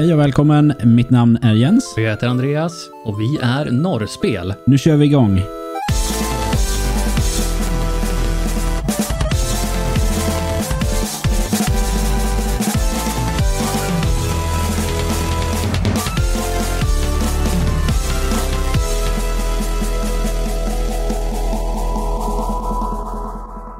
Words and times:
Hej 0.00 0.14
och 0.14 0.20
välkommen. 0.20 0.74
Mitt 0.84 1.10
namn 1.10 1.38
är 1.42 1.54
Jens. 1.54 1.94
Jag 1.96 2.10
heter 2.10 2.26
Andreas 2.26 2.90
och 3.04 3.20
vi 3.20 3.38
är 3.42 3.70
Norrspel. 3.70 4.54
Nu 4.66 4.78
kör 4.78 4.96
vi 4.96 5.06
igång. 5.06 5.38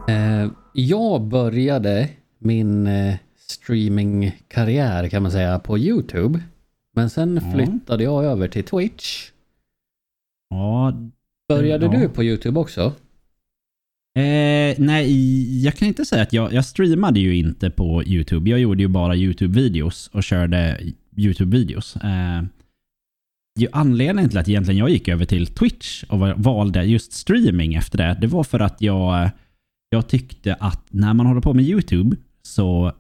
Eh, 0.09 0.51
jag 0.73 1.23
började 1.23 2.09
min 2.39 2.87
eh, 2.87 3.15
streamingkarriär 3.51 5.09
kan 5.09 5.23
man 5.23 5.33
säga 5.33 5.59
på 5.59 5.79
YouTube. 5.79 6.41
Men 6.97 7.11
sen 7.11 7.41
Ja. 7.45 7.53
flyttade 7.53 8.05
jag 8.05 8.25
över 8.25 8.49
till 8.49 8.65
Twitch. 8.65 9.31
Ja, 10.51 10.93
Började 11.49 11.87
Ja. 11.87 11.93
du 11.93 12.09
på 12.09 12.25
YouTube 12.25 12.61
också? 12.61 12.81
Eh, 14.19 14.75
nej, 14.79 15.65
jag 15.65 15.75
kan 15.75 15.89
inte 15.89 16.05
säga 16.05 16.23
att 16.23 16.33
jag, 16.33 16.53
jag 16.53 16.65
streamade 16.65 17.21
ju 17.21 17.37
inte 17.37 17.71
på 17.71 18.05
YouTube. 18.05 18.51
Jag 18.51 18.61
gjorde 18.61 18.83
ju 18.83 18.89
bara 18.89 19.15
YouTube-videos 19.15 20.11
och 20.13 20.23
körde 20.23 20.81
YouTube-videos. 21.17 21.97
Eh, 22.05 22.45
anledningen 23.73 24.29
till 24.31 24.39
att 24.39 24.49
egentligen 24.49 24.79
jag 24.79 24.91
gick 24.91 25.09
över 25.09 25.25
till 25.25 25.47
Twitch 25.47 26.05
och 26.05 26.19
va- 26.19 26.35
valde 26.37 26.85
just 26.85 27.13
streaming 27.13 27.75
efter 27.75 27.99
det, 27.99 28.19
det 28.21 28.27
var 28.27 28.45
för 28.45 28.61
att 28.61 28.83
jag, 28.83 29.31
jag 29.91 30.09
tyckte 30.09 30.55
att 30.55 30.87
när 30.91 31.15
man 31.15 31.27
håller 31.27 31.41
på 31.41 31.55
med 31.55 31.65
YouTube 31.65 32.17
så 32.43 32.93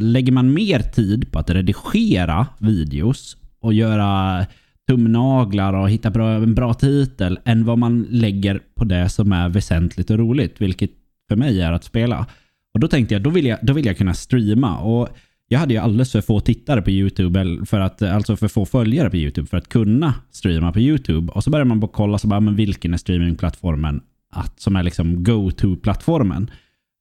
lägger 0.00 0.32
man 0.32 0.54
mer 0.54 0.78
tid 0.78 1.32
på 1.32 1.38
att 1.38 1.50
redigera 1.50 2.46
videos 2.58 3.36
och 3.60 3.74
göra 3.74 4.46
tumnaglar 4.88 5.72
och 5.72 5.90
hitta 5.90 6.10
bra, 6.10 6.30
en 6.30 6.54
bra 6.54 6.74
titel 6.74 7.38
än 7.44 7.64
vad 7.64 7.78
man 7.78 8.06
lägger 8.10 8.60
på 8.74 8.84
det 8.84 9.08
som 9.08 9.32
är 9.32 9.48
väsentligt 9.48 10.10
och 10.10 10.18
roligt, 10.18 10.60
vilket 10.60 10.90
för 11.28 11.36
mig 11.36 11.60
är 11.60 11.72
att 11.72 11.84
spela. 11.84 12.26
Och 12.74 12.80
då 12.80 12.88
tänkte 12.88 13.14
jag, 13.14 13.22
då 13.22 13.30
vill 13.30 13.46
jag, 13.46 13.58
då 13.62 13.72
vill 13.72 13.86
jag 13.86 13.98
kunna 13.98 14.14
streama. 14.14 14.78
Och 14.78 15.08
jag 15.48 15.58
hade 15.58 15.74
ju 15.74 15.80
alldeles 15.80 16.12
för 16.12 16.20
få 16.20 16.40
tittare 16.40 16.82
på 16.82 16.90
YouTube, 16.90 17.66
för 17.66 17.80
att, 17.80 18.02
alltså 18.02 18.36
för 18.36 18.48
få 18.48 18.66
följare 18.66 19.10
på 19.10 19.16
YouTube 19.16 19.46
för 19.46 19.56
att 19.56 19.68
kunna 19.68 20.14
streama 20.30 20.72
på 20.72 20.80
YouTube. 20.80 21.32
Och 21.32 21.44
så 21.44 21.50
börjar 21.50 21.64
man 21.64 21.80
bara 21.80 21.90
kolla, 21.94 22.18
så 22.18 22.28
bara, 22.28 22.36
ah, 22.36 22.40
men 22.40 22.56
vilken 22.56 22.94
är 22.94 22.98
streamingplattformen 22.98 24.02
att, 24.32 24.60
som 24.60 24.76
är 24.76 24.82
liksom 24.82 25.24
go-to-plattformen? 25.24 26.50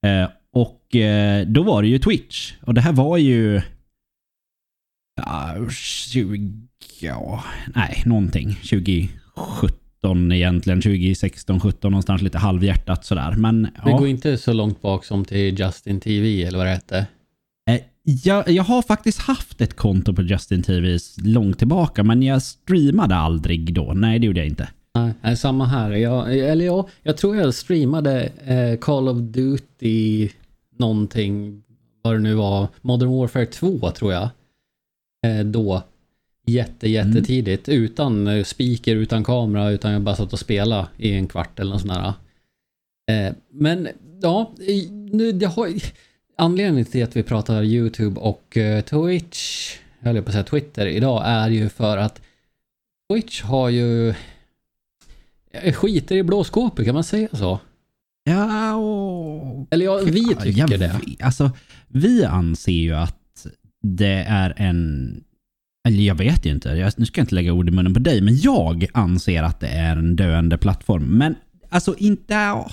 Eh, 0.05 0.29
och 0.53 0.95
eh, 0.95 1.47
då 1.47 1.63
var 1.63 1.81
det 1.81 1.87
ju 1.87 1.99
Twitch. 1.99 2.53
Och 2.61 2.73
det 2.73 2.81
här 2.81 2.93
var 2.93 3.17
ju... 3.17 3.61
Ja, 5.15 5.55
20... 5.71 6.51
Ja, 6.99 7.43
nej, 7.75 8.03
någonting. 8.05 8.53
2017 8.55 10.31
egentligen. 10.31 10.81
2016, 10.81 11.59
17 11.59 11.91
någonstans 11.91 12.21
lite 12.21 12.37
halvhjärtat 12.37 13.05
sådär. 13.05 13.31
Men 13.37 13.61
Det 13.63 13.69
ja. 13.85 13.97
går 13.97 14.07
inte 14.07 14.37
så 14.37 14.53
långt 14.53 14.81
bak 14.81 15.05
som 15.05 15.25
till 15.25 15.59
Justin 15.59 15.99
TV 15.99 16.43
eller 16.43 16.57
vad 16.57 16.67
det 16.67 16.71
hette. 16.71 16.97
Eh, 17.69 17.79
Jag, 18.03 18.49
jag 18.49 18.63
har 18.63 18.81
faktiskt 18.81 19.19
haft 19.19 19.61
ett 19.61 19.75
konto 19.75 20.13
på 20.13 20.21
Justin 20.21 20.63
TV 20.63 20.97
långt 21.23 21.57
tillbaka, 21.59 22.03
men 22.03 22.23
jag 22.23 22.41
streamade 22.41 23.15
aldrig 23.15 23.73
då. 23.73 23.93
Nej, 23.95 24.19
det 24.19 24.25
gjorde 24.25 24.39
jag 24.39 24.47
inte. 24.47 24.69
Nej, 25.21 25.37
samma 25.37 25.65
här. 25.65 25.91
Jag, 25.91 26.37
eller 26.37 26.65
ja, 26.65 26.87
jag 27.03 27.17
tror 27.17 27.35
jag 27.35 27.53
streamade 27.53 28.31
eh, 28.45 28.79
Call 28.79 29.07
of 29.07 29.17
Duty 29.17 30.29
någonting, 30.77 31.63
vad 32.01 32.15
det 32.15 32.19
nu 32.19 32.33
var, 32.33 32.67
Modern 32.81 33.09
Warfare 33.09 33.45
2 33.45 33.91
tror 33.91 34.13
jag. 34.13 34.29
Eh, 35.25 35.45
då. 35.45 35.83
Jätte, 36.45 36.89
jättetidigt. 36.89 37.69
Utan 37.69 38.27
eh, 38.27 38.43
speaker, 38.43 38.95
utan 38.95 39.23
kamera, 39.23 39.71
utan 39.71 39.91
jag 39.91 40.01
bara 40.01 40.15
satt 40.15 40.33
och 40.33 40.39
spelade 40.39 40.87
i 40.97 41.13
en 41.13 41.27
kvart 41.27 41.59
eller 41.59 41.71
något 41.71 41.81
sånt 41.81 41.93
där. 41.93 42.13
Eh, 43.27 43.33
men 43.49 43.87
ja, 44.21 44.53
nu, 44.89 45.37
jag 45.41 45.49
har, 45.49 45.69
anledningen 46.35 46.85
till 46.85 47.03
att 47.03 47.15
vi 47.15 47.23
pratar 47.23 47.63
YouTube 47.63 48.19
och 48.19 48.57
eh, 48.57 48.83
Twitch, 48.83 49.71
jag 49.99 50.13
höll 50.13 50.21
på 50.21 50.27
att 50.27 50.33
säga 50.33 50.43
Twitter 50.43 50.87
idag, 50.87 51.23
är 51.25 51.49
ju 51.49 51.69
för 51.69 51.97
att 51.97 52.21
Twitch 53.11 53.41
har 53.41 53.69
ju 53.69 54.13
skiter 55.73 56.15
i 56.15 56.23
blåskåpet, 56.23 56.85
kan 56.85 56.93
man 56.93 57.03
säga 57.03 57.27
så? 57.31 57.59
Ja, 58.23 58.75
och... 58.75 59.67
Eller 59.71 59.85
ja, 59.85 60.01
vi 60.05 60.31
Ja, 60.31 60.41
tycker 60.41 60.59
jag 60.59 60.79
det. 60.79 61.01
Alltså, 61.19 61.51
vi 61.87 62.25
anser 62.25 62.71
ju 62.71 62.93
att 62.93 63.47
det 63.83 64.25
är 64.27 64.53
en... 64.57 65.23
Eller 65.87 66.03
jag 66.03 66.15
vet 66.15 66.45
ju 66.45 66.49
inte. 66.49 66.69
Jag, 66.69 66.93
nu 66.97 67.05
ska 67.05 67.19
jag 67.19 67.23
inte 67.23 67.35
lägga 67.35 67.53
ord 67.53 67.69
i 67.69 67.71
munnen 67.71 67.93
på 67.93 67.99
dig, 67.99 68.21
men 68.21 68.37
jag 68.37 68.87
anser 68.93 69.43
att 69.43 69.59
det 69.59 69.67
är 69.67 69.97
en 69.97 70.15
döende 70.15 70.57
plattform. 70.57 71.03
Men 71.03 71.35
alltså 71.69 71.95
inte... 71.97 72.33
ja. 72.33 72.71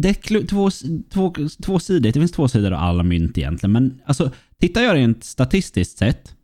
Det 0.00 0.08
är 0.08 0.46
två, 0.46 0.70
två, 1.10 1.34
två 1.62 1.78
sidor. 1.78 2.00
Det 2.00 2.12
finns 2.12 2.32
två 2.32 2.48
sidor 2.48 2.72
av 2.72 2.80
alla 2.80 3.02
mynt 3.02 3.38
egentligen. 3.38 3.72
Men 3.72 4.00
alltså, 4.04 4.30
tittar 4.60 4.82
jag 4.82 4.94
rent 4.94 5.24
statistiskt 5.24 5.98
sett 5.98 6.34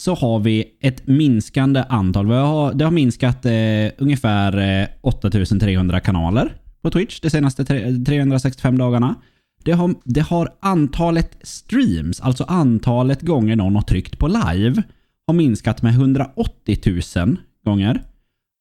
så 0.00 0.14
har 0.14 0.38
vi 0.38 0.64
ett 0.80 1.06
minskande 1.06 1.84
antal. 1.88 2.26
Vi 2.26 2.34
har, 2.34 2.74
det 2.74 2.84
har 2.84 2.92
minskat 2.92 3.46
eh, 3.46 3.52
ungefär 3.98 4.80
eh, 4.82 4.88
8300 5.00 6.00
kanaler 6.00 6.56
på 6.84 6.90
Twitch 6.90 7.20
de 7.20 7.30
senaste 7.30 7.64
365 7.64 8.78
dagarna. 8.78 9.14
Det 9.64 9.72
har, 9.72 9.94
det 10.04 10.20
har 10.20 10.54
antalet 10.60 11.38
streams, 11.42 12.20
alltså 12.20 12.44
antalet 12.44 13.22
gånger 13.22 13.56
någon 13.56 13.74
har 13.74 13.82
tryckt 13.82 14.18
på 14.18 14.28
live, 14.28 14.82
har 15.26 15.34
minskat 15.34 15.82
med 15.82 15.92
180 15.94 17.02
000 17.16 17.36
gånger. 17.64 18.02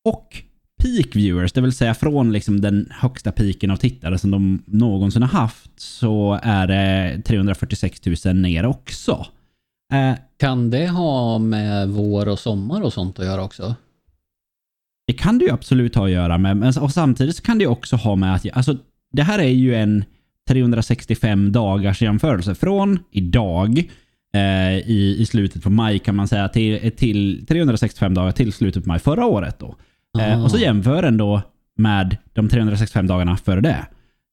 Och 0.10 0.44
peak 0.82 1.16
viewers, 1.16 1.52
det 1.52 1.62
vill 1.62 1.74
säga 1.74 1.94
från 1.94 2.32
liksom 2.32 2.62
den 2.62 2.88
högsta 2.92 3.32
piken 3.32 3.72
av 3.72 3.76
tittare 3.76 4.18
som 4.18 4.32
de 4.32 4.64
någonsin 4.66 5.22
har 5.22 5.30
haft, 5.30 5.80
så 5.80 6.40
är 6.44 6.68
det 6.68 7.22
346 7.26 8.02
000 8.26 8.36
ner 8.36 8.66
också. 8.66 9.26
Eh, 9.94 10.14
Kan 10.38 10.70
det 10.70 10.88
ha 10.88 11.38
med 11.40 11.90
vår 11.90 12.28
och 12.28 12.40
sommar 12.40 12.82
och 12.82 12.94
sånt 12.94 13.20
att 13.20 13.26
göra 13.26 13.44
också? 13.44 13.76
Det 15.08 15.14
kan 15.14 15.38
det 15.38 15.46
ju 15.46 15.52
absolut 15.52 15.96
ha 15.96 16.06
att 16.06 16.12
göra 16.12 16.38
med, 16.38 16.58
men 16.58 16.74
och 16.78 16.92
samtidigt 16.92 17.36
så 17.36 17.42
kan 17.44 17.58
det 17.58 17.68
också 17.68 17.96
ha 17.96 18.16
med 18.16 18.36
att, 18.36 18.46
alltså 18.54 18.78
det 19.14 19.24
här 19.24 19.40
är 19.40 19.48
ju 19.50 19.76
en 19.76 20.04
365 20.50 21.52
dagars 21.52 22.02
jämförelse. 22.02 22.56
Från 22.56 23.00
idag 23.12 23.80
eh, 24.34 24.78
i, 24.78 25.16
i 25.20 25.26
slutet 25.26 25.64
på 25.64 25.70
maj 25.70 26.00
kan 26.00 26.16
man 26.16 26.28
säga 26.28 26.50
till, 26.50 26.92
till 26.98 27.46
365 27.48 28.14
dagar 28.14 28.32
till 28.32 28.54
slutet 28.54 28.84
på 28.84 28.88
maj 28.88 29.00
förra 29.00 29.26
året 29.26 29.60
då. 29.60 29.76
Eh, 30.20 30.44
och 30.44 30.52
så 30.52 30.58
Ah. 30.58 30.60
jämför 30.60 31.02
den 31.02 31.18
då 31.18 31.42
med 31.78 32.18
de 32.34 32.50
365 32.50 33.08
dagarna 33.08 33.38
före 33.38 33.62
det. 33.62 33.86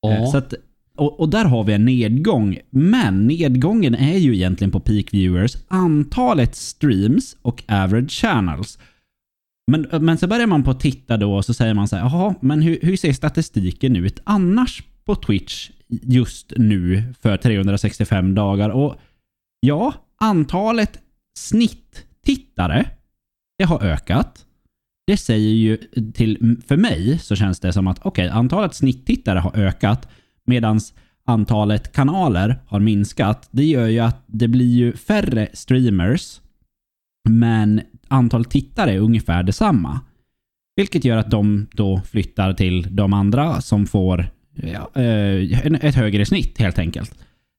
Ja. 0.03 0.10
Eh, 0.12 0.30
Så 0.30 0.38
att, 0.38 0.54
och, 0.97 1.20
och 1.20 1.28
där 1.28 1.44
har 1.44 1.64
vi 1.64 1.72
en 1.72 1.84
nedgång. 1.84 2.59
Men 2.70 3.26
nedgången 3.26 3.94
är 3.94 4.19
ju 4.19 4.34
egentligen 4.34 4.70
på 4.70 4.80
peak 4.80 5.04
viewers, 5.12 5.56
antalet 5.69 6.54
streams 6.56 7.36
och 7.42 7.62
average 7.69 8.10
channels. 8.10 8.78
Men, 9.70 10.04
men 10.04 10.19
så 10.19 10.26
börjar 10.26 10.47
man 10.47 10.62
på 10.62 10.70
att 10.70 10.81
titta 10.81 11.16
då 11.16 11.34
och 11.34 11.44
så 11.44 11.54
säger 11.54 11.75
man 11.75 11.88
så 11.88 11.97
här, 11.97 12.03
jaha, 12.03 12.34
men 12.41 12.62
hur, 12.62 12.78
hur 12.82 12.97
ser 12.97 13.12
statistiken 13.12 13.97
ut 13.97 14.20
annars 14.25 14.82
på 15.04 15.14
Twitch 15.14 15.70
just 15.88 16.53
nu 16.56 17.14
för 17.20 17.36
365 17.36 18.34
dagar? 18.34 18.70
Och 18.70 18.97
ja, 19.60 19.94
antalet 20.20 20.98
snitttittare, 21.38 22.86
det 23.59 23.64
har 23.64 23.82
ökat. 23.82 24.47
Det 25.06 25.16
säger 25.16 25.50
ju 25.50 25.76
till, 26.14 26.56
för 26.66 26.76
mig 26.76 27.19
så 27.19 27.36
känns 27.36 27.60
det 27.60 27.72
som 27.72 27.86
att 27.86 27.98
okej, 28.03 28.28
antalet 28.28 28.75
snitttittare 28.75 29.38
har 29.38 29.56
ökat 29.56 30.09
medan 30.44 30.80
antalet 31.25 31.92
kanaler 31.92 32.59
har 32.66 32.80
minskat. 32.80 33.48
Det 33.50 33.65
gör 33.65 33.86
ju 33.86 33.98
att 33.98 34.24
det 34.27 34.48
blir 34.48 34.74
ju 34.74 34.92
färre 34.92 35.48
streamers 35.53 36.41
men 37.28 37.81
antalet 38.09 38.51
tittare 38.51 38.93
är 38.93 38.99
ungefär 38.99 39.43
detsamma. 39.43 40.01
Vilket 40.77 41.05
gör 41.05 41.17
att 41.17 41.31
de 41.31 41.67
då 41.72 42.01
flyttar 42.01 42.53
till 42.53 42.97
de 42.97 43.13
andra 43.13 43.61
som 43.61 43.87
får 43.87 44.27
ja, 44.55 45.03
eh, 45.03 45.84
ett 45.84 45.95
högre 45.95 46.27
snitt 46.27 46.59
helt 46.59 46.78
enkelt. 46.78 47.15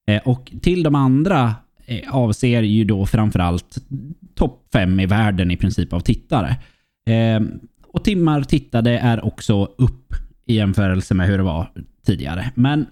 Eh, 0.08 0.22
och 0.26 0.52
till 0.62 0.84
de 0.84 0.96
andra 0.96 1.56
eh, 1.86 2.16
avser 2.16 2.62
ju 2.62 2.84
då 2.84 3.06
framförallt 3.06 3.78
topp 4.36 4.68
fem 4.74 5.00
i 5.00 5.06
världen 5.06 5.52
i 5.52 5.58
princip 5.58 5.94
av 5.94 6.00
tittare. 6.00 6.56
Ehm, 7.06 7.60
och 7.88 8.04
timmar 8.04 8.44
tittade 8.44 9.00
är 9.00 9.26
också 9.26 9.66
upp 9.78 10.14
i 10.46 10.56
jämförelse 10.56 11.14
med 11.14 11.28
hur 11.28 11.38
det 11.38 11.44
var 11.44 11.72
tidigare. 12.06 12.52
Men 12.56 12.86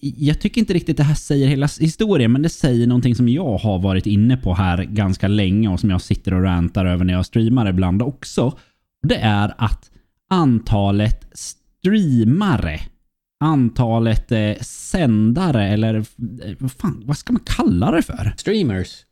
jag 0.00 0.40
tycker 0.40 0.60
inte 0.60 0.74
riktigt 0.74 0.96
det 0.96 1.02
här 1.02 1.14
säger 1.14 1.48
hela 1.48 1.68
historien, 1.80 2.32
men 2.32 2.42
det 2.42 2.48
säger 2.48 2.86
någonting 2.86 3.14
som 3.14 3.28
jag 3.28 3.58
har 3.58 3.78
varit 3.78 4.06
inne 4.06 4.36
på 4.36 4.54
här 4.54 4.84
ganska 4.84 5.28
länge 5.28 5.68
och 5.68 5.80
som 5.80 5.90
jag 5.90 6.00
sitter 6.00 6.34
och 6.34 6.42
rantar 6.42 6.86
över 6.86 7.04
när 7.04 7.14
jag 7.14 7.26
streamar 7.26 7.68
ibland 7.68 8.02
också. 8.02 8.58
Det 9.02 9.16
är 9.16 9.54
att 9.58 9.90
antalet 10.30 11.30
streamare, 11.32 12.80
antalet 13.44 14.32
eh, 14.32 14.54
sändare 14.60 15.68
eller 15.68 15.94
eh, 15.94 16.04
vad 16.58 16.72
fan, 16.72 17.02
vad 17.06 17.18
ska 17.18 17.32
man 17.32 17.42
kalla 17.44 17.90
det 17.90 18.02
för? 18.02 18.34
Streamers. 18.36 19.04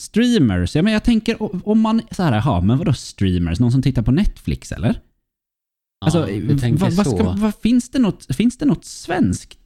streamers, 0.00 0.76
ja 0.76 0.82
men 0.82 0.92
jag 0.92 1.04
tänker 1.04 1.36
om 1.68 1.80
man 1.80 2.02
så 2.10 2.22
här, 2.22 2.42
ja 2.44 2.60
men 2.60 2.78
vadå 2.78 2.92
streamers? 2.92 3.60
Någon 3.60 3.72
som 3.72 3.82
tittar 3.82 4.02
på 4.02 4.10
Netflix 4.10 4.72
eller? 4.72 5.00
Alltså, 6.04 6.30
ja, 6.30 6.40
du 6.40 6.58
tänker 6.58 6.80
vad, 6.80 6.92
vad 6.92 7.06
så. 7.06 7.16
ska, 7.16 7.32
vad, 7.32 7.54
finns, 7.54 7.90
det 7.90 7.98
något, 7.98 8.36
finns 8.36 8.58
det 8.58 8.64
något 8.64 8.84
svenskt? 8.84 9.58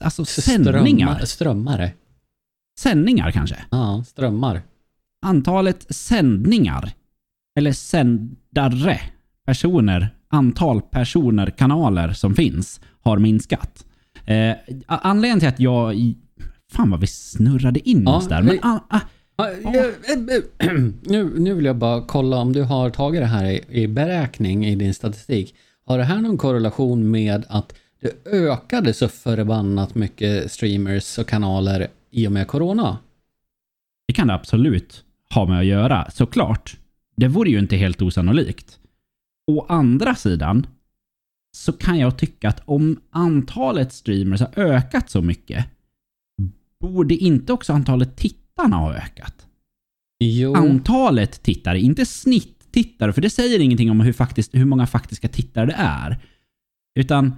Alltså 0.00 0.24
sändningar? 0.24 1.06
Strömmar, 1.06 1.24
strömmare. 1.24 1.92
Sändningar 2.78 3.30
kanske? 3.30 3.56
Ja, 3.70 4.04
strömmar. 4.06 4.62
Antalet 5.26 5.94
sändningar, 5.94 6.92
eller 7.58 7.72
sändare, 7.72 9.00
personer, 9.46 10.14
antal 10.28 10.82
personer, 10.82 11.50
kanaler 11.50 12.12
som 12.12 12.34
finns 12.34 12.80
har 13.02 13.18
minskat. 13.18 13.84
Eh, 14.26 14.56
anledningen 14.86 15.40
till 15.40 15.48
att 15.48 15.60
jag... 15.60 16.14
Fan 16.72 16.90
vad 16.90 17.00
vi 17.00 17.06
snurrade 17.06 17.88
in 17.88 18.02
Ja, 18.02 18.16
oss 18.16 18.28
där. 18.28 18.42
Men, 18.42 18.58
ah, 18.62 18.78
ah, 18.88 19.00
Ja, 19.36 19.50
eh, 19.50 20.72
Nu, 21.02 21.32
nu 21.38 21.54
vill 21.54 21.64
jag 21.64 21.76
bara 21.76 22.02
kolla 22.02 22.36
om 22.36 22.52
du 22.52 22.62
har 22.62 22.90
tagit 22.90 23.20
det 23.20 23.26
här 23.26 23.44
i, 23.44 23.64
i 23.68 23.88
beräkning 23.88 24.66
i 24.66 24.74
din 24.74 24.94
statistik. 24.94 25.54
Har 25.86 25.98
det 25.98 26.04
här 26.04 26.20
någon 26.20 26.38
korrelation 26.38 27.10
med 27.10 27.44
att 27.48 27.74
det 28.00 28.26
ökade 28.26 28.94
så 28.94 29.08
förbannat 29.08 29.94
mycket 29.94 30.52
streamers 30.52 31.18
och 31.18 31.28
kanaler 31.28 31.88
i 32.10 32.26
och 32.26 32.32
med 32.32 32.48
corona? 32.48 32.98
det 34.10 34.14
kan 34.14 34.28
det 34.28 34.34
absolut 34.34 35.04
ha 35.34 35.46
med 35.46 35.58
att 35.58 35.66
göra, 35.66 36.10
såklart. 36.10 36.76
Det 37.16 37.28
vore 37.28 37.50
ju 37.50 37.58
inte 37.58 37.76
helt 37.76 38.02
osannolikt. 38.02 38.78
Å 39.50 39.66
andra 39.68 40.14
sidan 40.14 40.66
så 41.56 41.72
kan 41.72 41.98
jag 41.98 42.18
tycka 42.18 42.48
att 42.48 42.62
om 42.64 43.00
antalet 43.10 43.92
streamers 43.92 44.40
har 44.40 44.50
ökat 44.56 45.10
så 45.10 45.22
mycket, 45.22 45.66
borde 46.80 47.14
inte 47.14 47.52
också 47.52 47.72
antalet 47.72 48.16
tittarna 48.16 48.76
ha 48.76 48.94
ökat? 48.94 49.46
Jo, 50.24 50.54
Antalet 50.54 51.42
tittare, 51.42 51.80
inte 51.80 52.06
snitttittare, 52.06 53.12
för 53.12 53.20
det 53.20 53.30
säger 53.30 53.60
ingenting 53.60 53.90
om 53.90 54.00
hur, 54.00 54.12
faktiskt, 54.12 54.54
hur 54.54 54.64
många 54.64 54.86
faktiska 54.86 55.28
tittare 55.28 55.66
det 55.66 55.76
är. 55.78 56.18
Utan 56.94 57.36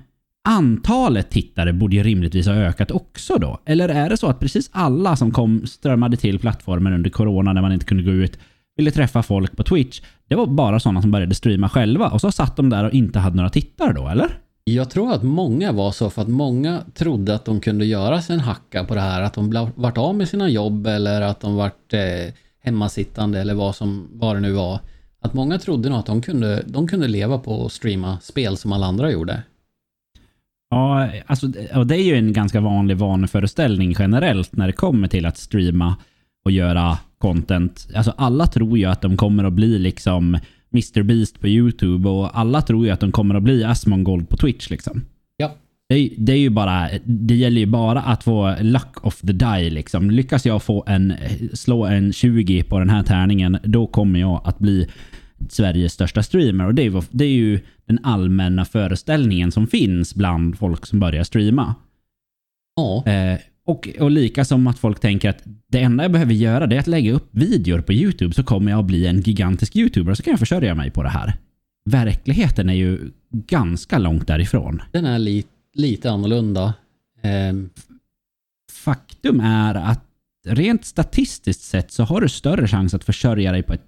antalet 0.48 1.30
tittare 1.30 1.72
borde 1.72 1.96
ju 1.96 2.02
rimligtvis 2.02 2.46
ha 2.46 2.54
ökat 2.54 2.90
också 2.90 3.38
då. 3.38 3.58
Eller 3.64 3.88
är 3.88 4.10
det 4.10 4.16
så 4.16 4.26
att 4.26 4.40
precis 4.40 4.70
alla 4.72 5.16
som 5.16 5.30
kom 5.30 5.66
strömmade 5.66 6.16
till 6.16 6.38
plattformen 6.38 6.92
under 6.92 7.10
corona 7.10 7.52
när 7.52 7.62
man 7.62 7.72
inte 7.72 7.86
kunde 7.86 8.02
gå 8.02 8.10
ut, 8.10 8.38
ville 8.76 8.90
träffa 8.90 9.22
folk 9.22 9.56
på 9.56 9.62
Twitch, 9.62 10.00
det 10.28 10.34
var 10.34 10.46
bara 10.46 10.80
sådana 10.80 11.02
som 11.02 11.10
började 11.10 11.34
streama 11.34 11.68
själva 11.68 12.08
och 12.08 12.20
så 12.20 12.32
satt 12.32 12.56
de 12.56 12.70
där 12.70 12.84
och 12.84 12.92
inte 12.92 13.18
hade 13.18 13.36
några 13.36 13.50
tittare 13.50 13.92
då, 13.92 14.08
eller? 14.08 14.38
jag 14.64 14.90
tror 14.90 15.12
att 15.12 15.22
många 15.22 15.72
var 15.72 15.92
så 15.92 16.10
för 16.10 16.22
att 16.22 16.28
många 16.28 16.82
trodde 16.94 17.34
att 17.34 17.44
de 17.44 17.60
kunde 17.60 17.84
göra 17.84 18.22
sig 18.22 18.34
en 18.34 18.40
hacka 18.40 18.84
på 18.84 18.94
det 18.94 19.00
här. 19.00 19.22
Att 19.22 19.34
de 19.34 19.70
vart 19.74 19.98
av 19.98 20.14
med 20.14 20.28
sina 20.28 20.48
jobb 20.48 20.86
eller 20.86 21.20
att 21.20 21.40
de 21.40 21.56
vart 21.56 21.92
eh, 21.92 22.34
hemmasittande 22.60 23.40
eller 23.40 23.54
vad, 23.54 23.76
som, 23.76 24.08
vad 24.12 24.36
det 24.36 24.40
nu 24.40 24.52
var. 24.52 24.80
Att 25.20 25.34
många 25.34 25.58
trodde 25.58 25.88
nog 25.88 25.98
att 25.98 26.06
de 26.06 26.22
kunde, 26.22 26.62
de 26.66 26.88
kunde 26.88 27.08
leva 27.08 27.38
på 27.38 27.66
att 27.66 27.72
streama 27.72 28.18
spel 28.22 28.56
som 28.56 28.72
alla 28.72 28.86
andra 28.86 29.10
gjorde. 29.10 29.42
Ja, 30.72 31.08
alltså, 31.26 31.46
och 31.74 31.86
det 31.86 31.96
är 31.96 32.02
ju 32.02 32.14
en 32.14 32.32
ganska 32.32 32.60
vanlig 32.60 32.96
vanföreställning 32.96 33.94
generellt 33.98 34.56
när 34.56 34.66
det 34.66 34.72
kommer 34.72 35.08
till 35.08 35.26
att 35.26 35.38
streama 35.38 35.96
och 36.44 36.50
göra 36.50 36.98
content. 37.18 37.88
Alltså 37.94 38.14
alla 38.16 38.46
tror 38.46 38.78
ju 38.78 38.84
att 38.84 39.00
de 39.00 39.16
kommer 39.16 39.44
att 39.44 39.52
bli 39.52 39.78
liksom 39.78 40.38
Mr. 40.74 41.02
Beast 41.02 41.40
på 41.40 41.48
YouTube 41.48 42.08
och 42.08 42.38
alla 42.38 42.62
tror 42.62 42.86
ju 42.86 42.92
att 42.92 43.00
de 43.00 43.12
kommer 43.12 43.34
att 43.34 43.42
bli 43.42 43.64
Asmongold 43.64 44.28
på 44.28 44.36
Twitch 44.36 44.70
liksom. 44.70 45.02
Ja. 45.36 45.54
Det 45.88 45.94
är, 45.94 46.10
det 46.16 46.32
är 46.32 46.38
ju 46.38 46.50
bara, 46.50 46.88
det 47.04 47.34
gäller 47.34 47.60
ju 47.60 47.66
bara 47.66 48.02
att 48.02 48.24
få 48.24 48.56
luck 48.60 49.06
of 49.06 49.20
the 49.20 49.32
die 49.32 49.70
liksom. 49.70 50.10
Lyckas 50.10 50.46
jag 50.46 50.62
få 50.62 50.84
en, 50.86 51.14
slå 51.52 51.84
en 51.84 52.12
20 52.12 52.62
på 52.62 52.78
den 52.78 52.90
här 52.90 53.02
tärningen, 53.02 53.58
då 53.62 53.86
kommer 53.86 54.20
jag 54.20 54.40
att 54.44 54.58
bli 54.58 54.88
Sveriges 55.48 55.92
största 55.92 56.22
streamer. 56.22 56.66
Och 56.66 56.74
det 56.74 56.82
är, 56.82 56.90
ju- 56.90 57.02
det 57.10 57.24
är 57.24 57.28
ju 57.32 57.60
den 57.86 57.98
allmänna 58.02 58.64
föreställningen 58.64 59.52
som 59.52 59.66
finns 59.66 60.14
bland 60.14 60.58
folk 60.58 60.86
som 60.86 61.00
börjar 61.00 61.24
streama. 61.24 61.74
Ja, 62.76 63.04
Eh, 63.06 63.38
och, 63.64 63.88
och 64.00 64.10
lika 64.10 64.44
som 64.44 64.66
att 64.66 64.78
folk 64.78 65.00
tänker 65.00 65.30
att 65.30 65.42
det 65.68 65.80
enda 65.80 66.04
jag 66.04 66.12
behöver 66.12 66.34
göra 66.34 66.66
det 66.66 66.76
är 66.76 66.80
att 66.80 66.86
lägga 66.86 67.12
upp 67.12 67.28
videor 67.30 67.80
på 67.80 67.92
YouTube 67.92 68.34
så 68.34 68.42
kommer 68.44 68.70
jag 68.70 68.80
att 68.80 68.86
bli 68.86 69.06
en 69.06 69.20
gigantisk 69.20 69.76
YouTuber 69.76 70.14
så 70.14 70.22
kan 70.22 70.30
jag 70.30 70.38
försörja 70.40 70.74
mig 70.74 70.90
på 70.90 71.02
det 71.02 71.08
här. 71.08 71.34
Verkligheten 71.90 72.68
är 72.68 72.74
ju 72.74 73.10
ganska 73.30 73.98
långt 73.98 74.26
därifrån. 74.26 74.82
den 74.92 75.04
är 75.04 75.18
li, 75.18 75.44
lite 75.74 76.10
annorlunda. 76.10 76.74
Ehm, 77.22 77.70
Faktum 78.72 79.40
är 79.40 79.74
att 79.74 80.04
rent 80.46 80.84
statistiskt 80.84 81.62
sett 81.62 81.92
så 81.92 82.02
har 82.04 82.20
du 82.20 82.28
större 82.28 82.68
chans 82.68 82.94
att 82.94 83.04
försörja 83.04 83.52
dig 83.52 83.62
på 83.62 83.72
ett 83.72 83.84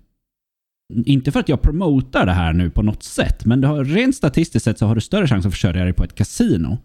inte 0.93 1.33
för 1.33 1.41
att 1.41 1.49
jag 1.49 1.63
promotar 1.63 2.27
det 2.27 2.33
här 2.33 2.53
nu 2.53 2.71
på 2.71 2.83
något 2.83 3.03
sätt, 3.03 3.45
men 3.45 3.61
du 3.61 3.69
har, 3.69 3.85
rent 3.85 4.17
statistiskt 4.17 4.65
sett 4.65 4.79
så 4.79 4.87
har 4.87 4.95
du 4.95 5.01
större 5.01 5.27
chans 5.27 5.47
att 5.47 5.53
försörja 5.53 5.85
dig 5.85 5.93
på 5.93 6.05
ett 6.05 6.15
kasino. 6.15 6.79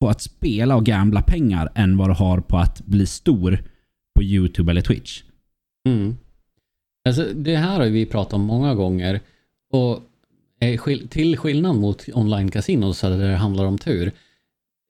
På 0.00 0.08
att 0.08 0.22
spela 0.22 0.76
och 0.76 0.86
gambla 0.86 1.22
pengar 1.22 1.72
än 1.74 1.96
vad 1.96 2.08
du 2.08 2.14
har 2.14 2.40
på 2.40 2.56
att 2.56 2.86
bli 2.86 3.06
stor 3.06 3.58
på 4.14 4.22
YouTube 4.22 4.70
eller 4.70 4.80
Twitch. 4.80 5.22
Mm. 5.88 6.16
Alltså, 7.08 7.28
det 7.34 7.56
här 7.56 7.80
har 7.80 7.86
vi 7.86 8.06
pratat 8.06 8.32
om 8.32 8.40
många 8.40 8.74
gånger. 8.74 9.20
Och 9.70 10.02
eh, 10.60 10.80
till 11.08 11.36
skillnad 11.36 11.76
mot 11.76 12.08
online-casino 12.08 12.92
så 12.92 13.08
där 13.08 13.28
det 13.28 13.36
handlar 13.36 13.64
om 13.64 13.78
tur. 13.78 14.12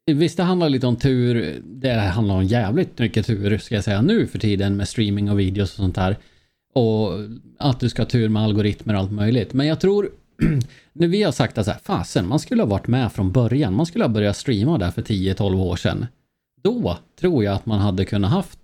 Visst, 0.06 0.36
det 0.36 0.42
handlar 0.42 0.68
lite 0.68 0.86
om 0.86 0.96
tur. 0.96 1.60
Det 1.64 1.92
handlar 1.92 2.34
om 2.34 2.44
jävligt 2.44 2.98
mycket 2.98 3.26
tur, 3.26 3.58
ska 3.58 3.74
jag 3.74 3.84
säga, 3.84 4.02
nu 4.02 4.26
för 4.26 4.38
tiden 4.38 4.76
med 4.76 4.88
streaming 4.88 5.30
och 5.30 5.38
videos 5.38 5.70
och 5.70 5.76
sånt 5.76 5.94
där. 5.94 6.16
Och 6.74 7.12
att 7.58 7.80
du 7.80 7.88
ska 7.88 8.02
ha 8.02 8.08
tur 8.08 8.28
med 8.28 8.42
algoritmer 8.42 8.94
och 8.94 9.00
allt 9.00 9.12
möjligt. 9.12 9.52
Men 9.52 9.66
jag 9.66 9.80
tror, 9.80 10.10
när 10.92 11.08
vi 11.08 11.22
har 11.22 11.32
sagt 11.32 11.58
att 11.58 11.64
så 11.64 11.72
här, 11.72 11.80
fasen, 11.84 12.28
man 12.28 12.38
skulle 12.38 12.62
ha 12.62 12.68
varit 12.68 12.86
med 12.86 13.12
från 13.12 13.32
början. 13.32 13.74
Man 13.74 13.86
skulle 13.86 14.04
ha 14.04 14.08
börjat 14.08 14.36
streama 14.36 14.78
där 14.78 14.90
för 14.90 15.02
10-12 15.02 15.54
år 15.56 15.76
sedan. 15.76 16.06
Då 16.62 16.98
tror 17.20 17.44
jag 17.44 17.54
att 17.54 17.66
man 17.66 17.80
hade 17.80 18.04
kunnat 18.04 18.30
haft 18.30 18.58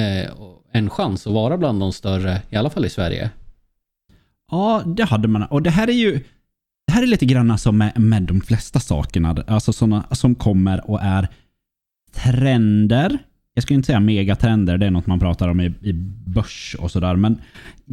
eh, 0.00 0.30
en 0.72 0.90
chans 0.90 1.26
att 1.26 1.32
vara 1.32 1.56
bland 1.56 1.80
de 1.80 1.92
större, 1.92 2.42
i 2.50 2.56
alla 2.56 2.70
fall 2.70 2.84
i 2.84 2.90
Sverige. 2.90 3.30
Ja, 4.50 4.82
det 4.86 5.04
hade 5.04 5.28
man. 5.28 5.42
Och 5.42 5.62
det 5.62 5.70
här 5.70 5.88
är 5.88 5.92
ju... 5.92 6.20
Det 6.86 6.92
här 6.92 7.02
är 7.02 7.06
lite 7.06 7.26
grann 7.26 7.58
som 7.58 7.78
med, 7.78 8.00
med 8.00 8.22
de 8.22 8.40
flesta 8.40 8.80
sakerna. 8.80 9.44
Alltså 9.46 9.72
sådana 9.72 10.06
som 10.10 10.34
kommer 10.34 10.90
och 10.90 11.00
är 11.02 11.28
trender. 12.14 13.18
Jag 13.56 13.62
skulle 13.62 13.76
inte 13.76 13.86
säga 13.86 14.00
megatrender, 14.00 14.78
det 14.78 14.86
är 14.86 14.90
något 14.90 15.06
man 15.06 15.20
pratar 15.20 15.48
om 15.48 15.60
i, 15.60 15.74
i 15.80 15.92
börs 16.26 16.76
och 16.78 16.90
sådär. 16.90 17.16
Men 17.16 17.40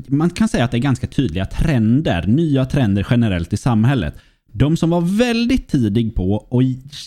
man 0.08 0.30
kan 0.30 0.48
säga 0.48 0.66
att 0.66 0.72
det 0.72 0.78
är 0.78 0.82
ganska 0.82 1.08
tydliga 1.08 1.46
trender. 1.46 2.28
Nya 2.28 2.66
trender 2.66 3.08
generellt 3.10 3.54
i 3.54 3.58
samhället. 3.58 4.16
De 4.52 4.78
som 4.78 4.90
var 4.90 5.02
väldigt 5.02 5.68
tidig 5.68 6.16
på 6.16 6.34
och 6.34 6.62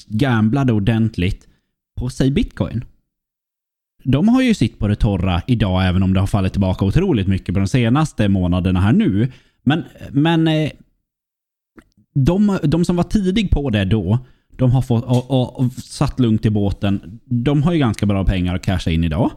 gamblade 0.07 0.73
ordentligt 0.73 1.47
på, 2.01 2.09
säg 2.11 2.31
bitcoin. 2.31 2.85
De 4.05 4.29
har 4.29 4.43
ju 4.43 4.55
sitt 4.55 4.79
på 4.79 4.89
det 4.89 4.97
torra 4.97 5.43
idag, 5.47 5.89
även 5.89 6.03
om 6.03 6.15
det 6.15 6.21
har 6.21 6.27
fallit 6.27 6.53
tillbaka 6.53 6.85
otroligt 6.85 7.29
mycket 7.29 7.55
på 7.55 7.61
de 7.61 7.69
senaste 7.69 8.29
månaderna 8.29 8.81
här 8.81 8.93
nu. 8.93 9.33
Men, 9.63 9.85
men 10.11 10.49
eh, 10.49 10.71
de, 12.15 12.59
de 12.63 12.85
som 12.85 12.97
var 12.97 13.05
tidig 13.05 13.51
på 13.51 13.71
det 13.71 13.85
då, 13.85 14.19
de 14.57 14.71
har 14.71 14.83
fått, 14.83 15.05
och, 15.05 15.31
och, 15.31 15.61
och 15.61 15.73
satt 15.73 16.21
lugnt 16.21 16.47
i 16.47 16.51
båten, 16.51 17.21
de 17.25 17.63
har 17.63 17.73
ju 17.73 17.79
ganska 17.79 18.07
bra 18.07 18.25
pengar 18.25 18.55
att 18.55 18.63
casha 18.63 18.91
in 18.91 19.05
idag. 19.05 19.31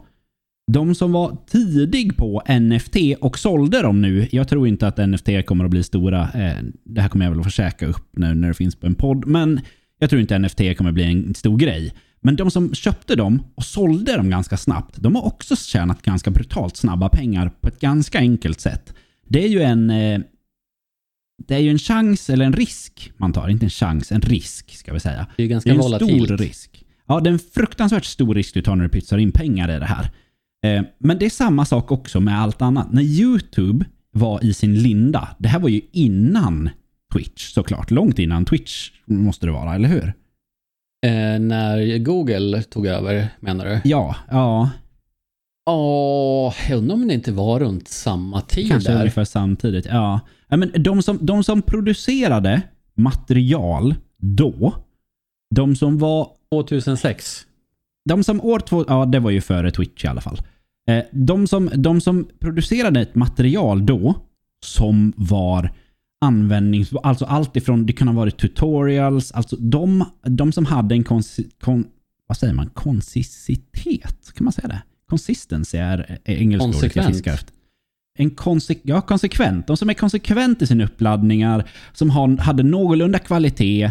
De 0.72 0.94
som 0.94 1.12
var 1.12 1.36
tidig 1.46 2.16
på 2.16 2.42
NFT 2.60 2.96
och 3.20 3.38
sålde 3.38 3.82
dem 3.82 4.02
nu, 4.02 4.28
jag 4.32 4.48
tror 4.48 4.68
inte 4.68 4.86
att 4.86 5.08
NFT 5.08 5.28
kommer 5.46 5.64
att 5.64 5.70
bli 5.70 5.82
stora. 5.82 6.22
Eh, 6.22 6.64
det 6.84 7.00
här 7.00 7.08
kommer 7.08 7.24
jag 7.24 7.30
väl 7.30 7.40
att 7.40 7.46
få 7.46 7.50
käka 7.50 7.86
upp 7.86 8.08
nu 8.16 8.34
när 8.34 8.48
det 8.48 8.54
finns 8.54 8.76
på 8.76 8.86
en 8.86 8.94
podd, 8.94 9.26
men 9.26 9.60
jag 9.98 10.10
tror 10.10 10.20
inte 10.20 10.38
NFT 10.38 10.60
kommer 10.76 10.90
att 10.90 10.94
bli 10.94 11.04
en 11.04 11.34
stor 11.34 11.56
grej. 11.56 11.92
Men 12.20 12.36
de 12.36 12.50
som 12.50 12.74
köpte 12.74 13.16
dem 13.16 13.42
och 13.54 13.64
sålde 13.64 14.16
dem 14.16 14.30
ganska 14.30 14.56
snabbt, 14.56 14.96
de 14.96 15.14
har 15.14 15.26
också 15.26 15.56
tjänat 15.56 16.02
ganska 16.02 16.30
brutalt 16.30 16.76
snabba 16.76 17.08
pengar 17.08 17.50
på 17.60 17.68
ett 17.68 17.80
ganska 17.80 18.18
enkelt 18.18 18.60
sätt. 18.60 18.94
Det 19.28 19.44
är 19.44 19.48
ju 19.48 19.62
en... 19.62 19.90
Eh, 19.90 20.20
det 21.48 21.54
är 21.54 21.58
ju 21.58 21.70
en 21.70 21.78
chans, 21.78 22.30
eller 22.30 22.44
en 22.44 22.52
risk 22.52 23.12
man 23.16 23.32
tar. 23.32 23.48
Inte 23.48 23.66
en 23.66 23.70
chans, 23.70 24.12
en 24.12 24.20
risk 24.20 24.76
ska 24.76 24.92
vi 24.92 25.00
säga. 25.00 25.26
Det 25.36 25.42
är 25.42 25.44
ju 25.44 25.48
Det 25.48 25.52
ganska 25.52 25.70
är 25.70 25.74
en 25.74 25.80
volatilt. 25.80 26.24
stor 26.24 26.36
risk. 26.36 26.84
Ja, 27.06 27.20
det 27.20 27.30
är 27.30 27.32
en 27.32 27.38
fruktansvärt 27.38 28.04
stor 28.04 28.34
risk 28.34 28.54
du 28.54 28.62
tar 28.62 28.76
när 28.76 28.84
du 28.84 28.88
pytsar 28.90 29.18
in 29.18 29.32
pengar 29.32 29.76
i 29.76 29.78
det 29.78 29.84
här. 29.86 30.10
Eh, 30.66 30.82
Men 30.98 31.18
det 31.18 31.26
är 31.26 31.30
samma 31.30 31.64
sak 31.64 31.92
också 31.92 32.20
med 32.20 32.40
allt 32.40 32.62
annat. 32.62 32.92
När 32.92 33.02
YouTube 33.02 33.84
var 34.12 34.44
i 34.44 34.54
sin 34.54 34.82
linda, 34.82 35.28
det 35.38 35.48
här 35.48 35.58
var 35.60 35.68
ju 35.68 35.80
innan 35.92 36.70
Twitch 37.12 37.52
såklart. 37.52 37.90
Långt 37.90 38.18
innan 38.18 38.44
Twitch 38.44 38.90
måste 39.04 39.46
det 39.46 39.52
vara, 39.52 39.74
eller 39.74 39.88
hur? 39.88 40.04
Eh, 41.06 41.40
när 41.40 41.98
Google 41.98 42.62
tog 42.62 42.86
över, 42.86 43.28
menar 43.40 43.64
du? 43.64 43.80
Ja, 43.84 44.16
ja. 44.30 44.70
Ja, 45.66 46.54
jag 46.68 46.78
undrar 46.78 46.94
om 46.94 47.08
det 47.08 47.14
inte 47.14 47.32
var 47.32 47.60
runt 47.60 47.88
samma 47.88 48.40
tid 48.40 48.68
Kanske 48.68 48.92
där. 48.92 48.98
ungefär 48.98 49.24
samtidigt. 49.24 49.86
Ja. 49.86 50.20
Ja 50.50 50.56
men 50.56 50.72
de, 50.74 51.02
som, 51.02 51.18
de 51.20 51.44
som 51.44 51.62
producerade 51.62 52.62
material 52.94 53.94
då, 54.16 54.74
de 55.54 55.76
som 55.76 55.98
var 55.98 56.28
2006. 56.52 57.46
De 58.04 58.24
som 58.24 58.40
år 58.40 58.58
två, 58.58 58.84
ja 58.88 59.04
det 59.06 59.20
var 59.20 59.30
ju 59.30 59.40
före 59.40 59.70
Twitch 59.70 60.04
i 60.04 60.08
alla 60.08 60.20
fall. 60.20 60.40
Eh, 60.88 61.04
de, 61.12 61.46
som, 61.46 61.70
de 61.74 62.00
som 62.00 62.28
producerade 62.38 63.00
ett 63.00 63.14
material 63.14 63.86
då 63.86 64.14
som 64.64 65.12
var 65.16 65.70
användnings... 66.20 66.92
Alltså 67.02 67.24
allt 67.24 67.56
ifrån, 67.56 67.86
det 67.86 67.92
kan 67.92 68.08
ha 68.08 68.14
varit 68.14 68.38
tutorials, 68.38 69.32
alltså 69.32 69.56
de, 69.56 70.04
de 70.22 70.52
som 70.52 70.66
hade 70.66 70.94
en 70.94 71.04
konsi, 71.04 71.50
kon, 71.60 71.84
vad 72.26 72.36
säger 72.36 72.54
man, 72.54 72.70
konsisticitet? 72.70 74.32
Kan 74.34 74.44
man 74.44 74.52
säga 74.52 74.68
det? 74.68 74.82
Consistency 75.08 75.78
är, 75.78 76.18
engelska 76.24 76.68
ordet 76.68 76.96
jag 76.96 77.06
fiskar 77.06 77.34
efter. 77.34 77.54
En 78.20 78.30
konse, 78.30 78.74
ja, 78.82 79.00
konsekvent. 79.00 79.66
De 79.66 79.76
som 79.76 79.90
är 79.90 79.94
konsekvent 79.94 80.62
i 80.62 80.66
sina 80.66 80.84
uppladdningar, 80.84 81.64
som 81.92 82.10
har, 82.10 82.36
hade 82.36 82.62
någorlunda 82.62 83.18
kvalitet, 83.18 83.90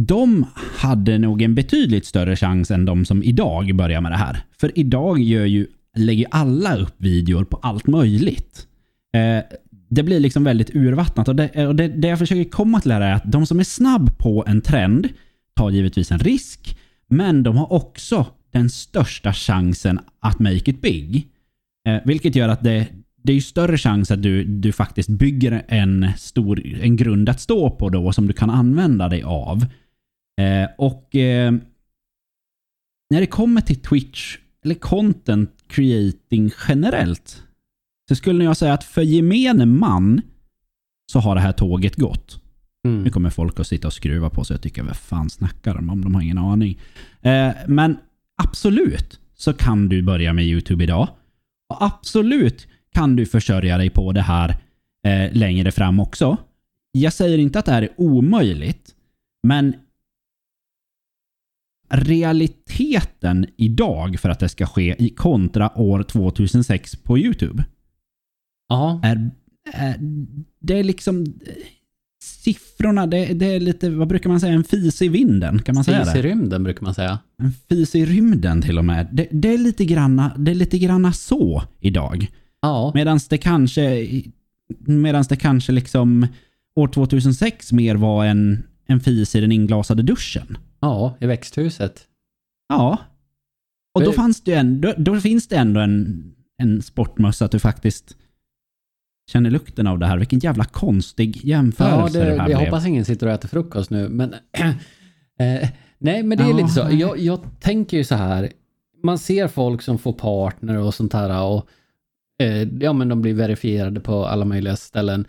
de 0.00 0.46
hade 0.76 1.18
nog 1.18 1.42
en 1.42 1.54
betydligt 1.54 2.06
större 2.06 2.36
chans 2.36 2.70
än 2.70 2.84
de 2.84 3.04
som 3.04 3.22
idag 3.22 3.76
börjar 3.76 4.00
med 4.00 4.12
det 4.12 4.16
här. 4.16 4.44
För 4.60 4.78
idag 4.78 5.18
gör 5.18 5.44
ju, 5.44 5.66
lägger 5.96 6.26
alla 6.30 6.76
upp 6.76 6.94
videor 6.96 7.44
på 7.44 7.56
allt 7.56 7.86
möjligt. 7.86 8.66
Eh, 9.14 9.44
det 9.90 10.02
blir 10.02 10.20
liksom 10.20 10.44
väldigt 10.44 10.76
urvattnat 10.76 11.28
och, 11.28 11.36
det, 11.36 11.48
eh, 11.48 11.66
och 11.66 11.76
det, 11.76 11.88
det 11.88 12.08
jag 12.08 12.18
försöker 12.18 12.50
komma 12.50 12.80
till 12.80 12.92
här 12.92 13.00
är 13.00 13.12
att 13.12 13.32
de 13.32 13.46
som 13.46 13.60
är 13.60 13.64
snabb 13.64 14.18
på 14.18 14.44
en 14.46 14.60
trend 14.60 15.08
tar 15.56 15.70
givetvis 15.70 16.12
en 16.12 16.18
risk, 16.18 16.78
men 17.08 17.42
de 17.42 17.56
har 17.56 17.72
också 17.72 18.26
den 18.50 18.70
största 18.70 19.32
chansen 19.32 20.00
att 20.20 20.38
make 20.38 20.70
it 20.70 20.80
big. 20.80 21.28
Eh, 21.88 22.00
vilket 22.04 22.36
gör 22.36 22.48
att 22.48 22.62
det, 22.62 22.88
det 23.22 23.32
är 23.32 23.40
större 23.40 23.78
chans 23.78 24.10
att 24.10 24.22
du, 24.22 24.44
du 24.44 24.72
faktiskt 24.72 25.08
bygger 25.08 25.64
en, 25.68 26.12
stor, 26.16 26.66
en 26.66 26.96
grund 26.96 27.28
att 27.28 27.40
stå 27.40 27.70
på 27.70 27.88
då 27.88 28.12
som 28.12 28.26
du 28.26 28.32
kan 28.32 28.50
använda 28.50 29.08
dig 29.08 29.22
av. 29.22 29.66
Eh, 30.40 30.68
och 30.78 31.16
eh, 31.16 31.52
när 33.10 33.20
det 33.20 33.26
kommer 33.26 33.60
till 33.60 33.80
Twitch, 33.80 34.38
eller 34.64 34.74
content 34.74 35.50
creating 35.68 36.50
generellt, 36.68 37.42
så 38.08 38.14
skulle 38.14 38.44
jag 38.44 38.56
säga 38.56 38.72
att 38.72 38.84
för 38.84 39.02
gemene 39.02 39.66
man 39.66 40.20
så 41.12 41.18
har 41.18 41.34
det 41.34 41.40
här 41.40 41.52
tåget 41.52 41.96
gått. 41.96 42.42
Mm. 42.86 43.02
Nu 43.02 43.10
kommer 43.10 43.30
folk 43.30 43.60
att 43.60 43.66
sitta 43.66 43.86
och 43.86 43.92
skruva 43.92 44.30
på 44.30 44.44
sig 44.44 44.54
och 44.54 44.62
tycka 44.62 44.82
vad 44.82 44.96
fan 44.96 45.30
snackar 45.30 45.74
de 45.74 45.90
om? 45.90 46.04
De 46.04 46.14
har 46.14 46.22
ingen 46.22 46.38
aning. 46.38 46.78
Eh, 47.20 47.50
men 47.66 47.96
absolut 48.42 49.20
så 49.34 49.52
kan 49.52 49.88
du 49.88 50.02
börja 50.02 50.32
med 50.32 50.44
YouTube 50.44 50.84
idag. 50.84 51.08
Absolut 51.80 52.66
kan 52.92 53.16
du 53.16 53.26
försörja 53.26 53.78
dig 53.78 53.90
på 53.90 54.12
det 54.12 54.22
här 54.22 54.56
eh, 55.06 55.32
längre 55.32 55.72
fram 55.72 56.00
också. 56.00 56.36
Jag 56.92 57.12
säger 57.12 57.38
inte 57.38 57.58
att 57.58 57.64
det 57.64 57.72
här 57.72 57.82
är 57.82 57.94
omöjligt, 57.96 58.94
men 59.42 59.74
realiteten 61.90 63.46
idag 63.56 64.20
för 64.20 64.28
att 64.28 64.40
det 64.40 64.48
ska 64.48 64.66
ske 64.66 64.96
i 64.98 65.08
kontra 65.08 65.78
år 65.78 66.02
2006 66.02 66.96
på 66.96 67.18
YouTube 67.18 67.64
Ja, 68.72 69.00
är, 69.02 69.30
är 69.72 69.96
det 70.58 70.78
är 70.78 70.84
liksom 70.84 71.24
siffrorna, 72.22 73.06
det, 73.06 73.26
det 73.26 73.46
är 73.46 73.60
lite, 73.60 73.90
vad 73.90 74.08
brukar 74.08 74.30
man 74.30 74.40
säga, 74.40 74.52
en 74.52 74.64
fis 74.64 75.02
i 75.02 75.08
vinden? 75.08 75.62
Kan 75.62 75.74
man 75.74 75.84
säga 75.84 76.04
fis 76.04 76.14
i 76.14 76.22
rymden 76.22 76.64
brukar 76.64 76.82
man 76.82 76.94
säga. 76.94 77.18
En 77.38 77.52
fis 77.68 77.94
i 77.94 78.06
rymden 78.06 78.62
till 78.62 78.78
och 78.78 78.84
med. 78.84 79.08
Det, 79.12 79.28
det, 79.30 79.54
är, 79.54 79.58
lite 79.58 79.84
granna, 79.84 80.32
det 80.38 80.50
är 80.50 80.54
lite 80.54 80.78
granna 80.78 81.12
så 81.12 81.62
idag. 81.80 82.30
Ja, 82.62 82.92
Medan 82.94 83.20
det 83.30 83.38
kanske, 83.38 84.08
medans 84.86 85.28
det 85.28 85.36
kanske 85.36 85.72
liksom 85.72 86.26
år 86.76 86.88
2006 86.88 87.72
mer 87.72 87.94
var 87.94 88.24
en, 88.24 88.62
en 88.86 89.00
fis 89.00 89.36
i 89.36 89.40
den 89.40 89.52
inglasade 89.52 90.02
duschen. 90.02 90.58
ja, 90.80 91.16
i 91.20 91.26
växthuset. 91.26 92.06
Ja. 92.68 92.98
Och 93.94 94.02
då, 94.02 94.12
fanns 94.12 94.40
det 94.40 94.50
ju 94.50 94.56
ändå, 94.56 94.94
då 94.96 95.20
finns 95.20 95.48
det 95.48 95.56
ändå 95.56 95.80
en, 95.80 96.24
en 96.58 96.82
sportmössa 96.82 97.44
att 97.44 97.52
du 97.52 97.58
faktiskt 97.58 98.16
känner 99.32 99.50
lukten 99.50 99.86
av 99.86 99.98
det 99.98 100.06
här. 100.06 100.18
Vilken 100.18 100.38
jävla 100.38 100.64
konstig 100.64 101.36
Ja, 101.36 101.42
jämförelse 101.44 102.18
det, 102.18 102.24
det, 102.24 102.30
här 102.30 102.36
jag 102.36 102.46
blev. 102.46 102.58
hoppas 102.58 102.86
ingen 102.86 103.04
sitter 103.04 103.26
och 103.26 103.32
äter 103.32 103.48
frukost 103.48 103.90
nu, 103.90 104.08
men... 104.08 104.34
eh, 105.38 105.68
nej, 105.98 106.22
men 106.22 106.38
det 106.38 106.44
är 106.44 106.48
Ja, 106.50 106.56
lite 106.56 106.68
så. 106.68 106.88
Jag, 106.90 107.18
jag 107.18 107.40
tänker 107.60 107.96
ju 107.96 108.04
så 108.04 108.14
här. 108.14 108.52
Man 109.02 109.18
ser 109.18 109.48
folk 109.48 109.82
som 109.82 109.98
får 109.98 110.12
partner 110.12 110.78
och 110.78 110.94
sånt 110.94 111.12
här 111.12 111.42
och 111.44 111.68
eh, 112.42 112.62
ja, 112.80 112.92
men 112.92 113.08
de 113.08 113.22
blir 113.22 113.34
verifierade 113.34 114.00
på 114.00 114.26
alla 114.26 114.44
möjliga 114.44 114.76
ställen. 114.76 115.24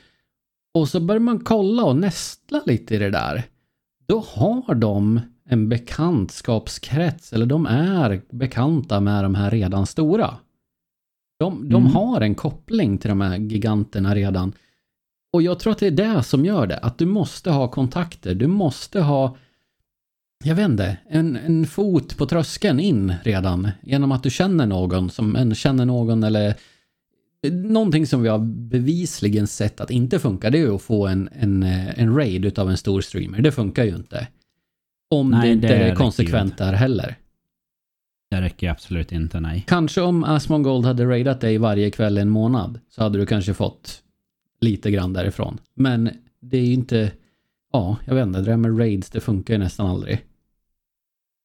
Och 0.73 0.87
så 0.89 0.99
börjar 0.99 1.19
man 1.19 1.39
kolla 1.39 1.83
och 1.83 1.95
nästla 1.97 2.61
lite 2.65 2.95
i 2.95 2.97
det 2.97 3.09
där. 3.09 3.43
Då 4.07 4.23
har 4.27 4.75
de 4.75 5.19
en 5.49 5.69
bekantskapskrets, 5.69 7.33
eller 7.33 7.45
de 7.45 7.65
är 7.65 8.21
bekanta 8.31 8.99
med 8.99 9.23
de 9.23 9.35
här 9.35 9.51
redan 9.51 9.85
stora. 9.85 10.37
De, 11.39 11.69
de 11.69 11.81
Mm. 11.83 11.95
har 11.95 12.21
en 12.21 12.35
koppling 12.35 12.97
till 12.97 13.09
de 13.09 13.21
här 13.21 13.37
giganterna 13.37 14.15
redan. 14.15 14.53
Och 15.33 15.41
jag 15.41 15.59
tror 15.59 15.71
att 15.71 15.79
det 15.79 15.87
är 15.87 15.91
det 15.91 16.23
som 16.23 16.45
gör 16.45 16.67
det. 16.67 16.77
Att 16.77 16.97
du 16.97 17.05
måste 17.05 17.51
ha 17.51 17.67
kontakter. 17.67 18.35
Du 18.35 18.47
måste 18.47 19.01
ha, 19.01 19.37
jag 20.43 20.55
vet 20.55 20.69
inte, 20.69 20.97
en, 21.09 21.35
en 21.35 21.65
fot 21.67 22.17
på 22.17 22.25
tröskeln 22.25 22.79
in 22.79 23.13
redan. 23.23 23.71
Genom 23.81 24.11
att 24.11 24.23
du 24.23 24.29
känner 24.29 24.65
någon 24.65 25.09
som 25.09 25.35
en 25.35 25.55
känner 25.55 25.85
någon 25.85 26.23
eller 26.23 26.55
Någonting 27.51 28.07
som 28.07 28.21
vi 28.21 28.29
har 28.29 28.39
bevisligen 28.69 29.47
sett 29.47 29.81
att 29.81 29.91
inte 29.91 30.19
funkar, 30.19 30.51
det 30.51 30.57
är 30.57 30.61
ju 30.61 30.75
att 30.75 30.81
få 30.81 31.07
en, 31.07 31.29
en, 31.39 31.63
en 31.63 32.15
raid 32.15 32.45
utav 32.45 32.69
en 32.69 32.77
stor 32.77 33.01
streamer. 33.01 33.41
Det 33.41 33.51
funkar 33.51 33.83
ju 33.83 33.95
inte. 33.95 34.27
Om 35.09 35.29
Nej, 35.31 35.47
det 35.47 35.53
inte 35.53 35.67
det 35.67 35.75
är 35.75 35.95
konsekvent 35.95 36.57
där 36.57 36.73
heller. 36.73 37.15
Det 38.33 38.41
räcker 38.41 38.69
absolut 38.69 39.11
inte, 39.11 39.39
nej. 39.39 39.63
Kanske 39.67 40.01
om 40.01 40.23
Asmongold 40.23 40.85
hade 40.85 41.05
raidat 41.05 41.41
dig 41.41 41.57
varje 41.57 41.91
kväll 41.91 42.17
en 42.17 42.29
månad 42.29 42.79
så 42.89 43.03
hade 43.03 43.17
du 43.19 43.25
kanske 43.25 43.53
fått 43.53 44.01
lite 44.61 44.91
grann 44.91 45.13
därifrån. 45.13 45.57
Men 45.73 46.09
det 46.41 46.57
är 46.57 46.65
ju 46.65 46.73
inte, 46.73 47.11
ja, 47.73 47.97
jag 48.05 48.15
vet 48.15 48.27
inte, 48.27 48.39
det 48.39 48.45
där 48.45 48.57
med 48.57 48.79
raids, 48.79 49.09
det 49.09 49.19
funkar 49.19 49.53
ju 49.53 49.59
nästan 49.59 49.87
aldrig. 49.87 50.21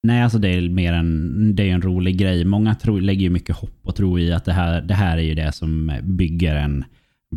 Nej, 0.02 0.22
alltså 0.22 0.38
det 0.38 0.48
är 0.48 0.68
mer 0.68 0.92
en, 0.92 1.56
det 1.56 1.62
är 1.70 1.74
en 1.74 1.82
rolig 1.82 2.18
grej. 2.18 2.44
Många 2.44 2.74
tror, 2.74 3.00
lägger 3.00 3.22
ju 3.22 3.30
mycket 3.30 3.56
hopp 3.56 3.80
och 3.82 3.96
tror 3.96 4.20
i 4.20 4.32
att 4.32 4.44
det 4.44 4.52
här, 4.52 4.82
det 4.82 4.94
här 4.94 5.18
är 5.18 5.22
ju 5.22 5.34
det 5.34 5.52
som 5.52 5.92
bygger 6.02 6.54
en... 6.54 6.84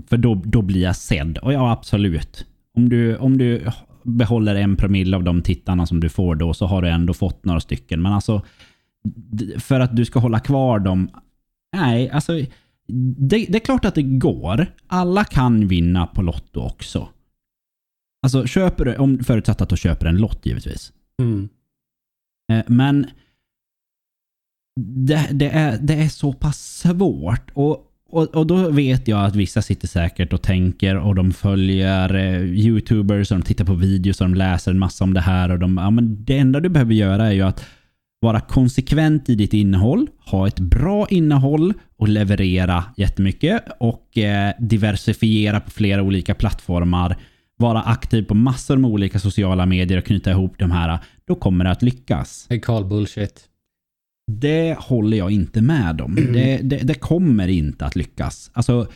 För 0.10 0.18
då, 0.18 0.42
då 0.46 0.62
blir 0.62 0.82
jag 0.82 0.96
sedd. 0.96 1.38
Och 1.38 1.54
ja, 1.54 1.72
absolut. 1.72 2.46
Om 2.78 2.90
du, 2.90 3.18
om 3.18 3.38
du 3.38 3.66
behåller 4.04 4.56
en 4.56 4.76
promille 4.76 5.18
av 5.18 5.24
de 5.24 5.42
tittarna 5.42 5.86
som 5.86 6.00
du 6.00 6.10
får 6.10 6.36
då 6.36 6.54
så 6.54 6.66
har 6.66 6.82
du 6.82 6.90
ändå 6.90 7.14
fått 7.14 7.46
några 7.46 7.60
stycken. 7.60 8.02
Men 8.02 8.14
alltså, 8.14 8.42
för 9.60 9.80
att 9.80 9.96
du 9.96 10.06
ska 10.06 10.20
hålla 10.20 10.40
kvar 10.40 10.80
dem... 10.80 11.10
Nej, 11.76 12.10
alltså... 12.10 12.34
Det, 13.18 13.46
det 13.50 13.56
är 13.56 13.60
klart 13.60 13.86
att 13.86 13.96
det 13.96 14.02
går. 14.02 14.68
Alla 14.88 15.24
kan 15.24 15.68
vinna 15.68 16.08
på 16.08 16.22
Lotto 16.22 16.60
också. 16.60 17.10
Alltså, 18.24 18.48
köper 18.48 18.86
du, 18.86 18.96
om, 18.96 19.24
förutsatt 19.24 19.62
att 19.62 19.70
du 19.70 19.78
köper 19.78 20.06
en 20.06 20.18
lott 20.18 20.46
givetvis. 20.46 20.94
Mm. 21.22 21.50
Eh, 22.52 22.64
Men 22.68 23.08
det, 24.80 25.28
det, 25.32 25.50
är, 25.50 25.78
det 25.82 25.94
är 25.94 26.10
så 26.10 26.34
pass 26.34 26.80
svårt. 26.80 27.52
Och, 27.54 27.88
och, 28.10 28.36
och 28.36 28.48
då 28.48 28.70
vet 28.70 29.08
jag 29.08 29.26
att 29.26 29.36
vissa 29.36 29.62
sitter 29.62 29.88
säkert 29.88 30.34
och 30.34 30.42
tänker 30.42 30.98
och 30.98 31.16
de 31.16 31.32
följer 31.32 32.16
eh, 32.16 32.42
YouTubers 32.42 33.32
och 33.32 33.38
de 33.38 33.44
tittar 33.44 33.66
på 33.66 33.74
videos 33.74 34.22
och 34.22 34.30
de 34.30 34.36
läser 34.36 34.72
en 34.72 34.80
massa 34.80 35.04
om 35.04 35.14
det 35.14 35.22
här. 35.22 35.52
Och 35.52 35.60
de, 35.60 35.78
ja, 35.78 35.90
men 35.90 36.24
det 36.26 36.38
enda 36.38 36.60
du 36.60 36.70
behöver 36.70 36.94
göra 36.94 37.28
är 37.28 37.32
ju 37.32 37.42
att 37.42 37.66
vara 38.22 38.40
konsekvent 38.40 39.30
i 39.30 39.36
ditt 39.36 39.54
innehåll, 39.54 40.08
ha 40.26 40.48
ett 40.48 40.60
bra 40.60 41.08
innehåll 41.10 41.74
och 41.98 42.08
leverera 42.08 42.84
jättemycket 42.98 43.64
och 43.80 44.18
eh, 44.18 44.54
diversifiera 44.60 45.60
på 45.60 45.70
flera 45.72 46.04
olika 46.04 46.36
plattformar. 46.36 47.18
Vara 47.58 47.82
aktiv 47.82 48.24
på 48.24 48.36
massor 48.36 48.78
med 48.78 48.92
olika 48.92 49.20
sociala 49.20 49.66
medier 49.66 49.98
och 49.98 50.06
knyta 50.06 50.32
ihop 50.32 50.54
de 50.58 50.72
här. 50.72 51.00
Då 51.26 51.36
kommer 51.36 51.66
det 51.66 51.72
att 51.72 51.82
lyckas. 51.82 52.46
Det 52.50 52.56
är 52.56 52.60
Carl 52.60 52.86
bullshit. 52.86 53.48
Det 54.32 54.78
håller 54.80 55.18
jag 55.18 55.32
inte 55.32 55.62
med 55.62 56.02
om. 56.02 56.16
Det, 56.34 56.60
det, 56.64 56.78
det 56.78 56.94
kommer 56.94 57.48
inte 57.48 57.86
att 57.86 57.96
lyckas. 57.96 58.52
Alltså, 58.54 58.88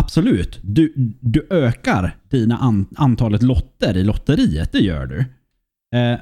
absolut. 0.00 0.60
Du, 0.62 0.92
du 1.20 1.46
ökar 1.50 2.16
dina 2.30 2.56
an, 2.56 2.86
antalet 2.96 3.42
lotter 3.42 3.96
i 3.96 4.04
lotteriet. 4.04 4.72
Det 4.72 4.78
gör 4.78 5.06
du. 5.06 5.18
Eh, 5.98 6.18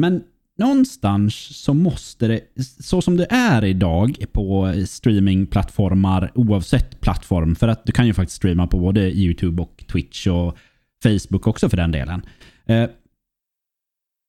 men 0.00 0.22
någonstans 0.62 1.34
så 1.34 1.74
måste 1.74 2.28
det, 2.28 2.40
så 2.80 3.02
som 3.02 3.16
det 3.16 3.26
är 3.30 3.64
idag 3.64 4.24
på 4.32 4.74
streamingplattformar, 4.86 6.32
oavsett 6.34 7.00
plattform, 7.00 7.54
för 7.54 7.68
att 7.68 7.86
du 7.86 7.92
kan 7.92 8.06
ju 8.06 8.14
faktiskt 8.14 8.36
streama 8.36 8.66
på 8.66 8.78
både 8.78 9.00
YouTube 9.00 9.62
och 9.62 9.84
Twitch 9.92 10.26
och 10.26 10.58
Facebook 11.02 11.46
också 11.46 11.68
för 11.68 11.76
den 11.76 11.92
delen. 11.92 12.22
Eh, 12.66 12.88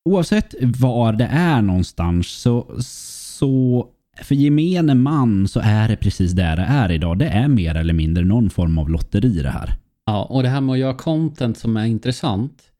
oavsett 0.09 0.55
var 0.61 1.13
det 1.13 1.29
är 1.31 1.61
någonstans 1.61 2.27
så, 2.27 2.75
så 2.79 3.87
för 4.21 4.35
gemene 4.35 4.95
man 4.95 5.47
så 5.47 5.59
är 5.63 5.87
det 5.87 5.95
precis 5.95 6.31
där 6.31 6.55
det 6.55 6.63
är 6.63 6.91
idag. 6.91 7.17
Det 7.17 7.27
är 7.27 7.47
mer 7.47 7.75
eller 7.75 7.93
mindre 7.93 8.23
någon 8.23 8.49
form 8.49 8.77
av 8.77 8.89
lotteri 8.89 9.41
det 9.41 9.49
här. 9.49 9.75
Ja, 10.05 10.23
och 10.23 10.43
det 10.43 10.49
här 10.49 10.61
med 10.61 10.73
att 10.73 10.79
göra 10.79 10.93
content 10.93 11.57
som 11.57 11.77
är 11.77 11.85
intressant. 11.85 12.72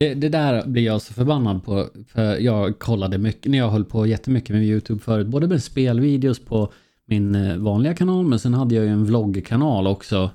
Det, 0.00 0.14
det 0.14 0.28
där 0.28 0.66
blir 0.66 0.82
jag 0.82 1.02
så 1.02 1.14
förbannad 1.14 1.64
på. 1.64 1.88
För 2.08 2.38
jag 2.38 2.78
kollade 2.78 3.18
mycket, 3.18 3.50
när 3.50 3.58
jag 3.58 3.70
höll 3.70 3.84
på 3.84 4.06
jättemycket 4.06 4.50
med 4.50 4.64
YouTube 4.64 5.00
förut. 5.00 5.26
Både 5.26 5.46
med 5.46 5.62
spelvideos 5.62 6.38
på 6.38 6.72
min 7.04 7.34
eh, 7.34 7.56
vanliga 7.56 7.94
kanal, 7.94 8.26
men 8.26 8.38
sen 8.38 8.54
hade 8.54 8.74
jag 8.74 8.84
ju 8.84 8.90
en 8.90 9.04
vloggkanal 9.04 9.86
också. 9.86 10.30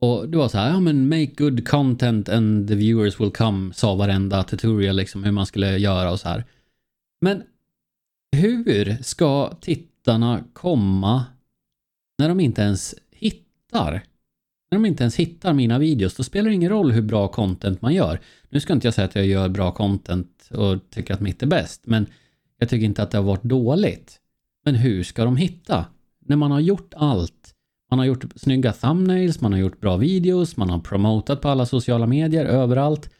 Och 0.00 0.28
det 0.28 0.38
var 0.38 0.48
så 0.48 0.58
här, 0.58 0.70
ja 0.70 0.80
men 0.80 1.08
make 1.08 1.26
good 1.36 1.68
content 1.68 2.28
and 2.28 2.68
the 2.68 2.74
viewers 2.74 3.20
will 3.20 3.30
come, 3.30 3.74
sa 3.74 3.94
varenda 3.94 4.42
tutorial 4.42 4.96
liksom 4.96 5.24
hur 5.24 5.32
man 5.32 5.46
skulle 5.46 5.78
göra 5.78 6.10
och 6.10 6.20
så 6.20 6.28
här. 6.28 6.44
Men 7.20 7.42
hur 8.36 9.02
ska 9.02 9.54
tittarna 9.60 10.44
komma 10.52 11.24
när 12.18 12.28
de 12.28 12.40
inte 12.40 12.62
ens 12.62 12.94
hittar? 13.10 14.02
När 14.70 14.78
de 14.78 14.86
inte 14.86 15.02
ens 15.02 15.16
hittar 15.16 15.52
mina 15.52 15.78
videos, 15.78 16.14
då 16.14 16.22
spelar 16.22 16.48
det 16.48 16.54
ingen 16.54 16.70
roll 16.70 16.92
hur 16.92 17.02
bra 17.02 17.28
content 17.28 17.82
man 17.82 17.94
gör. 17.94 18.20
Nu 18.48 18.60
ska 18.60 18.72
inte 18.72 18.86
jag 18.86 18.94
säga 18.94 19.04
att 19.04 19.16
jag 19.16 19.26
gör 19.26 19.48
bra 19.48 19.70
content 19.70 20.48
och 20.50 20.90
tycker 20.90 21.14
att 21.14 21.20
mitt 21.20 21.42
är 21.42 21.46
bäst, 21.46 21.82
men 21.86 22.06
jag 22.58 22.68
tycker 22.68 22.86
inte 22.86 23.02
att 23.02 23.10
det 23.10 23.18
har 23.18 23.24
varit 23.24 23.42
dåligt. 23.42 24.20
Men 24.64 24.74
hur 24.74 25.02
ska 25.02 25.24
de 25.24 25.36
hitta? 25.36 25.86
När 26.26 26.36
man 26.36 26.50
har 26.50 26.60
gjort 26.60 26.94
allt. 26.96 27.52
Man 27.90 27.98
har 27.98 28.06
gjort 28.06 28.24
snygga 28.36 28.72
thumbnails, 28.72 29.40
man 29.40 29.52
har 29.52 29.58
gjort 29.58 29.80
bra 29.80 29.96
videos, 29.96 30.56
man 30.56 30.70
har 30.70 30.78
promotat 30.78 31.40
på 31.40 31.48
alla 31.48 31.66
sociala 31.66 32.06
medier, 32.06 32.44
överallt. 32.44 33.10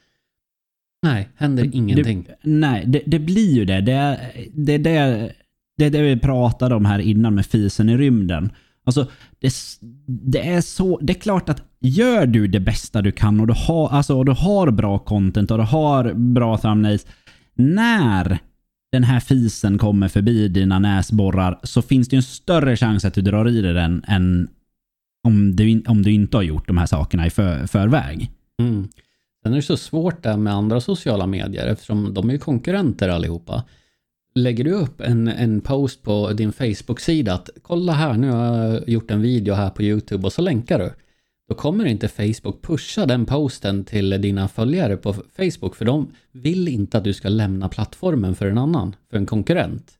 Nej, 1.02 1.28
händer 1.36 1.70
ingenting. 1.72 2.22
Det, 2.22 2.36
nej, 2.42 2.84
det, 2.86 3.02
det, 3.06 3.18
blir 3.18 3.54
ju 3.54 3.64
det. 3.64 3.80
Det 3.80 3.92
är 3.92 4.32
det, 4.52 4.78
det, 4.78 5.32
det, 5.76 5.88
det 5.88 6.02
vi 6.02 6.18
pratade 6.18 6.74
om 6.74 6.84
här 6.84 6.98
innan 6.98 7.34
med 7.34 7.46
fisen 7.46 7.88
i 7.88 7.96
rymden. 7.96 8.52
Alltså, 8.84 9.10
det, 9.38 9.54
det, 10.06 10.48
är 10.48 10.60
så, 10.60 10.98
det 11.02 11.12
är 11.12 11.20
klart 11.20 11.48
att 11.48 11.62
gör 11.80 12.26
du 12.26 12.46
det 12.46 12.60
bästa 12.60 13.02
du 13.02 13.12
kan 13.12 13.40
och 13.40 13.46
du 13.46 13.54
har, 13.56 13.88
alltså, 13.88 14.18
och 14.18 14.24
du 14.24 14.32
har 14.32 14.70
bra 14.70 14.98
content 14.98 15.50
och 15.50 15.58
du 15.58 15.64
har 15.64 16.14
bra 16.14 16.58
thumbnails. 16.58 17.06
När 17.54 18.38
den 18.92 19.04
här 19.04 19.20
fisen 19.20 19.78
kommer 19.78 20.08
förbi 20.08 20.48
dina 20.48 20.78
näsborrar 20.78 21.58
så 21.62 21.82
finns 21.82 22.08
det 22.08 22.16
ju 22.16 22.18
en 22.18 22.22
större 22.22 22.76
chans 22.76 23.04
att 23.04 23.14
du 23.14 23.22
drar 23.22 23.48
i 23.48 23.60
dig 23.60 23.74
den 23.74 24.04
än 24.06 24.48
om 25.24 25.56
du, 25.56 25.82
om 25.86 26.02
du 26.02 26.12
inte 26.12 26.36
har 26.36 26.42
gjort 26.42 26.66
de 26.66 26.78
här 26.78 26.86
sakerna 26.86 27.26
i 27.26 27.30
för, 27.30 27.66
förväg. 27.66 28.30
Mm. 28.62 28.88
Sen 29.42 29.52
är 29.52 29.56
det 29.56 29.62
så 29.62 29.76
svårt 29.76 30.22
där 30.22 30.36
med 30.36 30.52
andra 30.52 30.80
sociala 30.80 31.26
medier 31.26 31.66
eftersom 31.66 32.14
de 32.14 32.30
är 32.30 32.38
konkurrenter 32.38 33.08
allihopa. 33.08 33.64
Lägger 34.38 34.64
du 34.64 34.72
upp 34.72 35.00
en, 35.00 35.28
en 35.28 35.60
post 35.60 36.02
på 36.02 36.32
din 36.32 36.52
Facebook-sida 36.52 37.34
att 37.34 37.50
kolla 37.62 37.92
här, 37.92 38.12
nu 38.14 38.30
har 38.30 38.64
jag 38.64 38.88
gjort 38.88 39.10
en 39.10 39.22
video 39.22 39.54
här 39.54 39.70
på 39.70 39.82
YouTube 39.82 40.26
och 40.26 40.32
så 40.32 40.42
länkar 40.42 40.78
du. 40.78 40.92
Då 41.48 41.54
kommer 41.54 41.84
inte 41.84 42.08
Facebook 42.08 42.62
pusha 42.62 43.06
den 43.06 43.26
posten 43.26 43.84
till 43.84 44.10
dina 44.10 44.48
följare 44.48 44.96
på 44.96 45.12
Facebook 45.12 45.76
för 45.76 45.84
de 45.84 46.12
vill 46.32 46.68
inte 46.68 46.98
att 46.98 47.04
du 47.04 47.12
ska 47.12 47.28
lämna 47.28 47.68
plattformen 47.68 48.34
för 48.34 48.46
en 48.46 48.58
annan, 48.58 48.96
för 49.10 49.16
en 49.16 49.26
konkurrent. 49.26 49.92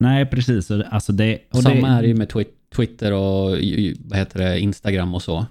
Nej, 0.00 0.26
precis. 0.26 0.70
Alltså 0.70 1.12
det, 1.12 1.38
och 1.50 1.62
Samma 1.62 1.88
det, 1.88 1.94
är 1.94 2.02
det 2.02 2.08
ju 2.08 2.14
med 2.14 2.32
Twitter 2.76 3.12
och 3.12 3.50
vad 3.98 4.18
heter 4.18 4.38
det, 4.38 4.60
Instagram 4.60 5.14
och 5.14 5.22
så. 5.22 5.46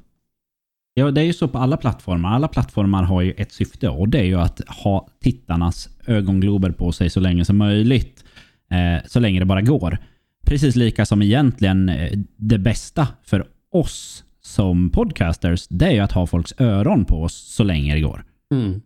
Ja, 1.00 1.12
det 1.12 1.22
är 1.22 1.26
ju 1.26 1.34
så 1.34 1.48
på 1.48 1.58
alla 1.58 1.78
plattformar. 1.78 2.36
Alla 2.36 2.48
plattformar 2.48 3.04
har 3.04 3.22
ju 3.22 3.32
ett 3.32 3.52
syfte 3.52 3.90
och 3.90 4.10
det 4.10 4.20
är 4.20 4.24
ju 4.24 4.40
att 4.40 4.62
ha 4.68 5.08
tittarnas 5.22 5.90
ögonglober 6.08 6.72
på 6.72 6.92
sig 6.92 7.10
så 7.10 7.20
länge 7.20 7.46
som 7.46 7.58
möjligt. 7.58 8.24
Eh, 8.72 9.08
så 9.08 9.20
länge 9.20 9.40
det 9.40 9.46
bara 9.46 9.62
går. 9.62 9.98
Precis 10.46 10.76
lika 10.76 11.06
som 11.06 11.22
egentligen 11.22 11.90
eh, 11.90 12.20
det 12.38 12.58
bästa 12.58 13.08
för 13.24 13.48
oss 13.72 14.24
som 14.42 14.90
podcasters, 14.90 15.68
det 15.68 15.86
är 15.86 15.92
ju 15.92 16.00
att 16.00 16.12
ha 16.12 16.28
folks 16.28 16.54
öron 16.58 17.06
på 17.06 17.24
oss 17.24 17.36
så 17.36 17.64
länge 17.64 17.94
det 17.94 18.02
går. 18.02 18.24
Mm. 18.54 18.82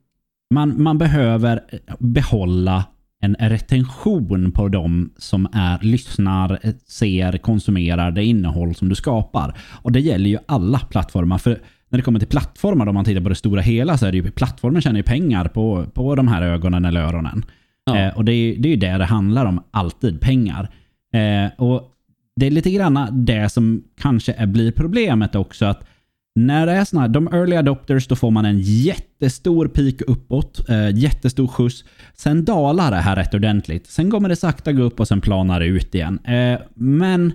Man, 0.53 0.83
man 0.83 0.97
behöver 0.97 1.59
behålla 1.99 2.85
en 3.23 3.35
retention 3.35 4.51
på 4.51 4.67
de 4.67 5.13
som 5.17 5.47
är, 5.53 5.79
lyssnar, 5.81 6.59
ser, 6.87 7.37
konsumerar 7.37 8.11
det 8.11 8.25
innehåll 8.25 8.75
som 8.75 8.89
du 8.89 8.95
skapar. 8.95 9.57
Och 9.81 9.91
det 9.91 9.99
gäller 9.99 10.29
ju 10.29 10.37
alla 10.45 10.79
plattformar. 10.79 11.37
För 11.37 11.59
när 11.93 11.97
det 11.97 12.03
kommer 12.03 12.19
till 12.19 12.27
plattformar, 12.27 12.87
om 12.87 12.95
man 12.95 13.05
tittar 13.05 13.21
på 13.21 13.29
det 13.29 13.35
stora 13.35 13.61
hela, 13.61 13.97
så 13.97 14.05
är 14.05 14.11
det 14.11 14.17
ju 14.17 14.31
plattformen 14.31 14.81
tjänar 14.81 14.97
ju 14.97 15.03
pengar 15.03 15.47
på, 15.47 15.85
på 15.93 16.15
de 16.15 16.27
här 16.27 16.41
ögonen 16.41 16.85
eller 16.85 17.01
öronen. 17.01 17.45
Ja. 17.85 17.97
Eh, 17.97 18.17
och 18.17 18.25
det 18.25 18.33
är, 18.33 18.57
det 18.57 18.67
är 18.67 18.69
ju 18.69 18.75
det 18.75 18.97
det 18.97 19.05
handlar 19.05 19.45
om, 19.45 19.63
alltid 19.71 20.21
pengar. 20.21 20.69
Eh, 21.13 21.51
och 21.57 21.91
det 22.35 22.47
är 22.47 22.51
lite 22.51 22.71
grann 22.71 23.25
det 23.25 23.49
som 23.49 23.83
kanske 24.01 24.33
är, 24.33 24.45
blir 24.45 24.71
problemet 24.71 25.35
också. 25.35 25.65
att 25.65 25.87
när 26.35 26.65
det 26.65 26.71
är 26.71 26.85
såna 26.85 27.01
här, 27.01 27.07
de 27.07 27.27
early 27.27 27.55
adopters, 27.55 28.07
då 28.07 28.15
får 28.15 28.31
man 28.31 28.45
en 28.45 28.59
jättestor 28.59 29.67
peak 29.67 30.01
uppåt, 30.07 30.69
eh, 30.69 30.97
jättestor 30.97 31.47
skjuts. 31.47 31.83
Sen 32.13 32.45
dalar 32.45 32.91
det 32.91 32.97
här 32.97 33.15
rätt 33.15 33.33
ordentligt. 33.33 33.87
Sen 33.87 34.11
kommer 34.11 34.29
det 34.29 34.35
sakta 34.35 34.71
gå 34.71 34.83
upp 34.83 34.99
och 34.99 35.07
sen 35.07 35.21
planar 35.21 35.59
det 35.59 35.65
ut 35.65 35.95
igen. 35.95 36.19
Eh, 36.19 36.59
men 36.73 37.33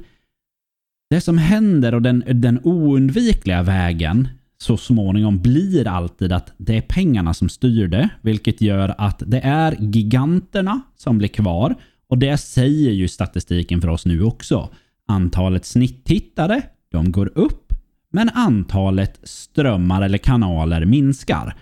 det 1.10 1.20
som 1.20 1.38
händer 1.38 1.94
och 1.94 2.02
den, 2.02 2.24
den 2.26 2.60
oundvikliga 2.62 3.62
vägen 3.62 4.28
så 4.58 4.76
småningom 4.76 5.42
blir 5.42 5.88
alltid 5.88 6.32
att 6.32 6.52
det 6.56 6.76
är 6.76 6.80
pengarna 6.80 7.34
som 7.34 7.48
styr 7.48 7.88
det, 7.88 8.08
vilket 8.22 8.60
gör 8.60 8.94
att 8.98 9.22
det 9.26 9.40
är 9.40 9.76
giganterna 9.80 10.80
som 10.96 11.18
blir 11.18 11.28
kvar. 11.28 11.74
Och 12.08 12.18
det 12.18 12.38
säger 12.38 12.90
ju 12.90 13.08
statistiken 13.08 13.80
för 13.80 13.88
oss 13.88 14.06
nu 14.06 14.22
också. 14.22 14.68
Antalet 15.08 15.64
snitttittare, 15.64 16.62
de 16.92 17.12
går 17.12 17.32
upp, 17.34 17.72
men 18.12 18.28
antalet 18.28 19.20
strömmar 19.22 20.02
eller 20.02 20.18
kanaler 20.18 20.84
minskar. 20.84 21.56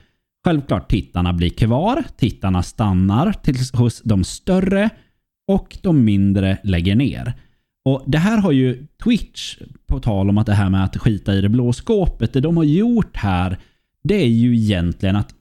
Självklart 0.44 0.90
tittarna 0.90 1.32
blir 1.32 1.50
kvar, 1.50 2.04
tittarna 2.16 2.62
stannar 2.62 3.32
tills 3.32 3.72
hos 3.72 4.02
de 4.02 4.24
större 4.24 4.90
och 5.48 5.78
de 5.82 6.04
mindre 6.04 6.58
lägger 6.62 6.94
ner. 6.94 7.34
Och 7.86 8.02
Det 8.06 8.18
här 8.18 8.38
har 8.38 8.52
ju 8.52 8.86
Twitch, 9.04 9.58
på 9.86 10.00
tal 10.00 10.30
om 10.30 10.38
att 10.38 10.46
det 10.46 10.54
här 10.54 10.70
med 10.70 10.84
att 10.84 10.96
skita 10.96 11.34
i 11.34 11.40
det 11.40 11.48
blå 11.48 11.72
skåpet, 11.72 12.32
det 12.32 12.40
de 12.40 12.56
har 12.56 12.64
gjort 12.64 13.16
här, 13.16 13.58
det 14.04 14.14
är 14.14 14.28
ju 14.28 14.56
egentligen 14.56 15.16
att 15.16 15.34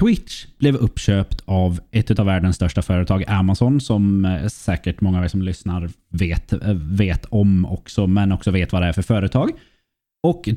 Twitch 0.00 0.46
blev 0.58 0.76
uppköpt 0.76 1.42
av 1.44 1.80
ett 1.90 2.18
av 2.18 2.26
världens 2.26 2.56
största 2.56 2.82
företag, 2.82 3.24
Amazon, 3.28 3.80
som 3.80 4.24
eh, 4.24 4.46
säkert 4.48 5.00
många 5.00 5.18
av 5.18 5.24
er 5.24 5.28
som 5.28 5.42
lyssnar 5.42 5.90
vet, 6.08 6.52
eh, 6.52 6.74
vet 6.74 7.24
om 7.24 7.66
också, 7.66 8.06
men 8.06 8.32
också 8.32 8.50
vet 8.50 8.72
vad 8.72 8.82
det 8.82 8.88
är 8.88 8.92
för 8.92 9.02
företag. 9.02 9.50
Och 10.22 10.48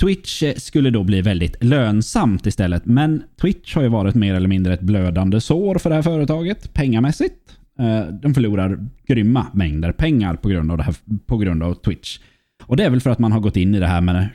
Twitch 0.00 0.42
eh, 0.42 0.54
skulle 0.54 0.90
då 0.90 1.02
bli 1.02 1.20
väldigt 1.22 1.64
lönsamt 1.64 2.46
istället. 2.46 2.86
Men 2.86 3.22
Twitch 3.40 3.74
har 3.74 3.82
ju 3.82 3.88
varit 3.88 4.14
mer 4.14 4.34
eller 4.34 4.48
mindre 4.48 4.74
ett 4.74 4.80
blödande 4.80 5.40
sår 5.40 5.78
för 5.78 5.90
det 5.90 5.96
här 5.96 6.02
företaget, 6.02 6.74
pengamässigt. 6.74 7.59
Eh, 7.80 8.06
de 8.06 8.34
förlorar 8.34 8.86
grymma 9.06 9.46
mängder 9.54 9.92
pengar 9.92 10.34
på 10.34 10.48
grund 10.48 10.70
av, 10.70 10.76
det 10.78 10.82
här, 10.82 10.94
på 11.26 11.36
grund 11.36 11.62
av 11.62 11.74
Twitch. 11.74 12.18
Och 12.66 12.76
det 12.76 12.84
är 12.84 12.90
väl 12.90 13.00
för 13.00 13.10
att 13.10 13.18
man 13.18 13.32
har 13.32 13.40
gått 13.40 13.56
in 13.56 13.74
i 13.74 13.78
det 13.80 13.86
här 13.86 14.00
med 14.00 14.28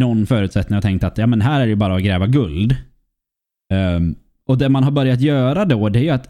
någon 0.00 0.26
förutsättning 0.26 0.76
och 0.76 0.82
tänkt 0.82 1.04
att 1.04 1.18
ja, 1.18 1.26
men 1.26 1.40
här 1.40 1.60
är 1.60 1.66
det 1.66 1.76
bara 1.76 1.96
att 1.96 2.02
gräva 2.02 2.26
guld. 2.26 2.76
Um, 3.74 4.14
och 4.46 4.58
det 4.58 4.68
man 4.68 4.84
har 4.84 4.90
börjat 4.90 5.20
göra 5.20 5.64
då, 5.64 5.88
det 5.88 5.98
är 5.98 6.02
ju 6.02 6.10
att 6.10 6.28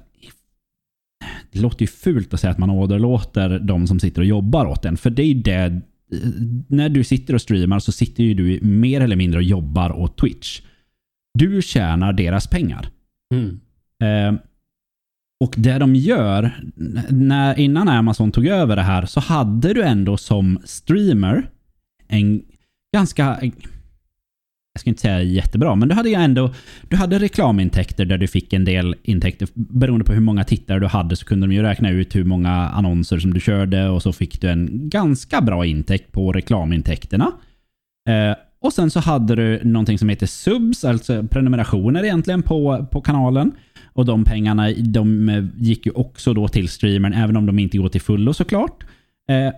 det 1.53 1.61
låter 1.61 1.81
ju 1.81 1.87
fult 1.87 2.35
att 2.35 2.41
säga 2.41 2.51
att 2.51 2.59
man 2.59 2.71
åderlåter 2.71 3.59
de 3.59 3.87
som 3.87 4.01
sitter 4.01 4.21
och 4.21 4.27
jobbar 4.27 4.67
åt 4.67 4.85
en. 4.85 4.97
För 4.97 5.11
det 5.11 5.23
är 5.23 5.27
ju 5.27 5.43
det... 5.43 5.81
När 6.69 6.89
du 6.89 7.05
sitter 7.05 7.35
och 7.35 7.43
streamar 7.43 7.79
så 7.79 7.93
sitter 7.93 8.25
ju 8.25 8.35
du 8.35 8.67
mer 8.67 9.01
eller 9.01 9.17
mindre 9.17 9.39
och 9.39 9.45
jobbar 9.45 9.93
åt 9.93 10.19
Twitch. 10.19 10.61
Du 11.35 11.63
tjänar 11.63 12.13
deras 12.13 12.47
pengar. 12.47 12.89
Mm. 13.35 13.61
Uh, 14.03 14.41
och 15.43 15.55
det 15.57 15.79
de 15.79 15.95
gör, 15.95 16.61
när, 17.11 17.59
innan 17.59 17.89
Amazon 17.89 18.33
tog 18.33 18.47
över 18.47 18.77
det 18.77 18.83
här, 18.83 19.07
så 19.07 19.21
hade 19.21 19.75
du 19.75 19.83
ändå 19.83 20.17
som 20.17 20.59
streamer 20.65 21.51
en 22.09 22.43
ganska 22.95 23.39
jag 24.75 24.81
ska 24.81 24.91
inte 24.91 25.03
säga 25.03 25.23
jättebra, 25.23 25.75
men 25.75 25.89
du 25.89 25.95
hade 25.95 26.09
ju 26.09 26.15
ändå 26.15 26.55
du 26.89 26.97
hade 26.97 27.19
reklamintäkter 27.19 28.05
där 28.05 28.19
du 28.19 28.27
fick 28.27 28.53
en 28.53 28.65
del 28.65 28.95
intäkter. 29.03 29.49
Beroende 29.55 30.05
på 30.05 30.13
hur 30.13 30.21
många 30.21 30.45
tittare 30.45 30.81
du 30.81 30.87
hade 30.87 31.17
så 31.17 31.25
kunde 31.25 31.47
de 31.47 31.53
ju 31.53 31.63
räkna 31.63 31.91
ut 31.91 32.17
hur 32.17 32.25
många 32.25 32.51
annonser 32.51 33.19
som 33.19 33.35
du 33.35 33.41
körde 33.41 33.89
och 33.89 34.03
så 34.03 34.13
fick 34.13 34.41
du 34.41 34.51
en 34.51 34.69
ganska 34.73 35.41
bra 35.41 35.67
intäkt 35.67 36.13
på 36.13 36.33
reklamintäkterna. 36.33 37.33
Eh, 38.09 38.37
och 38.63 38.73
sen 38.73 38.91
så 38.91 39.01
hade 39.01 39.35
du 39.35 39.61
någonting 39.65 39.99
som 39.99 40.09
heter 40.09 40.27
subs, 40.27 40.85
alltså 40.85 41.23
prenumerationer 41.23 42.05
egentligen 42.05 42.43
på, 42.43 42.87
på 42.91 43.01
kanalen. 43.01 43.53
Och 43.95 44.07
de 44.07 44.25
pengarna 44.25 44.71
de 44.73 45.29
eh, 45.29 45.45
gick 45.57 45.87
ju 45.87 45.93
också 45.93 46.35
då 46.35 46.49
till 46.49 46.69
streamern, 46.69 47.13
även 47.13 47.37
om 47.37 47.47
de 47.47 47.59
inte 47.59 47.79
går 47.79 47.89
till 47.89 48.01
fullo 48.01 48.35
såklart. 48.35 48.85
Eh, 49.29 49.53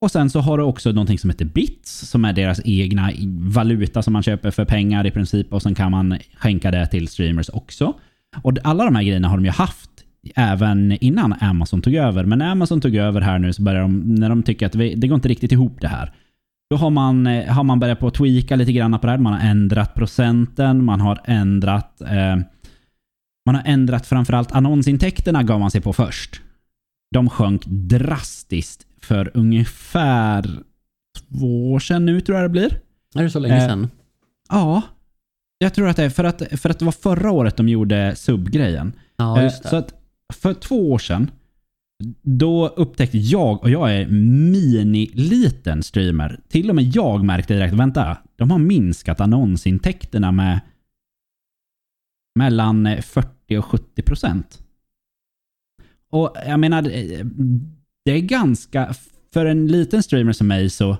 och 0.00 0.10
sen 0.10 0.30
så 0.30 0.40
har 0.40 0.58
du 0.58 0.64
också 0.64 0.92
någonting 0.92 1.18
som 1.18 1.30
heter 1.30 1.44
bits, 1.44 2.08
som 2.08 2.24
är 2.24 2.32
deras 2.32 2.60
egna 2.64 3.10
valuta 3.38 4.02
som 4.02 4.12
man 4.12 4.22
köper 4.22 4.50
för 4.50 4.64
pengar 4.64 5.06
i 5.06 5.10
princip. 5.10 5.52
Och 5.52 5.62
sen 5.62 5.74
kan 5.74 5.90
man 5.90 6.18
skänka 6.36 6.70
det 6.70 6.86
till 6.86 7.08
streamers 7.08 7.48
också. 7.48 7.94
Och 8.42 8.58
alla 8.64 8.84
de 8.84 8.96
här 8.96 9.02
grejerna 9.02 9.28
har 9.28 9.36
de 9.36 9.44
ju 9.44 9.50
haft 9.50 9.90
även 10.34 10.98
innan 11.00 11.32
Amazon 11.40 11.82
tog 11.82 11.94
över. 11.94 12.24
Men 12.24 12.38
när 12.38 12.50
Amazon 12.50 12.80
tog 12.80 12.96
över 12.96 13.20
här 13.20 13.38
nu 13.38 13.52
så 13.52 13.62
börjar 13.62 13.82
de, 13.82 14.14
när 14.14 14.28
de 14.28 14.42
tycker 14.42 14.66
att 14.66 14.74
vi, 14.74 14.94
det 14.94 15.08
går 15.08 15.14
inte 15.14 15.28
riktigt 15.28 15.52
ihop 15.52 15.80
det 15.80 15.88
här. 15.88 16.12
Då 16.70 16.76
har 16.76 16.90
man, 16.90 17.26
har 17.26 17.64
man 17.64 17.80
börjat 17.80 18.00
på 18.00 18.06
att 18.06 18.14
tweaka 18.14 18.56
lite 18.56 18.72
grann 18.72 18.98
på 18.98 19.06
det 19.06 19.10
här. 19.12 19.18
Man 19.18 19.32
har 19.32 19.40
ändrat 19.50 19.94
procenten, 19.94 20.84
man 20.84 21.00
har 21.00 21.20
ändrat 21.24 22.00
eh, 22.00 22.36
man 23.46 23.54
har 23.54 23.62
ändrat 23.66 24.06
framförallt 24.06 24.52
annonsintäkterna 24.52 25.42
gav 25.42 25.60
man 25.60 25.70
sig 25.70 25.80
på 25.80 25.92
först. 25.92 26.40
De 27.14 27.30
sjönk 27.30 27.62
drastiskt 27.66 28.86
för 29.02 29.30
ungefär 29.34 30.50
två 31.38 31.72
år 31.72 31.78
sedan 31.78 32.06
nu 32.06 32.20
tror 32.20 32.38
jag 32.38 32.44
det 32.44 32.48
blir. 32.52 32.78
Är 33.14 33.22
det 33.22 33.30
så 33.30 33.38
länge 33.38 33.56
Eh, 33.56 33.66
sedan? 33.68 33.90
Ja, 34.48 34.82
jag 35.58 35.74
tror 35.74 35.88
att 35.88 35.96
det 35.96 36.04
är 36.04 36.10
för 36.10 36.24
att, 36.24 36.42
för 36.60 36.70
att 36.70 36.78
det 36.78 36.84
var 36.84 36.92
förra 36.92 37.30
året 37.30 37.56
de 37.56 37.68
gjorde 37.68 38.16
subgrejen. 38.16 38.92
Ja, 39.16 39.38
Eh, 39.38 39.44
just 39.44 39.62
det. 39.62 39.68
Så 39.68 39.76
att 39.76 39.94
för 40.34 40.54
två 40.54 40.92
år 40.92 40.98
sedan, 40.98 41.30
då 42.22 42.68
upptäckte 42.68 43.18
jag, 43.18 43.62
och 43.62 43.70
jag 43.70 43.94
är 43.94 44.06
mini-liten 44.08 45.82
streamer, 45.82 46.40
till 46.48 46.68
och 46.70 46.76
med 46.76 46.84
jag 46.96 47.24
märkte 47.24 47.54
direkt, 47.54 47.74
vänta, 47.74 48.18
de 48.36 48.50
har 48.50 48.58
minskat 48.58 49.20
annonsintäkterna 49.20 50.32
med 50.32 50.60
mellan 52.38 52.86
eh, 52.86 53.00
40 53.00 53.56
och 53.58 53.64
70 53.64 54.02
procent. 54.02 54.62
Och 56.10 56.36
jag 56.46 56.60
menar, 56.60 56.82
det- 56.82 57.22
det 58.04 58.12
är 58.12 58.20
ganska, 58.20 58.94
för 59.32 59.46
en 59.46 59.66
liten 59.66 60.02
streamer 60.02 60.32
som 60.32 60.46
mig 60.46 60.70
så 60.70 60.96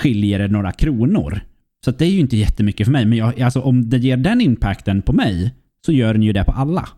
skiljer 0.00 0.38
det 0.38 0.48
några 0.48 0.72
kronor. 0.72 1.40
Så 1.84 1.90
att 1.90 1.98
det 1.98 2.04
är 2.06 2.10
ju 2.10 2.18
inte 2.20 2.36
jättemycket 2.36 2.86
för 2.86 2.92
mig, 2.92 3.06
men 3.06 3.18
jag, 3.18 3.40
alltså, 3.40 3.60
om 3.60 3.88
det 3.90 3.98
ger 3.98 4.16
den 4.16 4.40
impacten 4.40 5.02
på 5.02 5.12
mig 5.12 5.54
så 5.86 5.92
gör 5.92 6.12
den 6.14 6.22
ju 6.22 6.32
det 6.32 6.44
på 6.44 6.52
alla. 6.52 6.88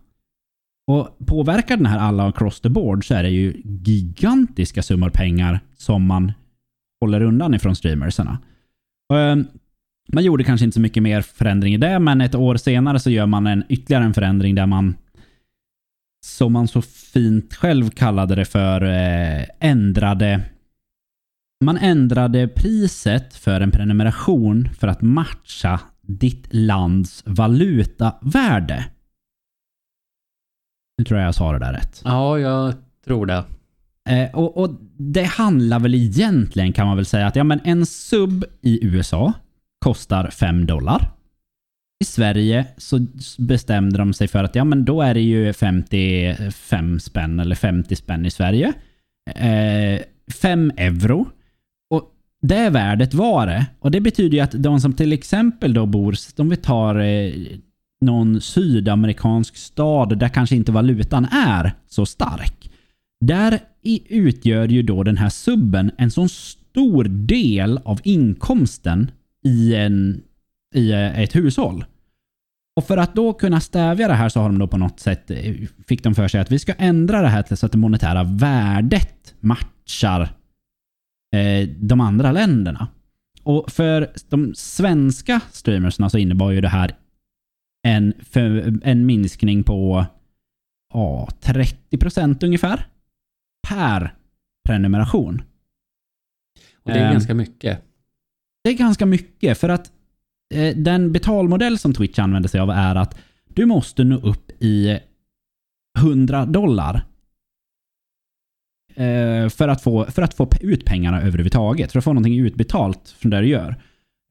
Och 0.87 1.17
påverkar 1.25 1.77
den 1.77 1.85
här 1.85 1.99
alla 1.99 2.27
across 2.27 2.61
the 2.61 2.69
board 2.69 3.07
så 3.07 3.13
är 3.13 3.23
det 3.23 3.29
ju 3.29 3.61
gigantiska 3.63 4.83
summor 4.83 5.09
pengar 5.09 5.59
som 5.77 6.05
man 6.05 6.31
håller 7.01 7.21
undan 7.21 7.53
ifrån 7.53 7.75
streamersarna. 7.75 8.37
Ehm, 9.13 9.47
man 10.13 10.23
gjorde 10.23 10.43
kanske 10.43 10.65
inte 10.65 10.75
så 10.75 10.81
mycket 10.81 11.03
mer 11.03 11.21
förändring 11.21 11.73
i 11.73 11.77
det, 11.77 11.99
men 11.99 12.21
ett 12.21 12.35
år 12.35 12.55
senare 12.55 12.99
så 12.99 13.09
gör 13.09 13.25
man 13.25 13.47
en 13.47 13.63
ytterligare 13.69 14.03
en 14.03 14.13
förändring 14.13 14.55
där 14.55 14.65
man, 14.65 14.95
som 16.25 16.53
man 16.53 16.67
så 16.67 16.81
fint 16.81 17.53
själv 17.53 17.89
kallade 17.89 18.35
det 18.35 18.45
för, 18.45 18.83
eh, 18.83 19.45
ändrade 19.59 20.41
man 21.65 21.77
ändrade 21.77 22.47
priset 22.47 23.35
för 23.35 23.61
en 23.61 23.71
prenumeration 23.71 24.69
för 24.79 24.87
att 24.87 25.01
matcha 25.01 25.79
ditt 26.01 26.47
lands 26.49 27.23
valutavärde. 27.25 28.85
Nu 30.97 31.03
tror 31.03 31.19
jag 31.19 31.27
jag 31.27 31.35
sa 31.35 31.51
det 31.51 31.59
där 31.59 31.73
rätt. 31.73 32.01
Ja, 32.05 32.39
jag 32.39 32.73
tror 33.05 33.25
det. 33.25 33.43
Eh, 34.09 34.35
och, 34.35 34.57
och 34.57 34.69
Det 34.97 35.23
handlar 35.23 35.79
väl 35.79 35.95
egentligen 35.95 36.73
kan 36.73 36.87
man 36.87 36.95
väl 36.95 37.05
säga 37.05 37.27
att 37.27 37.35
ja, 37.35 37.43
men 37.43 37.59
en 37.63 37.85
sub 37.85 38.45
i 38.61 38.85
USA 38.85 39.33
kostar 39.79 40.29
5 40.29 40.65
dollar. 40.65 41.11
I 41.99 42.05
Sverige 42.05 42.65
så 42.77 43.05
bestämde 43.37 43.97
de 43.97 44.13
sig 44.13 44.27
för 44.27 44.43
att 44.43 44.55
ja, 44.55 44.63
men 44.63 44.85
då 44.85 45.01
är 45.01 45.13
det 45.13 45.21
ju 45.21 45.53
55 45.53 46.99
spänn 46.99 47.39
eller 47.39 47.55
50 47.55 47.95
spänn 47.95 48.25
i 48.25 48.31
Sverige. 48.31 48.73
Eh, 49.35 50.01
5 50.41 50.71
euro. 50.77 51.27
Och 51.89 52.03
det 52.41 52.69
värdet 52.69 53.13
var 53.13 53.47
det. 53.47 53.65
Och 53.79 53.91
det 53.91 54.01
betyder 54.01 54.37
ju 54.37 54.43
att 54.43 54.63
de 54.63 54.79
som 54.81 54.93
till 54.93 55.13
exempel 55.13 55.73
då 55.73 55.85
bor, 55.85 56.15
om 56.37 56.49
vi 56.49 56.55
tar 56.55 56.95
eh, 56.99 57.33
någon 58.01 58.41
sydamerikansk 58.41 59.55
stad 59.55 60.19
där 60.19 60.29
kanske 60.29 60.55
inte 60.55 60.71
valutan 60.71 61.25
är 61.25 61.71
så 61.87 62.05
stark. 62.05 62.71
Där 63.25 63.59
utgör 64.09 64.67
ju 64.67 64.81
då 64.81 65.03
den 65.03 65.17
här 65.17 65.29
subben 65.29 65.91
en 65.97 66.11
sån 66.11 66.29
stor 66.29 67.03
del 67.03 67.79
av 67.85 67.99
inkomsten 68.03 69.11
i, 69.45 69.75
en, 69.75 70.21
i 70.75 70.91
eh, 70.91 71.19
ett 71.19 71.35
hushåll. 71.35 71.85
Och 72.75 72.83
för 72.83 72.97
att 72.97 73.15
då 73.15 73.33
kunna 73.33 73.59
stävja 73.59 74.07
det 74.07 74.13
här 74.13 74.29
så 74.29 74.39
har 74.39 74.49
de 74.49 74.59
då 74.59 74.67
på 74.67 74.77
något 74.77 74.99
sätt, 74.99 75.31
eh, 75.31 75.55
fick 75.87 76.03
de 76.03 76.15
för 76.15 76.27
sig 76.27 76.41
att 76.41 76.51
vi 76.51 76.59
ska 76.59 76.73
ändra 76.73 77.21
det 77.21 77.27
här 77.27 77.43
till 77.43 77.57
så 77.57 77.65
att 77.65 77.71
det 77.71 77.77
monetära 77.77 78.23
värdet 78.23 79.35
matchar 79.39 80.21
eh, 81.35 81.69
de 81.79 82.01
andra 82.01 82.31
länderna. 82.31 82.87
Och 83.43 83.71
för 83.71 84.09
de 84.29 84.53
svenska 84.55 85.41
streamersna 85.51 86.09
så 86.09 86.17
innebar 86.17 86.51
ju 86.51 86.61
det 86.61 86.69
här 86.69 86.95
en, 87.83 88.13
en 88.83 89.05
minskning 89.05 89.63
på 89.63 90.05
ja, 90.93 91.29
30% 91.41 92.45
ungefär 92.45 92.87
per 93.67 94.15
prenumeration. 94.67 95.41
Och 96.83 96.91
det 96.91 96.99
är 96.99 97.05
Ehm, 97.05 97.11
ganska 97.11 97.33
mycket. 97.33 97.81
Det 98.63 98.69
är 98.69 98.73
ganska 98.73 99.05
mycket 99.05 99.57
för 99.57 99.69
att 99.69 99.91
eh, 100.53 100.77
den 100.77 101.11
betalmodell 101.11 101.77
som 101.77 101.93
Twitch 101.93 102.19
använder 102.19 102.49
sig 102.49 102.59
av 102.59 102.69
är 102.69 102.95
att 102.95 103.19
du 103.47 103.65
måste 103.65 104.03
nå 104.03 104.15
upp 104.17 104.51
i 104.59 104.99
100 105.99 106.45
dollar 106.45 106.95
eh, 108.95 109.49
för, 109.49 109.67
att 109.67 109.81
få, 109.81 110.05
för 110.05 110.21
att 110.21 110.33
få 110.33 110.49
ut 110.61 110.85
pengarna 110.85 111.21
överhuvudtaget. 111.21 111.91
För 111.91 111.99
att 111.99 112.03
få 112.03 112.13
någonting 112.13 112.39
utbetalt 112.39 113.09
från 113.09 113.29
det 113.29 113.41
du 113.41 113.47
gör. 113.47 113.81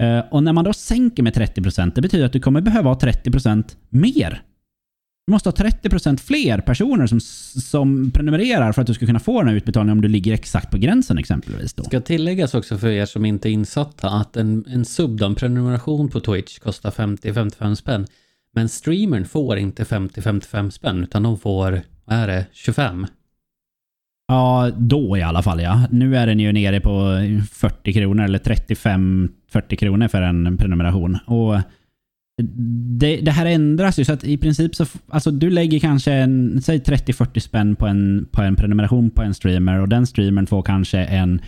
Eh, 0.02 0.24
och 0.30 0.42
när 0.42 0.52
man 0.52 0.64
då 0.64 0.72
sänker 0.72 1.22
med 1.22 1.36
30% 1.36 1.92
det 1.94 2.02
betyder 2.02 2.26
att 2.26 2.32
du 2.32 2.40
kommer 2.40 2.60
behöva 2.60 2.90
ha 2.90 2.98
30% 2.98 3.76
mer. 3.88 4.42
Du 5.26 5.32
måste 5.32 5.48
ha 5.48 5.54
30% 5.54 6.16
fler 6.16 6.58
personer 6.58 7.06
som, 7.06 7.20
som 7.20 8.10
prenumererar 8.10 8.72
för 8.72 8.80
att 8.80 8.86
du 8.86 8.94
ska 8.94 9.06
kunna 9.06 9.20
få 9.20 9.40
den 9.40 9.48
här 9.48 9.56
utbetalningen 9.56 9.98
om 9.98 10.02
du 10.02 10.08
ligger 10.08 10.32
exakt 10.32 10.70
på 10.70 10.78
gränsen 10.78 11.18
exempelvis. 11.18 11.74
Då. 11.74 11.84
Ska 11.84 12.00
tilläggas 12.00 12.54
också 12.54 12.78
för 12.78 12.88
er 12.88 13.06
som 13.06 13.24
inte 13.24 13.48
är 13.48 13.50
insatta 13.50 14.10
att 14.10 14.36
en, 14.36 14.64
en 14.68 14.84
sub, 14.84 15.16
då, 15.16 15.26
en 15.26 15.34
prenumeration 15.34 16.08
på 16.08 16.20
Twitch 16.20 16.58
kostar 16.58 16.90
50-55 16.90 17.74
spänn. 17.74 18.06
Men 18.52 18.68
streamern 18.68 19.24
får 19.24 19.58
inte 19.58 19.84
50-55 19.84 20.70
spänn 20.70 21.02
utan 21.02 21.22
de 21.22 21.38
får, 21.38 21.82
vad 22.04 22.16
är 22.16 22.26
det, 22.26 22.46
25? 22.52 23.06
Ja, 24.28 24.70
då 24.76 25.16
i 25.16 25.22
alla 25.22 25.42
fall 25.42 25.62
ja. 25.62 25.86
Nu 25.90 26.16
är 26.16 26.26
den 26.26 26.40
ju 26.40 26.52
nere 26.52 26.80
på 26.80 27.18
40 27.52 27.92
kronor 27.92 28.24
eller 28.24 28.38
35-40 29.52 29.76
kronor 29.76 30.08
för 30.08 30.22
en 30.22 30.56
prenumeration. 30.56 31.18
Och 31.26 31.60
det, 32.98 33.16
det 33.16 33.30
här 33.30 33.46
ändras 33.46 33.98
ju 33.98 34.04
så 34.04 34.12
att 34.12 34.24
i 34.24 34.36
princip 34.36 34.74
så, 34.74 34.86
alltså 35.08 35.30
du 35.30 35.50
lägger 35.50 35.78
kanske 35.78 36.12
en, 36.12 36.62
säg 36.62 36.78
30-40 36.78 37.38
spänn 37.40 37.76
på 37.76 37.86
en, 37.86 38.28
på 38.30 38.42
en 38.42 38.56
prenumeration 38.56 39.10
på 39.10 39.22
en 39.22 39.34
streamer 39.34 39.80
och 39.80 39.88
den 39.88 40.06
streamern 40.06 40.46
får 40.46 40.62
kanske 40.62 40.98
en 40.98 41.40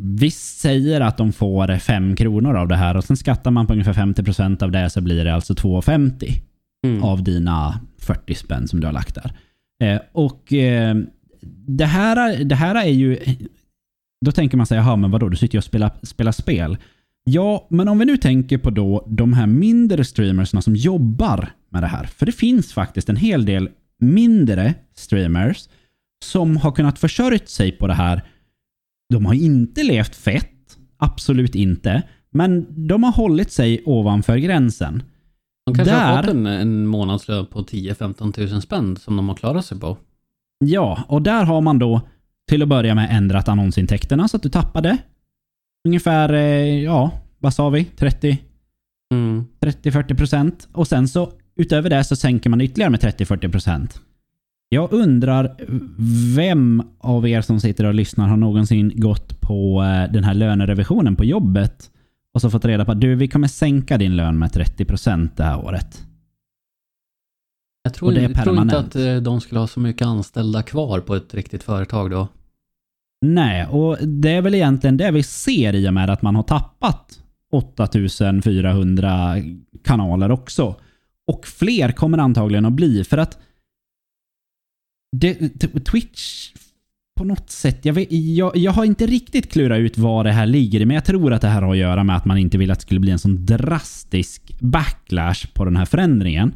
vi 0.00 0.30
säger 0.30 1.00
att 1.00 1.16
de 1.16 1.32
får 1.32 1.78
5 1.78 2.16
kronor 2.16 2.56
av 2.56 2.68
det 2.68 2.76
här 2.76 2.96
och 2.96 3.04
sen 3.04 3.16
skattar 3.16 3.50
man 3.50 3.66
på 3.66 3.72
ungefär 3.72 3.92
50% 3.92 4.62
av 4.62 4.70
det 4.70 4.90
så 4.90 5.00
blir 5.00 5.24
det 5.24 5.34
alltså 5.34 5.54
2,50 5.54 6.40
Mm. 6.86 7.02
av 7.02 7.22
dina 7.22 7.80
40 7.98 8.34
spänn 8.34 8.68
som 8.68 8.80
du 8.80 8.86
har 8.86 8.92
lagt 8.92 9.14
där. 9.14 9.32
Eh, 9.82 10.00
och 10.12 10.52
eh, 10.52 10.96
det, 11.66 11.84
här, 11.84 12.44
det 12.44 12.54
här 12.54 12.74
är 12.74 12.90
ju... 12.90 13.18
Då 14.24 14.32
tänker 14.32 14.56
man 14.56 14.66
sig, 14.66 14.76
jaha 14.76 14.96
men 14.96 15.10
vadå, 15.10 15.28
du 15.28 15.36
sitter 15.36 15.54
ju 15.54 15.58
och 15.58 15.64
spelar, 15.64 15.90
spelar 16.02 16.32
spel. 16.32 16.76
Ja, 17.30 17.66
men 17.70 17.88
om 17.88 17.98
vi 17.98 18.04
nu 18.04 18.16
tänker 18.16 18.58
på 18.58 18.70
då 18.70 19.06
de 19.08 19.32
här 19.32 19.46
mindre 19.46 20.04
streamersna 20.04 20.62
som 20.62 20.76
jobbar 20.76 21.48
med 21.70 21.82
det 21.82 21.86
här. 21.86 22.04
För 22.04 22.26
det 22.26 22.32
finns 22.32 22.72
faktiskt 22.72 23.08
en 23.08 23.16
hel 23.16 23.44
del 23.44 23.68
mindre 24.00 24.74
streamers 24.94 25.68
som 26.24 26.56
har 26.56 26.72
kunnat 26.72 26.98
försörjt 26.98 27.48
sig 27.48 27.72
på 27.72 27.86
det 27.86 27.94
här. 27.94 28.22
De 29.12 29.26
har 29.26 29.34
inte 29.34 29.82
levt 29.82 30.16
fett, 30.16 30.76
absolut 30.96 31.54
inte. 31.54 32.02
Men 32.30 32.66
de 32.86 33.02
har 33.02 33.12
hållit 33.12 33.52
sig 33.52 33.82
ovanför 33.86 34.36
gränsen. 34.36 35.02
De 35.66 35.74
kanske 35.74 35.94
har 35.94 36.16
Där- 36.16 36.22
fått 36.22 36.34
en, 36.34 36.46
en 36.46 36.86
månadslön 36.86 37.46
på 37.46 37.62
10-15 37.62 38.32
tusen 38.32 38.62
spänn 38.62 38.96
som 38.96 39.16
de 39.16 39.28
har 39.28 39.36
klarat 39.36 39.64
sig 39.64 39.80
på. 39.80 39.98
Ja, 40.64 41.04
och 41.08 41.22
där 41.22 41.44
har 41.44 41.60
man 41.60 41.78
då 41.78 42.00
till 42.48 42.62
att 42.62 42.68
börja 42.68 42.94
med 42.94 43.08
ändrat 43.10 43.48
annonsintäkterna 43.48 44.28
så 44.28 44.36
att 44.36 44.42
du 44.42 44.48
tappade 44.48 44.98
ungefär, 45.86 46.32
eh, 46.32 46.82
ja, 46.84 47.10
vad 47.38 47.54
sa 47.54 47.70
vi? 47.70 47.84
30 47.84 48.38
Mm. 49.14 49.44
30-40% 49.60 50.68
och 50.72 50.88
sen 50.88 51.08
så 51.08 51.32
utöver 51.56 51.90
det 51.90 52.04
så 52.04 52.16
sänker 52.16 52.50
man 52.50 52.60
ytterligare 52.60 52.90
med 52.90 53.00
30-40%. 53.00 54.00
Jag 54.68 54.92
undrar 54.92 55.56
vem 56.36 56.82
av 56.98 57.28
er 57.28 57.40
som 57.40 57.60
sitter 57.60 57.84
och 57.84 57.94
lyssnar 57.94 58.28
har 58.28 58.36
någonsin 58.36 58.92
gått 59.00 59.40
på 59.40 59.82
eh, 59.82 60.12
den 60.12 60.24
här 60.24 60.34
lönerevisionen 60.34 61.16
på 61.16 61.24
jobbet 61.24 61.90
och 62.34 62.40
så 62.40 62.50
fått 62.50 62.64
reda 62.64 62.84
på 62.84 62.92
att 62.92 63.00
du, 63.00 63.14
vi 63.14 63.28
kommer 63.28 63.48
sänka 63.48 63.98
din 63.98 64.16
lön 64.16 64.38
med 64.38 64.50
30% 64.50 65.30
det 65.36 65.42
här 65.42 65.64
året. 65.64 66.06
Jag 67.82 67.94
tror, 67.94 68.08
Och 68.08 68.14
det 68.14 68.20
är 68.20 68.28
jag 68.28 68.44
tror 68.44 68.62
inte 68.62 68.78
att 68.78 68.96
eh, 68.96 69.16
de 69.16 69.40
skulle 69.40 69.60
ha 69.60 69.66
så 69.66 69.80
mycket 69.80 70.06
anställda 70.06 70.62
kvar 70.62 71.00
på 71.00 71.14
ett 71.14 71.34
riktigt 71.34 71.62
företag 71.62 72.10
då. 72.10 72.28
Nej, 73.34 73.66
och 73.66 73.98
det 74.06 74.30
är 74.30 74.42
väl 74.42 74.54
egentligen 74.54 74.96
det 74.96 75.10
vi 75.10 75.22
ser 75.22 75.74
i 75.74 75.88
och 75.88 75.94
med 75.94 76.10
att 76.10 76.22
man 76.22 76.36
har 76.36 76.42
tappat 76.42 77.18
8400 77.52 79.36
kanaler 79.84 80.30
också. 80.30 80.76
Och 81.26 81.46
fler 81.46 81.92
kommer 81.92 82.18
antagligen 82.18 82.64
att 82.64 82.72
bli 82.72 83.04
för 83.04 83.18
att 83.18 83.38
det, 85.16 85.34
Twitch 85.84 86.52
på 87.16 87.24
något 87.24 87.50
sätt, 87.50 87.84
jag, 87.84 87.94
vet, 87.94 88.12
jag, 88.12 88.56
jag 88.56 88.72
har 88.72 88.84
inte 88.84 89.06
riktigt 89.06 89.52
klurat 89.52 89.78
ut 89.78 89.98
vad 89.98 90.26
det 90.26 90.32
här 90.32 90.46
ligger 90.46 90.80
i, 90.80 90.84
men 90.86 90.94
jag 90.94 91.04
tror 91.04 91.32
att 91.32 91.42
det 91.42 91.48
här 91.48 91.62
har 91.62 91.72
att 91.72 91.78
göra 91.78 92.04
med 92.04 92.16
att 92.16 92.24
man 92.24 92.38
inte 92.38 92.58
vill 92.58 92.70
att 92.70 92.78
det 92.78 92.82
skulle 92.82 93.00
bli 93.00 93.10
en 93.10 93.18
sån 93.18 93.46
drastisk 93.46 94.60
backlash 94.60 95.46
på 95.54 95.64
den 95.64 95.76
här 95.76 95.84
förändringen. 95.84 96.54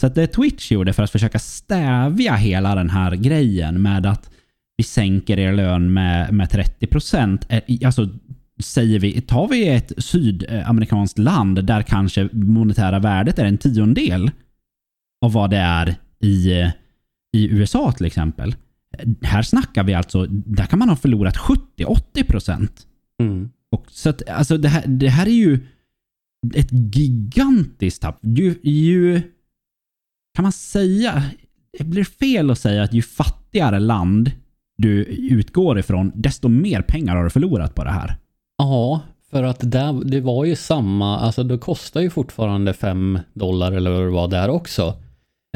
Så 0.00 0.06
att 0.06 0.14
det 0.14 0.26
Twitch 0.26 0.72
gjorde 0.72 0.92
för 0.92 1.02
att 1.02 1.10
försöka 1.10 1.38
stävja 1.38 2.34
hela 2.34 2.74
den 2.74 2.90
här 2.90 3.16
grejen 3.16 3.82
med 3.82 4.06
att 4.06 4.30
vi 4.78 4.84
sänker 4.84 5.38
er 5.38 5.52
lön 5.52 5.92
med, 5.92 6.32
med 6.32 6.50
30 6.50 6.86
procent. 6.86 7.48
Alltså, 7.84 8.08
säger 8.60 8.98
vi, 8.98 9.20
tar 9.20 9.48
vi 9.48 9.68
ett 9.68 9.92
sydamerikanskt 9.98 11.18
land 11.18 11.64
där 11.64 11.82
kanske 11.82 12.28
monetära 12.32 12.98
värdet 12.98 13.38
är 13.38 13.44
en 13.44 13.58
tiondel 13.58 14.30
av 15.24 15.32
vad 15.32 15.50
det 15.50 15.56
är 15.56 15.96
i, 16.20 16.50
i 17.32 17.48
USA 17.50 17.92
till 17.92 18.06
exempel. 18.06 18.56
Här 19.22 19.42
snackar 19.42 19.84
vi 19.84 19.94
alltså, 19.94 20.26
där 20.26 20.66
kan 20.66 20.78
man 20.78 20.88
ha 20.88 20.96
förlorat 20.96 21.36
70-80 21.36 22.24
procent. 22.28 22.86
Mm. 23.22 23.50
Och 23.70 23.86
så 23.90 24.10
att, 24.10 24.28
alltså 24.28 24.58
det 24.58 24.68
här, 24.68 24.86
det 24.86 25.08
här 25.08 25.26
är 25.26 25.30
ju 25.30 25.60
ett 26.54 26.96
gigantiskt 26.96 28.02
tapp. 28.02 28.18
Ju, 28.22 28.54
ju, 28.62 29.22
kan 30.34 30.42
man 30.42 30.52
säga, 30.52 31.22
det 31.78 31.84
blir 31.84 32.04
fel 32.04 32.50
att 32.50 32.58
säga 32.58 32.82
att 32.82 32.92
ju 32.92 33.02
fattigare 33.02 33.78
land 33.78 34.30
du 34.78 35.04
utgår 35.04 35.78
ifrån, 35.78 36.12
desto 36.14 36.48
mer 36.48 36.82
pengar 36.82 37.16
har 37.16 37.24
du 37.24 37.30
förlorat 37.30 37.74
på 37.74 37.84
det 37.84 37.90
här. 37.90 38.16
Ja, 38.58 39.00
för 39.30 39.42
att 39.42 39.70
det, 39.70 40.00
det 40.04 40.20
var 40.20 40.44
ju 40.44 40.56
samma, 40.56 41.18
alltså 41.18 41.42
det 41.42 41.58
kostar 41.58 42.00
ju 42.00 42.10
fortfarande 42.10 42.72
5 42.72 43.18
dollar 43.34 43.72
eller 43.72 43.90
vad 43.90 44.02
det 44.02 44.10
var 44.10 44.28
där 44.28 44.48
också. 44.50 44.94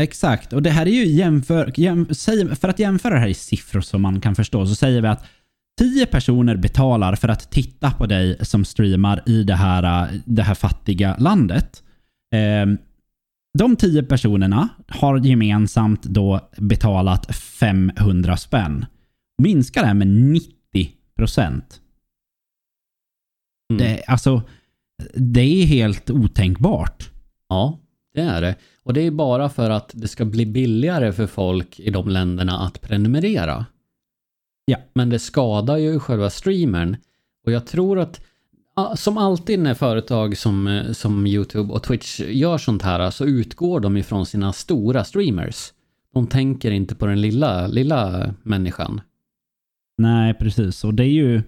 Exakt, 0.01 0.53
och 0.53 0.63
det 0.63 0.71
här 0.71 0.87
är 0.87 0.91
ju 0.91 1.07
jämför, 1.07 1.73
jäm, 1.77 2.07
för 2.55 2.69
att 2.69 2.79
jämföra 2.79 3.15
det 3.15 3.21
här 3.21 3.29
i 3.29 3.35
siffror 3.35 3.81
som 3.81 4.03
man 4.03 4.21
kan 4.21 4.35
förstå 4.35 4.67
så 4.67 4.75
säger 4.75 5.03
vi 5.03 5.09
att 5.09 5.25
10 5.79 6.07
personer 6.07 6.57
betalar 6.57 7.15
för 7.15 7.29
att 7.29 7.51
titta 7.51 7.91
på 7.91 8.07
dig 8.07 8.37
som 8.41 8.65
streamar 8.65 9.23
i 9.27 9.43
det 9.43 9.55
här, 9.55 10.11
det 10.25 10.43
här 10.43 10.55
fattiga 10.55 11.17
landet. 11.19 11.83
Ehm, 12.35 12.79
de 13.59 13.77
10 13.77 14.03
personerna 14.03 14.69
har 14.89 15.19
gemensamt 15.19 16.03
då 16.03 16.41
betalat 16.57 17.37
500 17.37 18.37
spänn. 18.37 18.87
Minskar 19.43 19.81
det 19.81 19.87
här 19.87 19.95
med 19.95 20.09
90 20.09 20.53
procent. 21.17 21.81
Mm. 23.71 23.83
Det, 23.83 24.05
alltså, 24.07 24.43
det 25.15 25.63
är 25.63 25.67
helt 25.67 26.11
otänkbart. 26.11 27.11
Ja, 27.49 27.79
det 28.15 28.21
är 28.21 28.41
det. 28.41 28.57
Och 28.83 28.95
det 28.95 29.01
är 29.01 29.11
bara 29.11 29.49
för 29.49 29.71
att 29.71 29.91
det 29.95 30.09
ska 30.09 30.25
bli 30.25 30.47
billigare 30.47 31.13
för 31.13 31.27
folk 31.27 31.81
i 31.81 31.91
de 31.91 32.09
länderna 32.09 32.59
att 32.59 32.81
prenumerera. 32.81 33.67
Ja. 34.65 34.79
Men 34.93 35.11
det 35.11 35.19
skadar 35.19 35.77
ju 35.77 36.01
själva 36.01 36.31
streamern. 36.31 36.97
Och 37.47 37.53
jag 37.53 37.67
tror 37.67 37.99
att 37.99 38.21
som 38.97 39.19
alltid 39.19 39.59
när 39.59 39.75
företag 39.75 40.37
som, 40.37 40.67
eh, 40.67 40.93
som 40.93 41.27
YouTube 41.27 41.73
och 41.73 41.83
Twitch 41.83 42.21
gör 42.21 42.59
sånt 42.59 42.83
här 42.83 43.11
så 43.11 43.25
utgår 43.25 43.81
de 43.81 43.97
ifrån 43.97 44.27
sina 44.27 44.53
stora 44.53 45.05
streamers. 45.05 45.73
De 46.15 46.27
tänker 46.27 46.71
inte 46.71 46.95
på 46.95 47.07
den 47.07 47.21
lilla, 47.21 47.67
lilla 47.67 48.35
människan. 48.43 49.01
Nej, 50.03 50.35
precis. 50.35 50.85
Och 50.85 50.95
det 50.95 51.05
är 51.05 51.13
ju... 51.13 51.43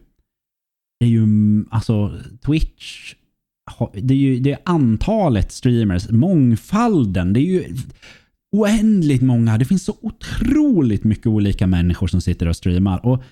Det 1.00 1.06
är 1.06 1.10
ju... 1.10 1.18
Mm, 1.18 1.68
alltså, 1.70 2.12
Twitch... 2.46 3.14
Det 3.92 4.14
är 4.14 4.18
ju 4.18 4.40
det 4.40 4.52
är 4.52 4.58
antalet 4.64 5.52
streamers, 5.52 6.10
mångfalden. 6.10 7.32
Det 7.32 7.40
är 7.40 7.42
ju 7.42 7.64
oändligt 8.52 9.22
många. 9.22 9.58
Det 9.58 9.64
finns 9.64 9.84
så 9.84 9.96
otroligt 10.00 11.04
mycket 11.04 11.26
olika 11.26 11.66
människor 11.66 12.06
som 12.06 12.20
sitter 12.20 12.48
och 12.48 12.56
streamar. 12.56 13.06
Och 13.06 13.22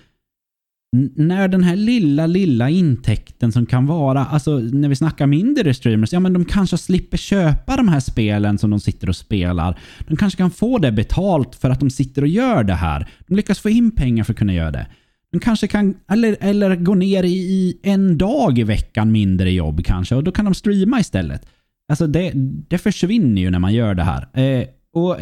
när 1.15 1.47
den 1.47 1.63
här 1.63 1.75
lilla, 1.75 2.27
lilla 2.27 2.69
intäkten 2.69 3.51
som 3.51 3.65
kan 3.65 3.85
vara, 3.85 4.25
alltså 4.25 4.59
när 4.59 4.89
vi 4.89 4.95
snackar 4.95 5.27
mindre 5.27 5.73
streamers, 5.73 6.13
ja 6.13 6.19
men 6.19 6.33
de 6.33 6.45
kanske 6.45 6.77
slipper 6.77 7.17
köpa 7.17 7.77
de 7.77 7.87
här 7.87 7.99
spelen 7.99 8.57
som 8.57 8.69
de 8.69 8.79
sitter 8.79 9.09
och 9.09 9.15
spelar. 9.15 9.79
De 10.07 10.17
kanske 10.17 10.37
kan 10.37 10.51
få 10.51 10.77
det 10.77 10.91
betalt 10.91 11.55
för 11.55 11.69
att 11.69 11.79
de 11.79 11.89
sitter 11.89 12.21
och 12.21 12.27
gör 12.27 12.63
det 12.63 12.73
här. 12.73 13.09
De 13.27 13.35
lyckas 13.35 13.59
få 13.59 13.69
in 13.69 13.91
pengar 13.91 14.23
för 14.23 14.33
att 14.33 14.39
kunna 14.39 14.53
göra 14.53 14.71
det. 14.71 14.87
De 15.33 15.39
kanske 15.39 15.67
kan, 15.67 15.95
eller, 16.11 16.37
eller 16.39 16.75
gå 16.75 16.95
ner 16.95 17.23
i, 17.23 17.79
en 17.83 18.17
dag 18.17 18.59
i 18.59 18.63
veckan 18.63 19.11
mindre 19.11 19.51
jobb 19.51 19.85
kanske 19.85 20.15
och 20.15 20.23
då 20.23 20.31
kan 20.31 20.45
de 20.45 20.53
streama 20.53 20.99
istället. 20.99 21.45
Alltså 21.89 22.07
det, 22.07 22.31
det 22.69 22.77
försvinner 22.77 23.41
ju 23.41 23.49
när 23.49 23.59
man 23.59 23.73
gör 23.73 23.93
det 23.93 24.03
här. 24.03 24.27
Eh, 24.33 24.67
och 24.93 25.17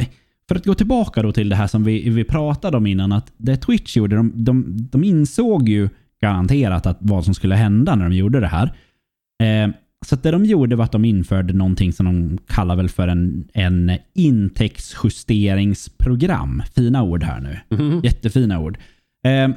för 0.47 0.55
att 0.55 0.65
gå 0.65 0.75
tillbaka 0.75 1.21
då 1.21 1.31
till 1.31 1.49
det 1.49 1.55
här 1.55 1.67
som 1.67 1.83
vi, 1.83 2.09
vi 2.09 2.23
pratade 2.23 2.77
om 2.77 2.87
innan, 2.87 3.11
att 3.11 3.33
det 3.37 3.57
Twitch 3.57 3.97
gjorde, 3.97 4.15
de, 4.15 4.31
de, 4.35 4.77
de 4.91 5.03
insåg 5.03 5.69
ju 5.69 5.89
garanterat 6.21 6.85
att 6.85 6.97
vad 6.99 7.25
som 7.25 7.33
skulle 7.33 7.55
hända 7.55 7.95
när 7.95 8.09
de 8.09 8.15
gjorde 8.15 8.39
det 8.39 8.47
här. 8.47 8.73
Eh, 9.43 9.69
så 10.05 10.15
det 10.15 10.31
de 10.31 10.45
gjorde 10.45 10.75
var 10.75 10.85
att 10.85 10.91
de 10.91 11.05
införde 11.05 11.53
någonting 11.53 11.93
som 11.93 12.05
de 12.05 12.37
kallar 12.47 12.75
väl 12.75 12.89
för 12.89 13.07
en, 13.07 13.47
en 13.53 13.91
intäktsjusteringsprogram. 14.15 16.63
Fina 16.75 17.03
ord 17.03 17.23
här 17.23 17.39
nu. 17.39 17.59
Mm. 17.77 18.01
Jättefina 18.03 18.59
ord. 18.59 18.77
Eh, 19.25 19.49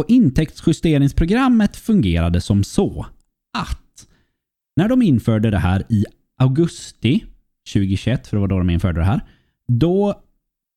och 0.00 0.10
intäktsjusteringsprogrammet 0.10 1.76
fungerade 1.76 2.40
som 2.40 2.64
så 2.64 3.06
att 3.58 4.06
när 4.76 4.88
de 4.88 5.02
införde 5.02 5.50
det 5.50 5.58
här 5.58 5.84
i 5.88 6.04
augusti 6.38 7.24
2021, 7.72 8.26
för 8.26 8.36
det 8.36 8.40
var 8.40 8.48
då 8.48 8.58
de 8.58 8.70
införde 8.70 9.00
det 9.00 9.04
här, 9.04 9.20
då, 9.68 10.08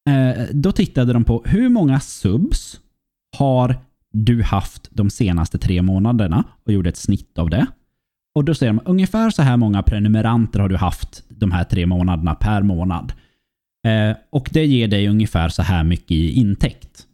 eh, 0.09 0.43
då 0.53 0.71
tittade 0.71 1.13
de 1.13 1.23
på 1.23 1.43
hur 1.45 1.69
många 1.69 1.99
subs 1.99 2.79
har 3.37 3.75
du 4.11 4.43
haft 4.43 4.87
de 4.91 5.09
senaste 5.09 5.57
tre 5.57 5.81
månaderna 5.81 6.43
och 6.65 6.73
gjorde 6.73 6.89
ett 6.89 6.97
snitt 6.97 7.37
av 7.37 7.49
det. 7.49 7.67
Och 8.35 8.45
då 8.45 8.55
säger 8.55 8.73
de 8.73 8.81
ungefär 8.85 9.29
så 9.29 9.41
här 9.41 9.57
många 9.57 9.83
prenumeranter 9.83 10.59
har 10.59 10.69
du 10.69 10.77
haft 10.77 11.23
de 11.29 11.51
här 11.51 11.63
tre 11.63 11.85
månaderna 11.85 12.35
per 12.35 12.61
månad. 12.61 13.13
Eh, 13.87 14.17
och 14.29 14.49
det 14.51 14.65
ger 14.65 14.87
dig 14.87 15.07
ungefär 15.07 15.49
så 15.49 15.61
här 15.61 15.83
mycket 15.83 16.11
i 16.11 16.31
intäkt. 16.31 17.07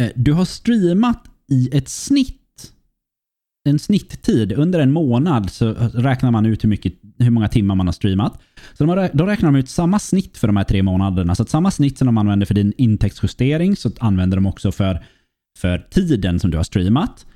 Eh, 0.00 0.08
du 0.14 0.32
har 0.32 0.44
streamat 0.44 1.24
i 1.50 1.68
ett 1.72 1.88
snitt 1.88 2.38
en 3.64 3.78
snitttid 3.78 4.52
under 4.52 4.80
en 4.80 4.92
månad 4.92 5.50
så 5.50 5.68
eh, 5.68 5.88
räknar 5.88 6.30
man 6.30 6.46
ut 6.46 6.64
hur, 6.64 6.68
mycket, 6.68 6.94
hur 7.18 7.30
många 7.30 7.48
timmar 7.48 7.74
man 7.74 7.86
har 7.86 7.92
streamat. 7.92 8.40
Så 8.72 8.84
de, 8.84 9.08
då 9.12 9.26
räknar 9.26 9.52
de 9.52 9.58
ut 9.58 9.68
samma 9.68 9.98
snitt 9.98 10.38
för 10.38 10.46
de 10.46 10.56
här 10.56 10.64
tre 10.64 10.82
månaderna. 10.82 11.34
Så 11.34 11.42
att 11.42 11.48
samma 11.48 11.70
snitt 11.70 11.98
som 11.98 12.06
de 12.06 12.18
använder 12.18 12.46
för 12.46 12.54
din 12.54 12.72
intäktsjustering 12.76 13.76
så 13.76 13.90
använder 14.00 14.36
de 14.36 14.46
också 14.46 14.72
för, 14.72 15.04
för 15.58 15.78
tiden 15.90 16.40
som 16.40 16.50
du 16.50 16.56
har 16.56 16.64
streamat. 16.64 17.26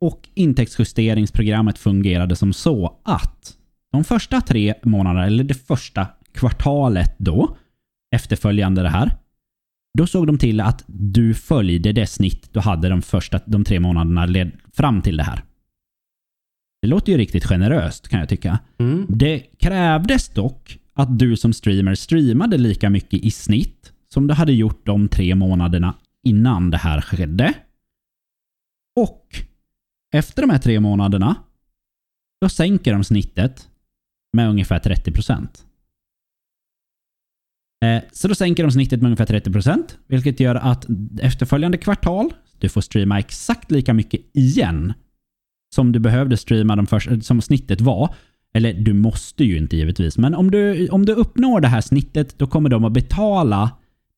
Och 0.00 0.28
intäktsjusteringsprogrammet 0.34 1.78
fungerade 1.78 2.36
som 2.36 2.52
så 2.52 3.00
att 3.02 3.56
de 3.92 4.04
första 4.04 4.40
tre 4.40 4.74
månaderna, 4.82 5.26
eller 5.26 5.44
det 5.44 5.54
första 5.54 6.06
kvartalet 6.32 7.14
då, 7.18 7.56
efterföljande 8.14 8.82
det 8.82 8.88
här, 8.88 9.10
då 9.98 10.06
såg 10.06 10.26
de 10.26 10.38
till 10.38 10.60
att 10.60 10.84
du 10.86 11.34
följde 11.34 11.92
det 11.92 12.06
snitt 12.06 12.52
du 12.52 12.60
hade 12.60 12.88
de 12.88 13.02
första 13.02 13.40
de 13.46 13.64
tre 13.64 13.80
månaderna 13.80 14.26
led 14.26 14.50
fram 14.72 15.02
till 15.02 15.16
det 15.16 15.22
här. 15.22 15.44
Det 16.82 16.88
låter 16.88 17.12
ju 17.12 17.18
riktigt 17.18 17.44
generöst 17.44 18.08
kan 18.08 18.20
jag 18.20 18.28
tycka. 18.28 18.58
Mm. 18.78 19.06
Det 19.08 19.38
krävdes 19.38 20.28
dock 20.28 20.78
att 20.94 21.18
du 21.18 21.36
som 21.36 21.52
streamer 21.52 21.94
streamade 21.94 22.58
lika 22.58 22.90
mycket 22.90 23.20
i 23.20 23.30
snitt 23.30 23.92
som 24.08 24.26
du 24.26 24.34
hade 24.34 24.52
gjort 24.52 24.86
de 24.86 25.08
tre 25.08 25.34
månaderna 25.34 25.94
innan 26.22 26.70
det 26.70 26.76
här 26.76 27.00
skedde. 27.00 27.54
Och 29.00 29.28
efter 30.14 30.42
de 30.42 30.50
här 30.50 30.58
tre 30.58 30.80
månaderna, 30.80 31.36
då 32.40 32.48
sänker 32.48 32.92
de 32.92 33.04
snittet 33.04 33.68
med 34.32 34.48
ungefär 34.48 34.78
30%. 34.78 35.32
Eh, 35.32 35.46
Eh, 37.84 38.02
så 38.12 38.28
då 38.28 38.34
sänker 38.34 38.62
de 38.62 38.72
snittet 38.72 39.02
med 39.02 39.06
ungefär 39.06 39.40
30%, 39.40 39.84
vilket 40.06 40.40
gör 40.40 40.54
att 40.54 40.86
efterföljande 41.20 41.78
kvartal, 41.78 42.32
du 42.58 42.68
får 42.68 42.80
streama 42.80 43.18
exakt 43.18 43.70
lika 43.70 43.94
mycket 43.94 44.20
igen 44.32 44.92
som 45.74 45.92
du 45.92 45.98
behövde 45.98 46.36
streama 46.36 46.76
de 46.76 46.86
första, 46.86 47.12
eh, 47.12 47.20
som 47.20 47.40
snittet 47.40 47.80
var. 47.80 48.14
Eller 48.54 48.72
du 48.72 48.92
måste 48.92 49.44
ju 49.44 49.58
inte 49.58 49.76
givetvis, 49.76 50.18
men 50.18 50.34
om 50.34 50.50
du, 50.50 50.88
om 50.88 51.06
du 51.06 51.12
uppnår 51.12 51.60
det 51.60 51.68
här 51.68 51.80
snittet, 51.80 52.38
då 52.38 52.46
kommer 52.46 52.68
de 52.68 52.84
att 52.84 52.92
betala 52.92 53.70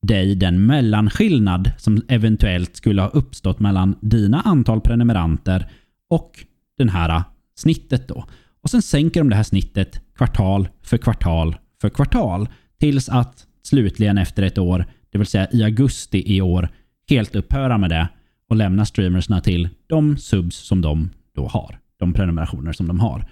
dig 0.06 0.34
den 0.34 0.66
mellanskillnad 0.66 1.70
som 1.78 2.02
eventuellt 2.08 2.76
skulle 2.76 3.02
ha 3.02 3.08
uppstått 3.08 3.60
mellan 3.60 3.94
dina 4.00 4.40
antal 4.40 4.80
prenumeranter 4.80 5.70
och 6.10 6.30
den 6.78 6.88
här 6.88 7.08
eh, 7.08 7.22
snittet 7.54 8.08
då. 8.08 8.24
Och 8.62 8.70
sen 8.70 8.82
sänker 8.82 9.20
de 9.20 9.30
det 9.30 9.36
här 9.36 9.42
snittet 9.42 10.00
kvartal 10.16 10.68
för 10.82 10.98
kvartal 10.98 11.56
för 11.80 11.88
kvartal 11.88 12.48
tills 12.78 13.08
att 13.08 13.45
slutligen 13.66 14.18
efter 14.18 14.42
ett 14.42 14.58
år, 14.58 14.84
det 15.10 15.18
vill 15.18 15.26
säga 15.26 15.48
i 15.52 15.64
augusti 15.64 16.36
i 16.36 16.40
år, 16.40 16.68
helt 17.10 17.34
upphöra 17.36 17.78
med 17.78 17.90
det 17.90 18.08
och 18.48 18.56
lämna 18.56 18.84
streamersna 18.84 19.40
till 19.40 19.68
de 19.86 20.16
subs 20.16 20.56
som 20.56 20.80
de 20.80 21.10
då 21.34 21.46
har. 21.46 21.78
De 21.98 22.12
prenumerationer 22.12 22.72
som 22.72 22.88
de 22.88 23.00
har. 23.00 23.30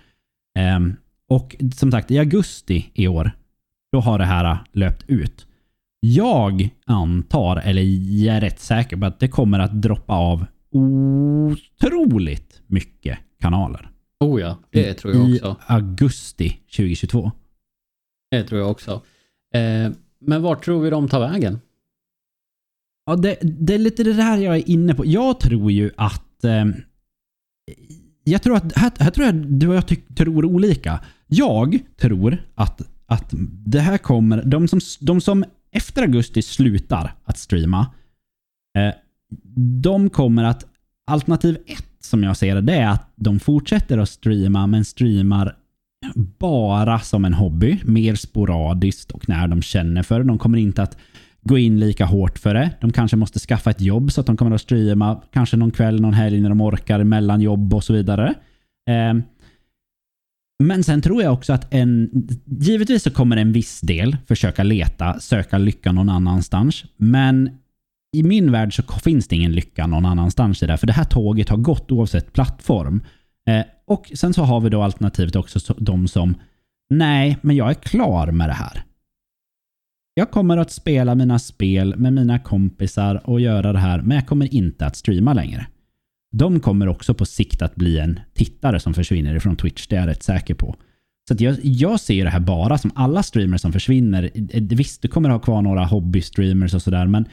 Um, 0.77 0.97
och 1.29 1.57
som 1.75 1.91
sagt, 1.91 2.11
i 2.11 2.19
augusti 2.19 2.91
i 2.95 3.09
år, 3.09 3.31
då 3.93 4.01
har 4.01 4.19
det 4.19 4.25
här 4.25 4.59
löpt 4.73 5.05
ut. 5.11 5.47
Jag 6.01 6.71
antar, 6.87 7.57
eller 7.57 7.83
jag 8.25 8.37
är 8.37 8.41
rätt 8.41 8.61
säker 8.61 8.97
på 8.97 9.07
att 9.07 9.21
det 9.21 9.29
kommer 9.29 9.59
att 9.59 9.83
droppa 9.83 10.13
av 10.13 10.47
otroligt 10.71 12.63
mycket 12.67 13.19
kanaler. 13.41 13.91
Oh 14.21 14.41
ja, 14.41 14.59
det 14.71 14.95
tror 14.95 15.15
jag 15.15 15.23
också. 15.23 15.51
I 15.51 15.73
augusti 15.73 16.59
2022. 16.77 17.31
Det 18.31 18.43
tror 18.43 18.61
jag 18.61 18.71
också. 18.71 19.03
Eh, 19.55 19.91
men 20.27 20.43
vart 20.43 20.65
tror 20.65 20.83
vi 20.83 20.91
de 20.91 21.09
tar 21.09 21.21
vägen? 21.21 21.61
Ja, 23.07 23.17
det, 23.17 23.39
det 23.43 23.75
är 23.75 23.79
lite 23.79 24.05
det 24.05 24.13
där 24.13 24.37
jag 24.37 24.57
är 24.57 24.71
inne 24.71 24.95
på. 24.95 25.07
Jag 25.07 25.41
tror 25.41 25.73
ju 25.73 25.91
att... 25.97 26.45
Eh, 26.45 26.65
jag 28.25 28.43
tror 28.43 28.57
att... 28.57 28.77
Här, 28.77 28.93
här 28.99 29.11
tror 29.11 29.27
jag 29.27 29.35
du 29.35 29.69
och 29.69 29.75
jag 29.75 29.89
ty, 29.89 29.97
tror 29.97 30.45
olika. 30.45 31.01
Jag 31.27 31.79
tror 31.97 32.43
att, 32.55 32.81
att 33.07 33.31
det 33.67 33.81
här 33.81 33.99
kommer... 33.99 34.43
De 34.43 34.69
som, 34.69 34.81
de 35.01 35.21
som 35.21 35.45
efter 35.73 36.03
augusti 36.03 36.43
slutar 36.43 37.15
att 37.25 37.39
streama, 37.39 37.91
eh, 38.79 38.95
de 39.83 40.11
kommer 40.11 40.45
att... 40.45 40.67
Alternativ 41.07 41.59
ett 41.67 41.95
som 42.01 42.23
jag 42.23 42.37
ser 42.37 42.55
det, 42.55 42.61
det 42.61 42.75
är 42.75 42.89
att 42.89 43.13
de 43.17 43.41
fortsätter 43.41 43.99
att 43.99 44.09
streama, 44.09 44.67
men 44.67 44.85
streamar 44.85 45.57
bara 46.15 46.99
som 46.99 47.25
en 47.25 47.35
hobby. 47.35 47.81
Mer 47.85 48.15
sporadiskt 48.15 49.11
och 49.11 49.29
när 49.29 49.49
de 49.49 49.63
känner 49.63 50.03
för 50.03 50.19
det. 50.19 50.25
De 50.25 50.39
kommer 50.39 50.59
inte 50.59 50.83
att 50.83 50.97
gå 51.43 51.59
in 51.59 51.81
lika 51.81 52.05
hårt 52.05 52.39
för 52.39 52.55
det. 52.55 52.71
De 52.81 52.93
kanske 52.93 53.17
måste 53.17 53.39
skaffa 53.39 53.71
ett 53.71 53.81
jobb 53.81 54.13
så 54.13 54.21
att 54.21 54.27
de 54.27 54.37
kommer 54.37 54.55
att 54.55 54.61
streama 54.61 55.23
kanske 55.33 55.57
någon 55.57 55.71
kväll, 55.71 56.01
någon 56.01 56.15
helg 56.15 56.41
när 56.41 56.49
de 56.49 56.61
orkar 56.61 57.05
mellan 57.05 57.41
jobb 57.41 57.75
och 57.75 57.85
så 57.85 57.93
vidare. 57.93 58.35
Eh, 58.91 59.15
men 60.63 60.85
sen 60.85 61.03
tror 61.03 61.23
jag 61.23 61.33
också 61.33 61.53
att 61.53 61.75
en... 61.75 62.11
Givetvis 62.45 63.03
så 63.03 63.11
kommer 63.11 63.37
en 63.37 63.53
viss 63.53 63.81
del 63.81 64.17
försöka 64.27 64.63
leta, 64.63 65.21
söka 65.21 65.59
lycka 65.59 65.93
någon 65.93 66.09
annanstans. 66.09 66.85
Men 66.97 67.51
i 68.17 68.23
min 68.23 68.53
värld 68.53 68.77
så 68.77 68.83
finns 68.83 69.29
det 69.29 69.37
ingen 69.37 69.53
lycka 69.53 69.87
någon 69.87 70.07
annanstans 70.07 70.63
i 70.63 70.67
det. 70.67 70.73
här. 70.73 70.77
För 70.77 70.87
det 70.87 70.93
här 70.93 71.05
tåget 71.05 71.49
har 71.49 71.57
gått 71.57 71.93
oavsett 71.93 72.33
plattform. 72.33 73.03
Eh, 73.49 73.65
och 73.87 74.13
sen 74.15 74.35
så 74.35 74.43
har 74.43 74.61
vi 74.61 74.71
då 74.71 74.83
alternativet 74.83 75.37
också 75.37 75.75
de 75.79 76.09
som 76.09 76.35
Nej, 76.91 77.39
men 77.41 77.57
jag 77.57 77.71
är 77.71 77.75
klar 77.75 78.31
med 78.31 78.49
det 78.49 78.53
här. 78.53 78.85
Jag 80.15 80.31
kommer 80.31 80.57
att 80.57 80.71
spela 80.71 81.15
mina 81.15 81.39
spel 81.39 81.97
med 81.97 82.13
mina 82.13 82.39
kompisar 82.39 83.31
och 83.31 83.41
göra 83.41 83.73
det 83.73 83.79
här, 83.79 84.03
men 84.03 84.17
jag 84.17 84.27
kommer 84.27 84.55
inte 84.55 84.87
att 84.87 84.97
streama 84.97 85.33
längre. 85.33 85.67
De 86.33 86.61
kommer 86.61 86.89
också 86.89 87.15
på 87.15 87.27
sikt 87.27 87.63
att 87.63 87.75
bli 87.75 87.99
en 87.99 88.21
tittare 88.35 88.81
som 88.81 88.95
försvinner 88.95 89.35
ifrån 89.35 89.57
Twitch, 89.57 89.87
det 89.87 89.97
är 89.97 90.01
jag 90.01 90.09
rätt 90.09 90.23
säker 90.23 90.55
på. 90.55 90.77
Så 91.29 91.35
jag, 91.39 91.57
jag 91.63 92.01
ser 92.01 92.25
det 92.25 92.31
här 92.31 92.41
bara 92.41 92.79
som 92.79 92.91
alla 92.95 93.23
streamers 93.23 93.61
som 93.61 93.73
försvinner. 93.73 94.31
Visst, 94.75 95.03
du 95.03 95.09
kommer 95.09 95.29
ha 95.29 95.39
kvar 95.39 95.63
några 95.63 95.85
hobby-streamers 95.85 96.75
och 96.75 96.83
sådär, 96.83 97.07
men 97.07 97.29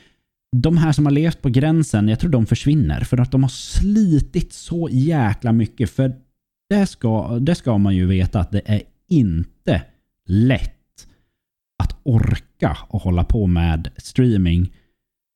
de 0.58 0.78
här 0.78 0.92
som 0.92 1.06
har 1.06 1.12
levt 1.12 1.42
på 1.42 1.50
gränsen, 1.50 2.08
jag 2.08 2.20
tror 2.20 2.32
de 2.32 2.46
försvinner. 2.46 3.02
För 3.02 3.18
att 3.18 3.32
de 3.32 3.44
har 3.44 3.50
slitit 3.50 4.54
så 4.54 4.90
jäkla 4.92 5.52
mycket. 5.52 5.90
För 5.90 6.16
det 6.72 6.88
ska, 6.88 7.40
det 7.40 7.56
ska 7.56 7.78
man 7.78 7.96
ju 7.96 8.06
veta 8.06 8.40
att 8.40 8.52
det 8.52 8.62
är 8.66 8.82
inte 9.08 9.82
lätt 10.28 11.08
att 11.84 12.00
orka 12.04 12.78
och 12.90 13.02
hålla 13.02 13.24
på 13.24 13.48
med 13.48 13.92
streaming 13.98 14.74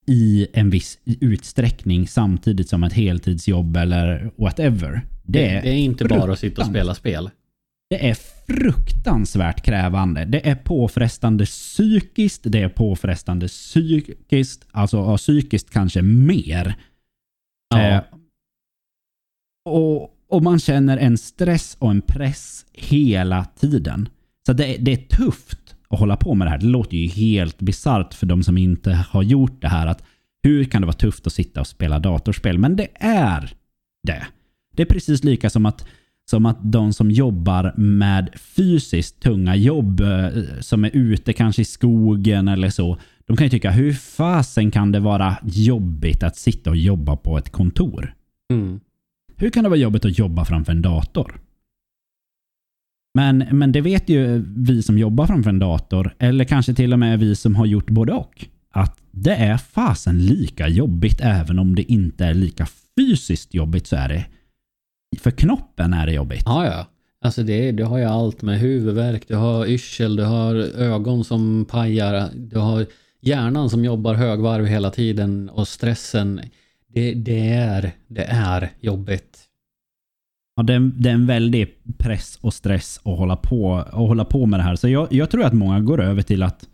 i 0.07 0.47
en 0.53 0.69
viss 0.69 0.99
utsträckning 1.05 2.07
samtidigt 2.07 2.69
som 2.69 2.83
ett 2.83 2.93
heltidsjobb 2.93 3.77
eller 3.77 4.31
whatever. 4.35 5.01
Det, 5.23 5.39
det, 5.39 5.61
det 5.61 5.69
är 5.69 5.77
inte 5.77 6.05
bara 6.05 6.33
att 6.33 6.39
sitta 6.39 6.61
och 6.61 6.67
spela 6.67 6.95
spel. 6.95 7.29
Det 7.89 8.09
är 8.09 8.17
fruktansvärt 8.47 9.65
krävande. 9.65 10.25
Det 10.25 10.49
är 10.49 10.55
påfrestande 10.55 11.45
psykiskt, 11.45 12.41
det 12.43 12.61
är 12.61 12.69
påfrestande 12.69 13.47
psykiskt, 13.47 14.67
alltså 14.71 15.17
psykiskt 15.17 15.69
kanske 15.69 16.01
mer. 16.01 16.75
Ja. 17.69 17.81
Eh, 17.81 18.01
och, 19.65 20.14
och 20.29 20.43
man 20.43 20.59
känner 20.59 20.97
en 20.97 21.17
stress 21.17 21.77
och 21.79 21.91
en 21.91 22.01
press 22.01 22.65
hela 22.73 23.45
tiden. 23.45 24.09
Så 24.45 24.53
det, 24.53 24.77
det 24.79 24.93
är 24.93 25.17
tufft 25.17 25.75
att 25.89 25.99
hålla 25.99 26.17
på 26.17 26.33
med 26.35 26.47
det 26.47 26.51
här. 26.51 26.57
Det 26.57 26.65
låter 26.65 26.97
ju 26.97 27.07
helt 27.07 27.59
bisarrt 27.59 28.13
för 28.13 28.25
de 28.25 28.43
som 28.43 28.57
inte 28.57 28.91
har 28.93 29.23
gjort 29.23 29.61
det 29.61 29.67
här. 29.67 29.87
att 29.87 30.03
Hur 30.43 30.63
kan 30.63 30.81
det 30.81 30.85
vara 30.85 30.97
tufft 30.97 31.27
att 31.27 31.33
sitta 31.33 31.59
och 31.59 31.67
spela 31.67 31.99
datorspel? 31.99 32.57
Men 32.57 32.75
det 32.75 32.87
är 32.99 33.53
det. 34.03 34.27
Det 34.75 34.81
är 34.81 34.85
precis 34.85 35.23
lika 35.23 35.49
som 35.49 35.65
att 35.65 35.85
som 36.29 36.45
att 36.45 36.57
de 36.61 36.93
som 36.93 37.11
jobbar 37.11 37.73
med 37.77 38.29
fysiskt 38.35 39.19
tunga 39.19 39.55
jobb, 39.55 40.01
eh, 40.01 40.29
som 40.59 40.85
är 40.85 40.89
ute 40.93 41.33
kanske 41.33 41.61
i 41.61 41.65
skogen 41.65 42.47
eller 42.47 42.69
så, 42.69 42.97
de 43.25 43.37
kan 43.37 43.45
ju 43.45 43.49
tycka 43.51 43.71
hur 43.71 43.93
fasen 43.93 44.71
kan 44.71 44.91
det 44.91 44.99
vara 44.99 45.37
jobbigt 45.43 46.23
att 46.23 46.35
sitta 46.35 46.69
och 46.69 46.77
jobba 46.77 47.15
på 47.15 47.37
ett 47.37 47.51
kontor? 47.51 48.13
Mm. 48.53 48.79
Hur 49.37 49.49
kan 49.49 49.63
det 49.63 49.69
vara 49.69 49.79
jobbigt 49.79 50.05
att 50.05 50.17
jobba 50.17 50.45
framför 50.45 50.71
en 50.71 50.81
dator? 50.81 51.39
Men, 53.13 53.37
men 53.37 53.71
det 53.71 53.81
vet 53.81 54.09
ju 54.09 54.43
vi 54.57 54.83
som 54.83 54.97
jobbar 54.97 55.27
framför 55.27 55.49
en 55.49 55.59
dator, 55.59 56.15
eller 56.19 56.45
kanske 56.45 56.73
till 56.73 56.93
och 56.93 56.99
med 56.99 57.19
vi 57.19 57.35
som 57.35 57.55
har 57.55 57.65
gjort 57.65 57.89
både 57.89 58.13
och, 58.13 58.45
att 58.71 58.99
det 59.11 59.35
är 59.35 59.57
fasen 59.57 60.25
lika 60.25 60.67
jobbigt 60.67 61.21
även 61.21 61.59
om 61.59 61.75
det 61.75 61.91
inte 61.91 62.25
är 62.25 62.33
lika 62.33 62.67
fysiskt 62.97 63.53
jobbigt 63.53 63.87
så 63.87 63.95
är 63.95 64.09
det 64.09 64.25
för 65.19 65.31
knoppen 65.31 65.93
är 65.93 66.05
det 66.05 66.13
jobbigt. 66.13 66.43
Ja, 66.45 66.65
ja. 66.65 66.87
Alltså 67.21 67.43
det, 67.43 67.71
du 67.71 67.83
har 67.83 67.97
ju 67.97 68.03
allt 68.03 68.41
med 68.41 68.59
huvudvärk, 68.59 69.27
du 69.27 69.35
har 69.35 69.65
yrsel, 69.65 70.15
du 70.15 70.23
har 70.23 70.55
ögon 70.77 71.23
som 71.23 71.65
pajar, 71.69 72.29
du 72.35 72.57
har 72.57 72.85
hjärnan 73.21 73.69
som 73.69 73.85
jobbar 73.85 74.13
högvarv 74.13 74.65
hela 74.65 74.89
tiden 74.89 75.49
och 75.49 75.67
stressen. 75.67 76.41
Det, 76.95 77.13
det, 77.13 77.49
är, 77.49 77.91
det 78.07 78.23
är 78.23 78.71
jobbigt. 78.79 79.39
Ja, 80.55 80.63
det 80.63 80.73
är, 80.73 80.79
det 80.79 81.09
är 81.09 81.13
en 81.13 81.27
väldig 81.27 81.67
press 81.97 82.39
och 82.41 82.53
stress 82.53 82.99
att 83.03 83.17
hålla 83.17 83.35
på, 83.35 83.75
att 83.75 83.93
hålla 83.93 84.25
på 84.25 84.45
med 84.45 84.59
det 84.59 84.63
här. 84.63 84.75
Så 84.75 84.89
jag, 84.89 85.13
jag 85.13 85.29
tror 85.29 85.43
att 85.43 85.53
många 85.53 85.79
går 85.79 86.01
över 86.01 86.21
till 86.21 86.43
att 86.43 86.67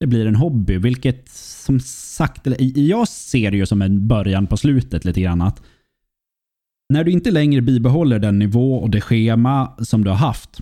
det 0.00 0.06
blir 0.06 0.26
en 0.26 0.36
hobby, 0.36 0.78
vilket 0.78 1.28
som 1.28 1.80
sagt, 1.80 2.46
jag 2.74 3.08
ser 3.08 3.50
det 3.50 3.56
ju 3.56 3.66
som 3.66 3.82
en 3.82 4.08
början 4.08 4.46
på 4.46 4.56
slutet 4.56 5.04
lite 5.04 5.20
grann. 5.20 5.42
Att 5.42 5.62
när 6.88 7.04
du 7.04 7.10
inte 7.10 7.30
längre 7.30 7.60
bibehåller 7.60 8.18
den 8.18 8.38
nivå 8.38 8.76
och 8.76 8.90
det 8.90 9.00
schema 9.00 9.72
som 9.78 10.04
du 10.04 10.10
har 10.10 10.16
haft, 10.16 10.60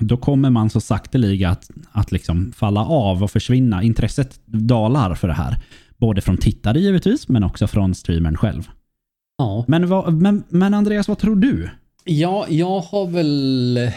då 0.00 0.16
kommer 0.16 0.50
man 0.50 0.70
så 0.70 0.80
sakteliga 0.80 1.50
att, 1.50 1.70
att 1.92 2.12
liksom 2.12 2.52
falla 2.52 2.84
av 2.84 3.22
och 3.22 3.30
försvinna. 3.30 3.82
Intresset 3.82 4.40
dalar 4.46 5.14
för 5.14 5.28
det 5.28 5.34
här. 5.34 5.62
Både 6.02 6.20
från 6.20 6.36
tittare 6.36 6.80
givetvis, 6.80 7.28
men 7.28 7.44
också 7.44 7.66
från 7.66 7.94
streamern 7.94 8.36
själv. 8.36 8.68
Ja. 9.38 9.64
Men, 9.68 9.88
vad, 9.88 10.12
men, 10.12 10.44
men 10.48 10.74
Andreas, 10.74 11.08
vad 11.08 11.18
tror 11.18 11.36
du? 11.36 11.70
Ja, 12.04 12.46
jag 12.48 12.80
har 12.80 13.06
väl 13.06 13.90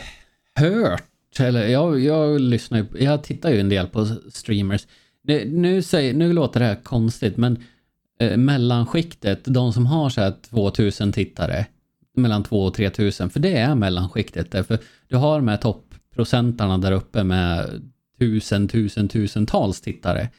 hört, 0.55 1.39
eller 1.39 1.67
jag, 1.67 1.99
jag 1.99 2.41
lyssnar 2.41 2.77
ju, 2.77 2.85
jag 3.03 3.23
tittar 3.23 3.49
ju 3.49 3.59
en 3.59 3.69
del 3.69 3.87
på 3.87 4.07
streamers. 4.29 4.87
Nu, 5.23 5.49
nu, 5.49 5.81
säger, 5.81 6.13
nu 6.13 6.33
låter 6.33 6.59
det 6.59 6.65
här 6.65 6.83
konstigt, 6.83 7.37
men 7.37 7.63
eh, 8.19 8.37
mellanskiktet, 8.37 9.41
de 9.43 9.73
som 9.73 9.85
har 9.85 10.09
så 10.09 10.21
här 10.21 10.33
2000 10.49 11.11
tittare, 11.11 11.65
mellan 12.15 12.43
2 12.43 12.63
och 12.65 12.73
3000, 12.73 13.29
för 13.29 13.39
det 13.39 13.57
är 13.57 13.75
mellanskiktet. 13.75 14.51
Därför 14.51 14.79
du 15.07 15.15
har 15.15 15.39
de 15.39 15.47
här 15.47 15.57
topprocentarna 15.57 16.77
där 16.77 16.91
uppe 16.91 17.23
med 17.23 17.81
tusen, 18.19 18.67
tusen, 18.67 19.07
tusentals 19.07 19.81
tittare. 19.81 20.29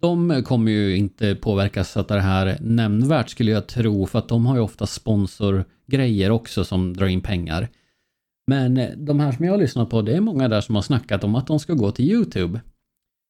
De 0.00 0.42
kommer 0.44 0.72
ju 0.72 0.96
inte 0.96 1.34
påverkas 1.34 1.96
av 1.96 2.06
det 2.06 2.20
här 2.20 2.58
nämnvärt 2.60 3.30
skulle 3.30 3.50
jag 3.50 3.66
tro, 3.66 4.06
för 4.06 4.18
att 4.18 4.28
de 4.28 4.46
har 4.46 4.56
ju 4.56 4.62
ofta 4.62 4.86
sponsorgrejer 4.86 6.30
också 6.30 6.64
som 6.64 6.96
drar 6.96 7.06
in 7.06 7.20
pengar. 7.20 7.68
Men 8.46 9.04
de 9.06 9.20
här 9.20 9.32
som 9.32 9.44
jag 9.44 9.52
har 9.52 9.58
lyssnat 9.58 9.90
på, 9.90 10.02
det 10.02 10.16
är 10.16 10.20
många 10.20 10.48
där 10.48 10.60
som 10.60 10.74
har 10.74 10.82
snackat 10.82 11.24
om 11.24 11.34
att 11.34 11.46
de 11.46 11.58
ska 11.58 11.74
gå 11.74 11.90
till 11.90 12.04
YouTube. 12.04 12.60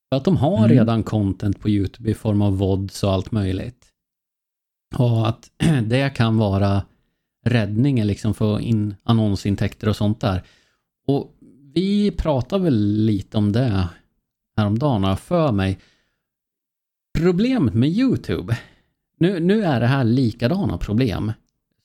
För 0.09 0.16
att 0.16 0.24
de 0.24 0.37
har 0.37 0.59
mm. 0.59 0.68
redan 0.68 1.02
content 1.02 1.61
på 1.61 1.68
YouTube 1.68 2.11
i 2.11 2.14
form 2.14 2.42
av 2.42 2.59
VODs 2.59 3.04
och 3.04 3.12
allt 3.12 3.33
möjligt. 3.33 3.87
Och 4.96 5.28
att 5.28 5.50
det 5.85 6.14
kan 6.14 6.37
vara 6.37 6.83
räddningen 7.46 8.07
liksom 8.07 8.35
för 8.35 8.61
in 8.61 8.94
annonsintäkter 9.02 9.88
och 9.88 9.96
sånt 9.96 10.20
där. 10.20 10.42
Och 11.07 11.34
vi 11.74 12.11
pratar 12.11 12.59
väl 12.59 13.05
lite 13.05 13.38
om 13.38 13.53
det 13.53 13.88
häromdagen 14.57 15.05
har 15.05 15.16
för 15.16 15.53
mig. 15.53 15.78
Problemet 17.19 17.75
med 17.75 17.89
YouTube, 17.89 18.59
nu, 19.19 19.41
nu 19.41 19.62
är 19.62 19.81
det 19.81 19.87
här 19.87 20.05
likadana 20.05 20.79
problem 20.79 21.33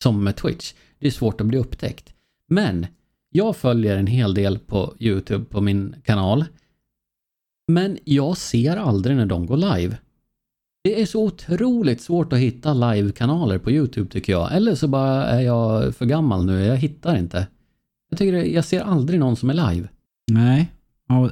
som 0.03 0.23
med 0.23 0.35
Twitch. 0.35 0.73
Det 0.99 1.07
är 1.07 1.11
svårt 1.11 1.41
att 1.41 1.47
bli 1.47 1.57
upptäckt. 1.57 2.13
Men 2.47 2.85
jag 3.29 3.55
följer 3.55 3.97
en 3.97 4.07
hel 4.07 4.33
del 4.33 4.59
på 4.59 4.95
YouTube 4.99 5.45
på 5.45 5.61
min 5.61 5.95
kanal. 6.03 6.45
Men 7.67 7.97
jag 8.03 8.37
ser 8.37 8.77
aldrig 8.77 9.15
när 9.17 9.25
de 9.25 9.45
går 9.45 9.57
live. 9.57 9.97
Det 10.83 11.01
är 11.01 11.05
så 11.05 11.23
otroligt 11.23 12.01
svårt 12.01 12.33
att 12.33 12.39
hitta 12.39 12.73
live-kanaler 12.73 13.57
på 13.57 13.71
YouTube 13.71 14.09
tycker 14.11 14.33
jag. 14.33 14.55
Eller 14.55 14.75
så 14.75 14.87
bara 14.87 15.25
är 15.25 15.41
jag 15.41 15.95
för 15.95 16.05
gammal 16.05 16.45
nu, 16.45 16.65
jag 16.65 16.77
hittar 16.77 17.17
inte. 17.17 17.47
Jag 18.09 18.19
tycker 18.19 18.33
det, 18.33 18.45
jag 18.45 18.65
ser 18.65 18.81
aldrig 18.81 19.19
någon 19.19 19.35
som 19.35 19.49
är 19.49 19.71
live. 19.71 19.87
Nej, 20.31 20.71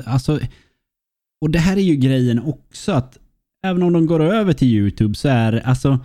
alltså... 0.06 0.40
Och 1.42 1.50
det 1.50 1.60
här 1.60 1.78
är 1.78 1.82
ju 1.82 1.96
grejen 1.96 2.40
också 2.40 2.92
att 2.92 3.18
även 3.64 3.84
om 3.84 3.94
de 3.94 4.06
går 4.06 4.20
över 4.20 4.54
till 4.54 4.68
YouTube 4.68 5.16
så 5.16 5.28
är 5.28 5.68
alltså... 5.68 6.00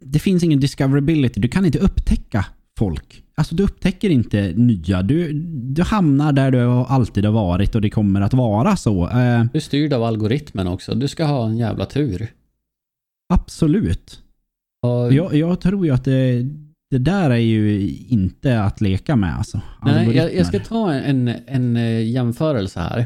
Det 0.00 0.18
finns 0.18 0.42
ingen 0.42 0.60
discoverability. 0.60 1.40
Du 1.40 1.48
kan 1.48 1.64
inte 1.64 1.78
upptäcka 1.78 2.46
folk. 2.78 3.22
Alltså 3.34 3.54
du 3.54 3.62
upptäcker 3.62 4.10
inte 4.10 4.52
nya. 4.56 5.02
Du, 5.02 5.32
du 5.52 5.82
hamnar 5.82 6.32
där 6.32 6.50
du 6.50 6.62
alltid 6.64 7.24
har 7.24 7.32
varit 7.32 7.74
och 7.74 7.80
det 7.80 7.90
kommer 7.90 8.20
att 8.20 8.34
vara 8.34 8.76
så. 8.76 9.08
Eh, 9.08 9.44
du 9.52 9.58
är 9.58 9.60
styrd 9.60 9.92
av 9.92 10.02
algoritmen 10.02 10.68
också. 10.68 10.94
Du 10.94 11.08
ska 11.08 11.24
ha 11.24 11.46
en 11.46 11.56
jävla 11.56 11.86
tur. 11.86 12.32
Absolut. 13.34 14.22
Och, 14.82 15.12
Jag, 15.12 15.34
jag 15.34 15.60
tror 15.60 15.86
ju 15.86 15.92
att 15.92 16.04
det, 16.04 16.46
det 16.90 16.98
där 16.98 17.30
är 17.30 17.36
ju 17.36 17.88
inte 18.08 18.60
att 18.62 18.80
leka 18.80 19.16
med 19.16 19.36
alltså. 19.38 19.60
nej, 19.84 20.16
jag, 20.16 20.34
jag 20.34 20.46
ska 20.46 20.60
ta 20.60 20.92
en, 20.92 21.28
en 21.46 21.76
eh, 21.76 22.10
jämförelse 22.10 22.80
här. 22.80 22.98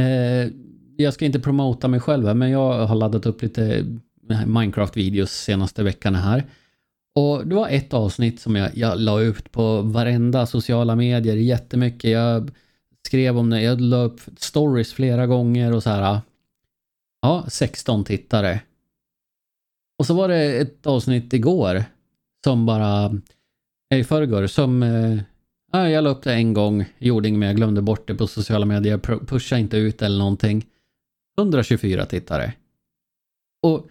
Eh, 0.00 0.50
jag 0.96 1.14
ska 1.14 1.24
inte 1.24 1.40
promota 1.40 1.88
mig 1.88 2.00
själv 2.00 2.26
här, 2.26 2.34
men 2.34 2.50
jag 2.50 2.86
har 2.86 2.94
laddat 2.94 3.26
upp 3.26 3.42
lite 3.42 3.86
Minecraft-videos 4.46 5.26
senaste 5.26 5.82
veckan 5.82 6.14
här. 6.14 6.44
Och 7.14 7.46
det 7.46 7.54
var 7.54 7.68
ett 7.68 7.94
avsnitt 7.94 8.40
som 8.40 8.56
jag, 8.56 8.76
jag 8.76 9.00
la 9.00 9.20
ut 9.20 9.52
på 9.52 9.82
varenda 9.82 10.46
sociala 10.46 10.96
medier 10.96 11.36
jättemycket. 11.36 12.10
Jag 12.10 12.50
skrev 13.06 13.38
om 13.38 13.50
det, 13.50 13.62
jag 13.62 13.80
la 13.80 13.96
upp 13.96 14.20
stories 14.36 14.92
flera 14.92 15.26
gånger 15.26 15.72
och 15.72 15.82
så 15.82 15.90
här. 15.90 16.20
Ja, 17.22 17.44
16 17.48 18.04
tittare. 18.04 18.60
Och 19.98 20.06
så 20.06 20.14
var 20.14 20.28
det 20.28 20.60
ett 20.60 20.86
avsnitt 20.86 21.32
igår 21.32 21.84
som 22.44 22.66
bara, 22.66 23.20
i 23.94 24.04
förrgår, 24.04 24.46
som 24.46 24.82
eh, 24.82 25.18
ja, 25.72 25.88
jag 25.88 26.04
la 26.04 26.10
upp 26.10 26.22
det 26.22 26.34
en 26.34 26.54
gång, 26.54 26.84
gjorde 26.98 27.28
inget 27.28 27.38
mer, 27.38 27.54
glömde 27.54 27.82
bort 27.82 28.08
det 28.08 28.14
på 28.14 28.26
sociala 28.26 28.66
medier, 28.66 28.98
pusha 28.98 29.26
pushade 29.26 29.60
inte 29.60 29.76
ut 29.76 30.02
eller 30.02 30.18
någonting. 30.18 30.66
124 31.38 32.06
tittare. 32.06 32.52
Och 33.62 33.88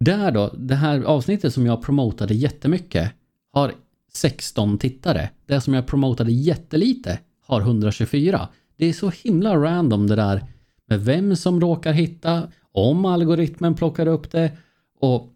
där 0.00 0.30
då, 0.30 0.54
det 0.58 0.74
här 0.74 1.02
avsnittet 1.02 1.54
som 1.54 1.66
jag 1.66 1.82
promotade 1.82 2.34
jättemycket 2.34 3.12
har 3.52 3.72
16 4.12 4.78
tittare. 4.78 5.30
Det 5.46 5.60
som 5.60 5.74
jag 5.74 5.86
promotade 5.86 6.32
jättelite 6.32 7.18
har 7.46 7.60
124. 7.60 8.48
Det 8.76 8.86
är 8.86 8.92
så 8.92 9.10
himla 9.10 9.56
random 9.56 10.06
det 10.06 10.16
där 10.16 10.44
med 10.88 11.04
vem 11.04 11.36
som 11.36 11.60
råkar 11.60 11.92
hitta, 11.92 12.48
om 12.72 13.04
algoritmen 13.04 13.74
plockar 13.74 14.06
upp 14.06 14.30
det 14.30 14.52
och 15.00 15.32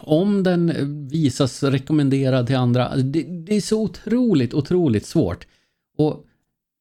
om 0.00 0.42
den 0.42 0.72
visas 1.08 1.62
rekommenderad 1.62 2.46
till 2.46 2.56
andra. 2.56 2.96
Det, 2.96 3.22
det 3.22 3.56
är 3.56 3.60
så 3.60 3.82
otroligt, 3.82 4.54
otroligt 4.54 5.06
svårt. 5.06 5.46
Och 5.96 6.26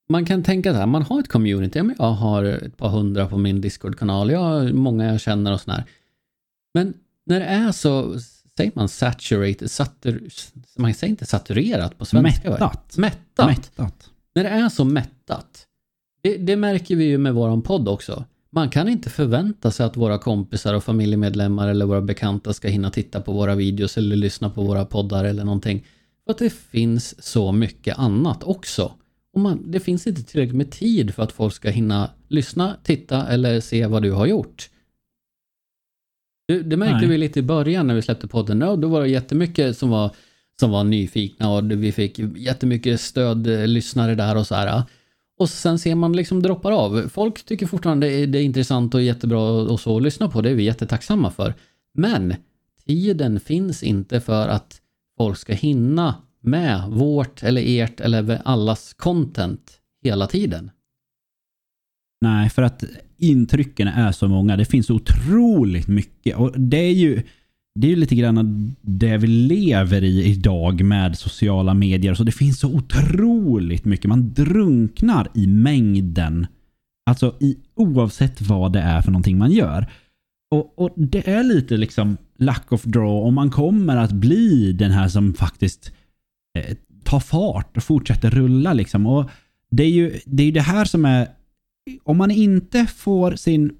man 0.09 0.25
kan 0.25 0.43
tänka 0.43 0.73
så 0.73 0.79
här, 0.79 0.85
man 0.85 1.01
har 1.01 1.19
ett 1.19 1.27
community, 1.27 1.79
jag 1.97 2.05
har 2.05 2.43
ett 2.43 2.77
par 2.77 2.89
hundra 2.89 3.27
på 3.27 3.37
min 3.37 3.61
Discord-kanal, 3.61 4.31
jag 4.31 4.39
har 4.39 4.71
många 4.71 5.05
jag 5.05 5.21
känner 5.21 5.53
och 5.53 5.61
sådär. 5.61 5.83
Men 6.73 6.93
när 7.25 7.39
det 7.39 7.45
är 7.45 7.71
så, 7.71 8.19
säger 8.57 8.71
man 8.75 8.89
saturated, 8.89 9.71
satur, 9.71 10.29
man 10.77 10.93
säger 10.93 11.11
inte 11.11 11.25
saturerat 11.25 11.97
på 11.97 12.05
svenska. 12.05 12.49
Mättat. 12.49 12.97
Mättat. 12.97 13.47
Mättat. 13.47 14.09
När 14.35 14.43
det 14.43 14.49
är 14.49 14.69
så 14.69 14.83
mättat, 14.83 15.67
det, 16.21 16.37
det 16.37 16.55
märker 16.55 16.95
vi 16.95 17.03
ju 17.03 17.17
med 17.17 17.33
våran 17.33 17.61
podd 17.61 17.87
också. 17.87 18.25
Man 18.51 18.69
kan 18.69 18.87
inte 18.89 19.09
förvänta 19.09 19.71
sig 19.71 19.85
att 19.85 19.97
våra 19.97 20.17
kompisar 20.17 20.73
och 20.73 20.83
familjemedlemmar 20.83 21.67
eller 21.67 21.85
våra 21.85 22.01
bekanta 22.01 22.53
ska 22.53 22.67
hinna 22.67 22.89
titta 22.89 23.21
på 23.21 23.33
våra 23.33 23.55
videos 23.55 23.97
eller 23.97 24.15
lyssna 24.15 24.49
på 24.49 24.63
våra 24.63 24.85
poddar 24.85 25.23
eller 25.23 25.43
någonting. 25.43 25.85
För 26.25 26.31
att 26.31 26.37
det 26.37 26.53
finns 26.53 27.23
så 27.25 27.51
mycket 27.51 27.97
annat 27.97 28.43
också. 28.43 28.93
Och 29.39 29.43
man, 29.43 29.71
det 29.71 29.79
finns 29.79 30.07
inte 30.07 30.23
tillräckligt 30.23 30.55
med 30.55 30.71
tid 30.71 31.15
för 31.15 31.23
att 31.23 31.31
folk 31.31 31.53
ska 31.53 31.69
hinna 31.69 32.09
lyssna, 32.27 32.75
titta 32.83 33.27
eller 33.27 33.59
se 33.59 33.85
vad 33.85 34.01
du 34.01 34.11
har 34.11 34.25
gjort. 34.25 34.69
Det, 36.47 36.61
det 36.61 36.77
märkte 36.77 36.97
Nej. 36.97 37.07
vi 37.07 37.17
lite 37.17 37.39
i 37.39 37.43
början 37.43 37.87
när 37.87 37.95
vi 37.95 38.01
släppte 38.01 38.27
podden. 38.27 38.61
Ja, 38.61 38.75
då 38.75 38.87
var 38.87 39.01
det 39.01 39.07
jättemycket 39.07 39.77
som 39.77 39.89
var, 39.89 40.15
som 40.59 40.71
var 40.71 40.83
nyfikna 40.83 41.51
och 41.51 41.71
vi 41.71 41.91
fick 41.91 42.19
jättemycket 42.19 43.01
stödlyssnare 43.01 44.15
där 44.15 44.37
och 44.37 44.47
så 44.47 44.55
här. 44.55 44.83
Och 45.37 45.49
sen 45.49 45.79
ser 45.79 45.95
man 45.95 46.13
liksom 46.13 46.41
droppar 46.41 46.71
av. 46.71 47.09
Folk 47.09 47.45
tycker 47.45 47.67
fortfarande 47.67 48.07
det 48.07 48.13
är, 48.13 48.27
det 48.27 48.39
är 48.39 48.43
intressant 48.43 48.95
och 48.95 49.01
jättebra 49.01 49.41
och 49.51 49.79
så 49.79 49.97
att 49.97 50.03
lyssna 50.03 50.29
på. 50.29 50.41
Det 50.41 50.49
är 50.49 50.55
vi 50.55 50.63
jättetacksamma 50.63 51.31
för. 51.31 51.53
Men 51.93 52.35
tiden 52.85 53.39
finns 53.39 53.83
inte 53.83 54.21
för 54.21 54.47
att 54.47 54.81
folk 55.17 55.37
ska 55.37 55.53
hinna 55.53 56.15
med 56.41 56.89
vårt 56.89 57.43
eller 57.43 57.63
ert 57.65 57.99
eller 57.99 58.41
allas 58.45 58.93
content 58.93 59.71
hela 60.03 60.27
tiden. 60.27 60.71
Nej, 62.21 62.49
för 62.49 62.61
att 62.61 62.83
intrycken 63.17 63.87
är 63.87 64.11
så 64.11 64.27
många. 64.27 64.57
Det 64.57 64.65
finns 64.65 64.87
så 64.87 64.95
otroligt 64.95 65.87
mycket. 65.87 66.37
Och 66.37 66.59
det 66.59 66.77
är 66.77 66.93
ju 66.93 67.23
det 67.75 67.87
är 67.87 67.89
ju 67.89 67.95
lite 67.95 68.15
grann 68.15 68.75
det 68.81 69.17
vi 69.17 69.27
lever 69.27 70.03
i 70.03 70.23
idag 70.23 70.83
med 70.83 71.17
sociala 71.17 71.73
medier. 71.73 72.13
Så 72.13 72.23
det 72.23 72.31
finns 72.31 72.59
så 72.59 72.67
otroligt 72.75 73.85
mycket. 73.85 74.09
Man 74.09 74.33
drunknar 74.33 75.27
i 75.33 75.47
mängden. 75.47 76.47
Alltså 77.05 77.35
i, 77.39 77.57
oavsett 77.75 78.41
vad 78.41 78.73
det 78.73 78.79
är 78.79 79.01
för 79.01 79.11
någonting 79.11 79.37
man 79.37 79.51
gör. 79.51 79.87
Och, 80.51 80.79
och 80.79 80.93
det 80.95 81.27
är 81.27 81.43
lite 81.43 81.77
liksom 81.77 82.17
luck 82.37 82.71
of 82.71 82.83
draw 82.83 83.27
om 83.27 83.33
man 83.33 83.49
kommer 83.49 83.97
att 83.97 84.11
bli 84.11 84.73
den 84.73 84.91
här 84.91 85.07
som 85.07 85.33
faktiskt 85.33 85.93
eh, 86.57 86.75
tar 87.03 87.19
fart 87.19 87.77
och 87.77 87.83
fortsätter 87.83 88.29
rulla 88.29 88.73
liksom. 88.73 89.07
Och 89.07 89.29
det 89.71 89.83
är 89.83 89.89
ju 89.89 90.19
det, 90.25 90.43
är 90.43 90.51
det 90.51 90.61
här 90.61 90.85
som 90.85 91.05
är 91.05 91.27
om 92.03 92.17
man 92.17 92.31
inte 92.31 92.85
får 92.85 93.35
sin, 93.35 93.75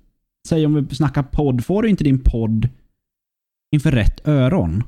säg 0.47 0.65
om 0.65 0.85
vi 0.85 0.95
snackar 0.95 1.23
podd, 1.23 1.65
får 1.65 1.83
du 1.83 1.89
inte 1.89 2.03
din 2.03 2.19
podd 2.19 2.69
inför 3.71 3.91
rätt 3.91 4.27
öron, 4.27 4.83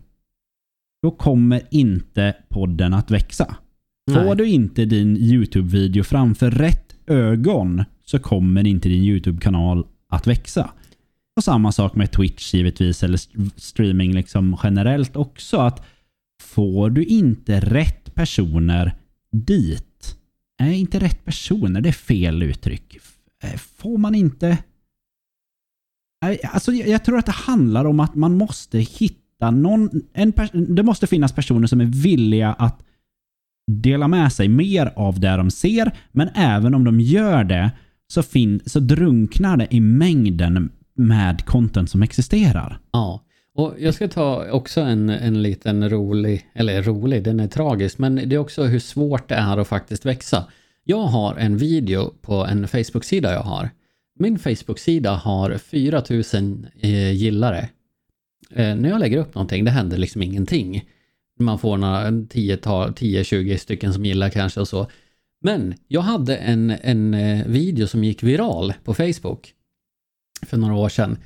då 1.02 1.12
kommer 1.12 1.62
inte 1.72 2.36
podden 2.50 2.94
att 2.94 3.12
växa. 3.12 3.56
Får 4.12 4.24
Nej. 4.26 4.36
du 4.36 4.48
inte 4.48 4.86
din 4.86 5.18
YouTube-video 5.18 6.04
framför 6.04 6.52
rätt 6.52 6.96
ögon 7.08 7.84
så 8.06 8.20
kommer 8.20 8.68
inte 8.68 8.90
din 8.90 9.04
YouTube-kanal 9.04 9.86
att 10.10 10.28
växa. 10.28 10.72
Och 11.36 11.44
samma 11.44 11.72
sak 11.72 11.96
med 11.96 12.12
Twitch 12.12 12.54
givetvis, 12.54 13.04
eller 13.04 13.16
st- 13.16 13.40
streaming 13.56 14.14
liksom 14.14 14.58
generellt 14.64 15.16
också. 15.16 15.58
att 15.58 15.86
Får 16.42 16.90
du 16.90 17.04
inte 17.04 17.60
rätt 17.60 18.16
personer 18.16 18.96
dit, 19.32 20.18
nej 20.60 20.80
inte 20.80 21.00
rätt 21.00 21.26
personer, 21.26 21.82
det 21.82 21.90
är 21.90 21.94
fel 21.94 22.44
uttryck. 22.44 22.98
Eh, 23.44 23.58
får 23.58 23.98
man 23.98 24.16
inte... 24.16 24.48
Eh, 26.26 26.38
alltså 26.54 26.72
jag, 26.72 27.06
tror 27.06 27.18
att 27.18 27.26
det 27.26 27.32
handlar 27.32 27.86
om 27.86 28.00
att 28.00 28.16
man 28.16 28.38
måste 28.38 28.80
hitta 28.80 29.52
någon... 29.52 29.90
En 30.14 30.34
det 30.76 30.84
måste 30.84 31.08
finnas 31.08 31.32
personer 31.34 31.68
som 31.68 31.82
är 31.82 31.86
villiga 31.86 32.54
att 32.54 32.84
dela 33.72 34.08
med 34.08 34.34
sig 34.34 34.48
mer 34.48 34.94
av 34.96 35.20
det 35.20 35.38
de 35.38 35.52
ser, 35.52 35.92
men 36.12 36.30
även 36.36 36.76
om 36.76 36.84
de 36.84 37.00
gör 37.00 37.44
det 37.44 37.72
så, 38.08 38.24
fin- 38.24 38.62
så 38.66 38.80
drunknar 38.80 39.58
det 39.58 39.68
i 39.76 39.80
mängden 39.80 40.72
med 40.96 41.46
content 41.46 41.90
som 41.90 42.02
existerar. 42.02 42.80
Ja, 42.92 43.24
och 43.54 43.76
jag 43.80 43.94
ska 43.94 44.08
ta 44.08 44.52
också 44.52 44.82
en, 44.82 45.10
en 45.10 45.42
liten 45.42 45.90
rolig, 45.90 46.46
eller 46.54 46.84
rolig, 46.84 47.24
den 47.24 47.40
är 47.40 47.48
tragisk, 47.48 47.98
men 47.98 48.16
det 48.16 48.36
är 48.36 48.38
också 48.38 48.64
hur 48.64 48.80
svårt 48.80 49.30
det 49.30 49.36
är 49.36 49.58
att 49.58 49.68
faktiskt 49.68 50.06
växa. 50.06 50.46
Jag 50.84 51.02
har 51.02 51.36
en 51.36 51.58
video 51.58 52.14
på 52.22 52.46
en 52.46 52.68
Facebook-sida 52.68 53.34
jag 53.34 53.42
har. 53.42 53.70
Min 54.20 54.40
Facebook-sida 54.40 55.12
har 55.12 55.58
4000 55.58 56.68
eh, 56.80 57.12
gillare. 57.12 57.70
Eh, 58.52 58.76
när 58.76 58.90
jag 58.90 59.00
lägger 59.00 59.18
upp 59.18 59.36
någonting, 59.36 59.66
det 59.66 59.72
händer 59.72 59.98
liksom 59.98 60.22
ingenting. 60.22 60.86
Man 61.40 61.60
får 61.60 61.78
några 61.78 62.12
10-20 62.12 63.58
stycken 63.58 63.94
som 63.94 64.06
gillar 64.06 64.30
kanske 64.30 64.60
och 64.60 64.68
så. 64.68 64.88
Men 65.42 65.74
jag 65.88 66.02
hade 66.02 66.38
en, 66.38 66.70
en 66.82 67.14
eh, 67.14 67.46
video 67.46 67.88
som 67.88 68.04
gick 68.04 68.24
viral 68.24 68.74
på 68.84 68.94
Facebook 68.94 69.54
för 70.46 70.58
några 70.58 70.76
år 70.76 70.90
sedan. 70.90 71.18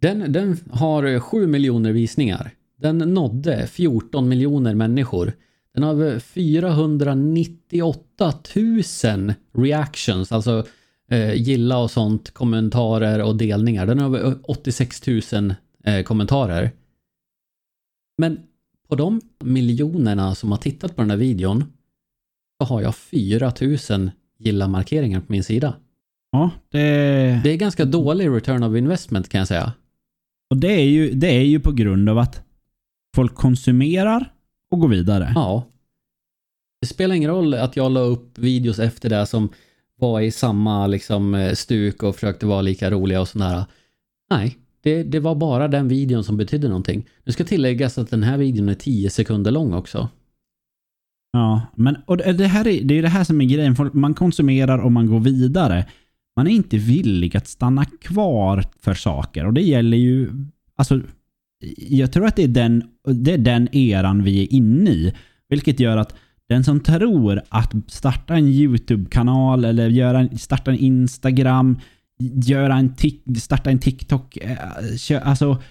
Den, 0.00 0.32
den 0.32 0.56
har 0.70 1.20
7 1.20 1.46
miljoner 1.46 1.92
visningar. 1.92 2.50
Den 2.76 2.98
nådde 2.98 3.66
14 3.66 4.28
miljoner 4.28 4.74
människor. 4.74 5.32
Den 5.74 5.82
har 5.82 5.90
över 5.90 6.18
498 6.18 8.32
000 8.56 8.82
reactions, 9.52 10.32
alltså 10.32 10.66
eh, 11.10 11.34
gilla 11.34 11.78
och 11.78 11.90
sånt, 11.90 12.30
kommentarer 12.30 13.22
och 13.22 13.36
delningar. 13.36 13.86
Den 13.86 13.98
har 13.98 14.18
över 14.18 14.38
86 14.42 15.06
000 15.06 15.20
eh, 15.84 16.02
kommentarer. 16.02 16.70
Men 18.18 18.40
på 18.88 18.94
de 18.94 19.20
miljonerna 19.38 20.34
som 20.34 20.50
har 20.50 20.58
tittat 20.58 20.96
på 20.96 21.02
den 21.02 21.10
här 21.10 21.18
videon 21.18 21.64
så 22.58 22.64
har 22.64 22.80
jag 22.80 22.94
4 22.94 23.52
000 23.90 24.10
gilla-markeringar 24.38 25.20
på 25.20 25.32
min 25.32 25.44
sida. 25.44 25.74
Ja, 26.32 26.50
det, 26.68 26.78
Det 27.44 27.50
är 27.50 27.56
ganska 27.56 27.84
dålig 27.84 28.28
return 28.28 28.62
of 28.62 28.76
investment 28.76 29.28
kan 29.28 29.38
jag 29.38 29.48
säga. 29.48 29.72
Och 30.50 30.56
det, 30.56 30.72
är 30.72 30.84
ju, 30.84 31.10
det 31.10 31.28
är 31.28 31.44
ju 31.44 31.60
på 31.60 31.72
grund 31.72 32.08
av 32.08 32.18
att 32.18 32.42
folk 33.16 33.34
konsumerar 33.34 34.32
och 34.70 34.80
går 34.80 34.88
vidare. 34.88 35.32
Ja. 35.34 35.66
Det 36.80 36.86
spelar 36.86 37.14
ingen 37.14 37.30
roll 37.30 37.54
att 37.54 37.76
jag 37.76 37.92
la 37.92 38.00
upp 38.00 38.38
videos 38.38 38.78
efter 38.78 39.08
det 39.08 39.26
som 39.26 39.48
var 39.96 40.20
i 40.20 40.30
samma 40.30 40.86
liksom 40.86 41.34
eh, 41.34 41.52
stuk 41.52 42.02
och 42.02 42.14
försökte 42.14 42.46
vara 42.46 42.62
lika 42.62 42.90
roliga 42.90 43.20
och 43.20 43.28
sådär. 43.28 43.64
Nej, 44.30 44.58
det, 44.82 45.02
det 45.02 45.20
var 45.20 45.34
bara 45.34 45.68
den 45.68 45.88
videon 45.88 46.24
som 46.24 46.36
betydde 46.36 46.68
någonting. 46.68 47.06
Nu 47.24 47.32
ska 47.32 47.44
tilläggas 47.44 47.98
att 47.98 48.10
den 48.10 48.22
här 48.22 48.38
videon 48.38 48.68
är 48.68 48.74
10 48.74 49.10
sekunder 49.10 49.50
lång 49.50 49.74
också. 49.74 50.08
Ja, 51.32 51.66
men 51.74 51.96
och 52.06 52.16
det, 52.16 52.46
här 52.46 52.66
är, 52.66 52.84
det 52.84 52.98
är 52.98 53.02
det 53.02 53.08
här 53.08 53.24
som 53.24 53.40
är 53.40 53.44
grejen. 53.44 53.76
Man 53.92 54.14
konsumerar 54.14 54.78
och 54.78 54.92
man 54.92 55.06
går 55.06 55.20
vidare. 55.20 55.86
Man 56.40 56.46
är 56.46 56.50
inte 56.50 56.78
villig 56.78 57.36
att 57.36 57.46
stanna 57.46 57.84
kvar 57.84 58.64
för 58.82 58.94
saker 58.94 59.46
och 59.46 59.52
det 59.52 59.60
gäller 59.60 59.96
ju 59.96 60.30
alltså, 60.76 61.00
jag 61.76 62.12
tror 62.12 62.26
att 62.26 62.36
det 62.36 62.42
är, 62.42 62.48
den, 62.48 62.84
det 63.04 63.32
är 63.32 63.38
den 63.38 63.76
eran 63.76 64.22
vi 64.22 64.42
är 64.42 64.52
inne 64.52 64.90
i. 64.90 65.14
Vilket 65.48 65.80
gör 65.80 65.96
att 65.96 66.14
den 66.48 66.64
som 66.64 66.80
tror 66.80 67.42
att 67.48 67.72
starta 67.86 68.34
en 68.34 68.46
YouTube-kanal 68.46 69.64
eller 69.64 69.88
göra 69.88 70.28
starta 70.28 70.70
en 70.70 70.78
Instagram, 70.78 71.78
göra 72.44 72.76
en 72.76 72.94
starta 73.36 73.70
en 73.70 73.78
TikTok, 73.78 74.36
eh, 74.36 74.58
alltså 75.22 75.62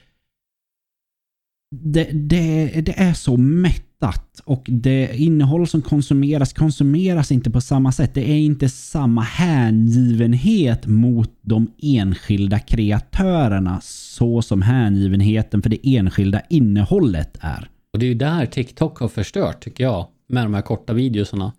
det, 1.71 2.09
det, 2.11 2.81
det 2.81 2.99
är 2.99 3.13
så 3.13 3.37
mättat 3.37 4.41
och 4.45 4.65
det 4.67 5.17
innehåll 5.17 5.67
som 5.67 5.81
konsumeras 5.81 6.53
konsumeras 6.53 7.31
inte 7.31 7.51
på 7.51 7.61
samma 7.61 7.91
sätt. 7.91 8.13
Det 8.13 8.29
är 8.29 8.39
inte 8.39 8.69
samma 8.69 9.21
hängivenhet 9.21 10.87
mot 10.87 11.31
de 11.41 11.71
enskilda 11.81 12.59
kreatörerna 12.59 13.79
så 13.83 14.41
som 14.41 14.61
hängivenheten 14.61 15.61
för 15.61 15.69
det 15.69 15.95
enskilda 15.97 16.41
innehållet 16.49 17.37
är. 17.41 17.69
Och 17.93 17.99
det 17.99 18.05
är 18.05 18.07
ju 18.07 18.15
där 18.15 18.45
TikTok 18.45 18.99
har 18.99 19.07
förstört 19.07 19.63
tycker 19.63 19.83
jag 19.83 20.07
med 20.29 20.45
de 20.45 20.53
här 20.53 20.61
korta 20.61 20.93
videosarna. 20.93 21.53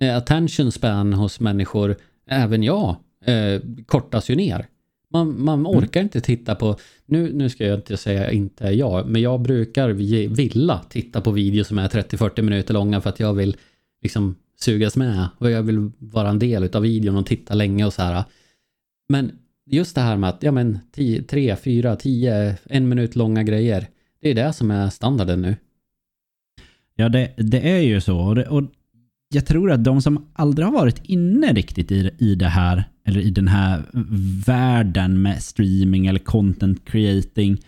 Eh, 0.00 0.16
attention 0.16 0.72
span 0.72 1.12
hos 1.12 1.40
människor, 1.40 1.96
även 2.30 2.62
jag, 2.62 2.96
eh, 3.24 3.60
kortas 3.86 4.30
ju 4.30 4.36
ner. 4.36 4.66
Man, 5.14 5.44
man 5.44 5.58
mm. 5.58 5.66
orkar 5.66 6.00
mm. 6.00 6.06
inte 6.06 6.20
titta 6.20 6.54
på, 6.54 6.76
nu, 7.06 7.32
nu 7.32 7.48
ska 7.48 7.66
jag 7.66 7.78
inte 7.78 7.96
säga 7.96 8.30
inte 8.30 8.64
jag, 8.64 9.08
men 9.08 9.22
jag 9.22 9.40
brukar 9.40 9.88
vilja 9.88 10.78
titta 10.88 11.20
på 11.20 11.30
videos 11.30 11.68
som 11.68 11.78
är 11.78 11.88
30-40 11.88 12.42
minuter 12.42 12.74
långa 12.74 13.00
för 13.00 13.10
att 13.10 13.20
jag 13.20 13.34
vill 13.34 13.56
liksom 14.02 14.36
sugas 14.60 14.96
med 14.96 15.28
och 15.38 15.50
jag 15.50 15.62
vill 15.62 15.90
vara 15.98 16.28
en 16.28 16.38
del 16.38 16.76
av 16.76 16.82
videon 16.82 17.16
och 17.16 17.26
titta 17.26 17.54
länge 17.54 17.84
och 17.84 17.92
så 17.92 18.02
här. 18.02 18.24
Men 19.08 19.38
just 19.66 19.94
det 19.94 20.00
här 20.00 20.16
med 20.16 20.30
att, 20.30 20.42
ja 20.42 20.52
men 20.52 20.78
3, 21.28 21.56
4, 21.56 21.96
10, 21.96 22.56
en 22.64 22.88
minut 22.88 23.16
långa 23.16 23.42
grejer. 23.42 23.86
Det 24.20 24.30
är 24.30 24.34
det 24.34 24.52
som 24.52 24.70
är 24.70 24.90
standarden 24.90 25.42
nu. 25.42 25.56
Ja, 26.94 27.08
det, 27.08 27.34
det 27.36 27.70
är 27.70 27.80
ju 27.80 28.00
så. 28.00 28.18
Och, 28.18 28.34
det, 28.34 28.48
och 28.48 28.62
jag 29.34 29.46
tror 29.46 29.72
att 29.72 29.84
de 29.84 30.02
som 30.02 30.26
aldrig 30.32 30.66
har 30.66 30.72
varit 30.72 31.00
inne 31.04 31.52
riktigt 31.52 31.92
i, 31.92 32.10
i 32.18 32.34
det 32.34 32.48
här, 32.48 32.84
eller 33.06 33.20
i 33.20 33.30
den 33.30 33.48
här 33.48 33.82
världen 34.46 35.22
med 35.22 35.42
streaming 35.42 36.06
eller 36.06 36.18
content 36.18 36.84
creating, 36.84 37.60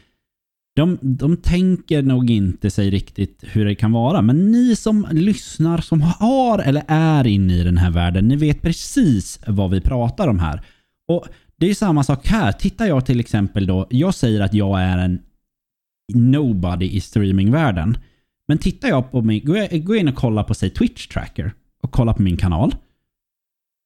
de, 0.76 0.98
de 1.00 1.36
tänker 1.36 2.02
nog 2.02 2.30
inte 2.30 2.70
sig 2.70 2.90
riktigt 2.90 3.44
hur 3.52 3.64
det 3.64 3.74
kan 3.74 3.92
vara. 3.92 4.22
Men 4.22 4.50
ni 4.50 4.76
som 4.76 5.06
lyssnar, 5.10 5.78
som 5.78 6.02
har 6.02 6.58
eller 6.58 6.82
är 6.88 7.26
inne 7.26 7.54
i 7.54 7.64
den 7.64 7.78
här 7.78 7.90
världen, 7.90 8.28
ni 8.28 8.36
vet 8.36 8.62
precis 8.62 9.40
vad 9.46 9.70
vi 9.70 9.80
pratar 9.80 10.28
om 10.28 10.38
här. 10.38 10.62
Och 11.08 11.26
det 11.56 11.70
är 11.70 11.74
samma 11.74 12.04
sak 12.04 12.26
här. 12.26 12.52
Tittar 12.52 12.86
jag 12.86 13.06
till 13.06 13.20
exempel 13.20 13.66
då, 13.66 13.86
jag 13.90 14.14
säger 14.14 14.40
att 14.40 14.54
jag 14.54 14.82
är 14.82 14.98
en 14.98 15.20
nobody 16.14 16.86
i 16.86 17.00
streamingvärlden. 17.00 17.96
Men 18.48 18.58
tittar 18.58 18.88
jag 18.88 19.10
på 19.10 19.22
min, 19.22 19.44
går 19.44 19.56
jag 19.56 19.98
in 19.98 20.08
och 20.08 20.14
kollar 20.14 20.42
på 20.42 20.54
säg 20.54 20.70
Twitch 20.70 21.06
tracker 21.06 21.54
och 21.82 21.92
kollar 21.92 22.12
på 22.14 22.22
min 22.22 22.36
kanal. 22.36 22.74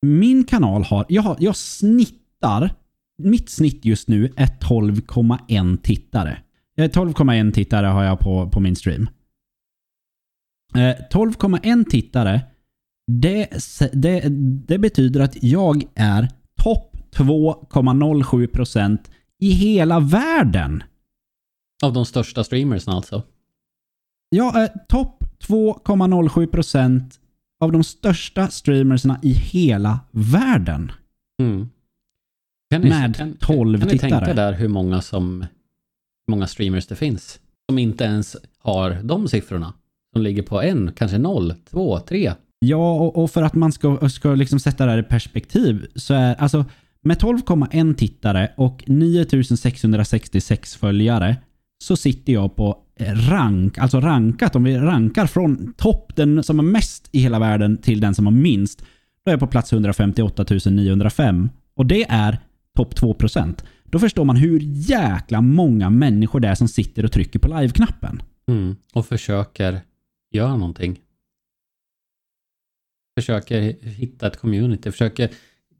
Min 0.06 0.44
kanal 0.44 0.82
har, 0.84 1.06
jag, 1.08 1.22
har, 1.22 1.36
jag 1.40 1.56
snittar, 1.56 2.74
mitt 3.18 3.50
snitt 3.50 3.84
just 3.84 4.08
nu 4.08 4.32
är 4.36 4.46
12,1 4.46 5.76
tittare. 5.82 6.38
Eh, 6.78 6.90
12,1 6.90 7.52
tittare 7.52 7.86
har 7.86 8.04
jag 8.04 8.18
på, 8.18 8.50
på 8.50 8.60
min 8.60 8.76
stream. 8.76 9.08
Eh, 10.74 10.96
12,1 11.10 11.84
tittare, 11.84 12.40
det, 13.06 13.48
det, 13.92 14.28
det 14.68 14.78
betyder 14.78 15.20
att 15.20 15.42
jag 15.42 15.84
är 15.94 16.28
topp 16.62 16.96
2,07% 17.16 18.98
i 19.38 19.50
hela 19.50 20.00
världen. 20.00 20.82
Av 21.82 21.92
de 21.92 22.06
största 22.06 22.44
streamersna 22.44 22.92
alltså? 22.92 23.22
Jag 24.32 24.56
är 24.56 24.68
topp 24.88 25.24
2,07% 25.46 27.18
av 27.60 27.72
de 27.72 27.84
största 27.84 28.48
streamersna 28.48 29.20
i 29.22 29.32
hela 29.32 30.00
världen. 30.10 30.92
Mm. 31.42 31.68
Kan 32.70 32.80
ni, 32.80 32.88
med 32.88 33.16
kan, 33.16 33.34
12 33.34 33.80
kan, 33.80 33.88
kan 33.88 33.98
tittare. 33.98 34.10
Kan 34.10 34.18
ni 34.20 34.26
tänka 34.26 34.42
där 34.42 34.52
hur 34.52 34.68
många, 34.68 35.00
som, 35.00 35.40
hur 36.26 36.30
många 36.30 36.46
streamers 36.46 36.86
det 36.86 36.96
finns? 36.96 37.40
Som 37.70 37.78
inte 37.78 38.04
ens 38.04 38.36
har 38.58 38.98
de 39.02 39.28
siffrorna. 39.28 39.72
Som 40.12 40.22
ligger 40.22 40.42
på 40.42 40.62
en, 40.62 40.92
kanske 40.92 41.18
noll, 41.18 41.54
två, 41.70 41.98
tre. 41.98 42.32
Ja, 42.58 42.92
och, 42.92 43.22
och 43.22 43.30
för 43.30 43.42
att 43.42 43.54
man 43.54 43.72
ska, 43.72 44.08
ska 44.08 44.34
liksom 44.34 44.60
sätta 44.60 44.84
det 44.84 44.90
här 44.90 44.98
i 44.98 45.02
perspektiv 45.02 45.86
så 45.94 46.14
är 46.14 46.34
alltså 46.34 46.64
med 47.02 47.18
12,1 47.18 47.94
tittare 47.94 48.50
och 48.56 48.84
9666 48.86 50.76
följare 50.76 51.36
så 51.84 51.96
sitter 51.96 52.32
jag 52.32 52.56
på 52.56 52.78
Eh, 53.00 53.30
rank, 53.30 53.78
alltså 53.78 54.00
rankat, 54.00 54.56
om 54.56 54.64
vi 54.64 54.78
rankar 54.78 55.26
från 55.26 55.72
topp, 55.72 56.12
den 56.16 56.42
som 56.42 56.58
har 56.58 56.66
mest 56.66 57.08
i 57.12 57.20
hela 57.20 57.38
världen 57.38 57.76
till 57.76 58.00
den 58.00 58.14
som 58.14 58.26
har 58.26 58.32
minst, 58.32 58.80
då 59.24 59.30
är 59.30 59.32
jag 59.32 59.40
på 59.40 59.46
plats 59.46 59.72
158 59.72 60.44
905. 60.70 61.50
Och 61.74 61.86
det 61.86 62.04
är 62.08 62.38
topp 62.76 62.94
2%. 62.94 63.64
Då 63.84 63.98
förstår 63.98 64.24
man 64.24 64.36
hur 64.36 64.60
jäkla 64.62 65.40
många 65.40 65.90
människor 65.90 66.40
det 66.40 66.48
är 66.48 66.54
som 66.54 66.68
sitter 66.68 67.04
och 67.04 67.12
trycker 67.12 67.38
på 67.38 67.48
live-knappen. 67.48 68.22
Mm, 68.48 68.76
och 68.92 69.06
försöker 69.06 69.80
göra 70.30 70.56
någonting. 70.56 71.00
Försöker 73.18 73.60
hitta 73.88 74.26
ett 74.26 74.40
community, 74.40 74.90
försöker 74.90 75.30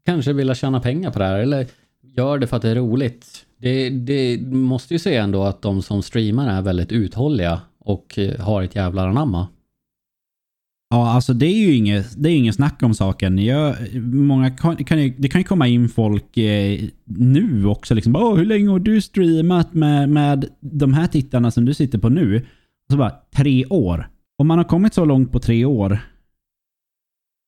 kanske 0.05 0.33
vilja 0.33 0.55
tjäna 0.55 0.79
pengar 0.79 1.11
på 1.11 1.19
det 1.19 1.25
här 1.25 1.39
eller 1.39 1.67
gör 2.01 2.37
det 2.37 2.47
för 2.47 2.55
att 2.55 2.61
det 2.61 2.69
är 2.69 2.75
roligt. 2.75 3.45
Det, 3.61 3.89
det 3.89 4.41
måste 4.51 4.93
ju 4.93 4.99
säga 4.99 5.23
ändå 5.23 5.43
att 5.43 5.61
de 5.61 5.81
som 5.81 6.03
streamar 6.03 6.49
är 6.49 6.61
väldigt 6.61 6.91
uthålliga 6.91 7.61
och 7.79 8.19
eh, 8.19 8.39
har 8.39 8.63
ett 8.63 8.75
jävla 8.75 9.01
anamma. 9.07 9.47
Ja, 10.89 11.09
alltså 11.09 11.33
det 11.33 11.45
är 11.45 11.67
ju 11.67 11.75
inget, 11.75 12.23
det 12.23 12.29
är 12.29 12.35
inget 12.35 12.55
snack 12.55 12.83
om 12.83 12.93
saken. 12.93 13.37
Jag, 13.37 13.75
många 14.03 14.49
kan, 14.49 14.75
kan 14.75 15.03
ju, 15.03 15.13
det 15.17 15.29
kan 15.29 15.41
ju 15.41 15.45
komma 15.45 15.67
in 15.67 15.89
folk 15.89 16.37
eh, 16.37 16.79
nu 17.05 17.65
också. 17.65 17.93
Liksom, 17.93 18.15
Åh, 18.15 18.35
hur 18.35 18.45
länge 18.45 18.69
har 18.69 18.79
du 18.79 19.01
streamat 19.01 19.73
med, 19.73 20.09
med 20.09 20.49
de 20.59 20.93
här 20.93 21.07
tittarna 21.07 21.51
som 21.51 21.65
du 21.65 21.73
sitter 21.73 21.97
på 21.97 22.09
nu? 22.09 22.37
Och 22.37 22.91
så 22.91 22.97
bara, 22.97 23.13
tre 23.35 23.65
år. 23.65 24.09
Om 24.37 24.47
man 24.47 24.57
har 24.57 24.65
kommit 24.65 24.93
så 24.93 25.05
långt 25.05 25.31
på 25.31 25.39
tre 25.39 25.65
år, 25.65 25.99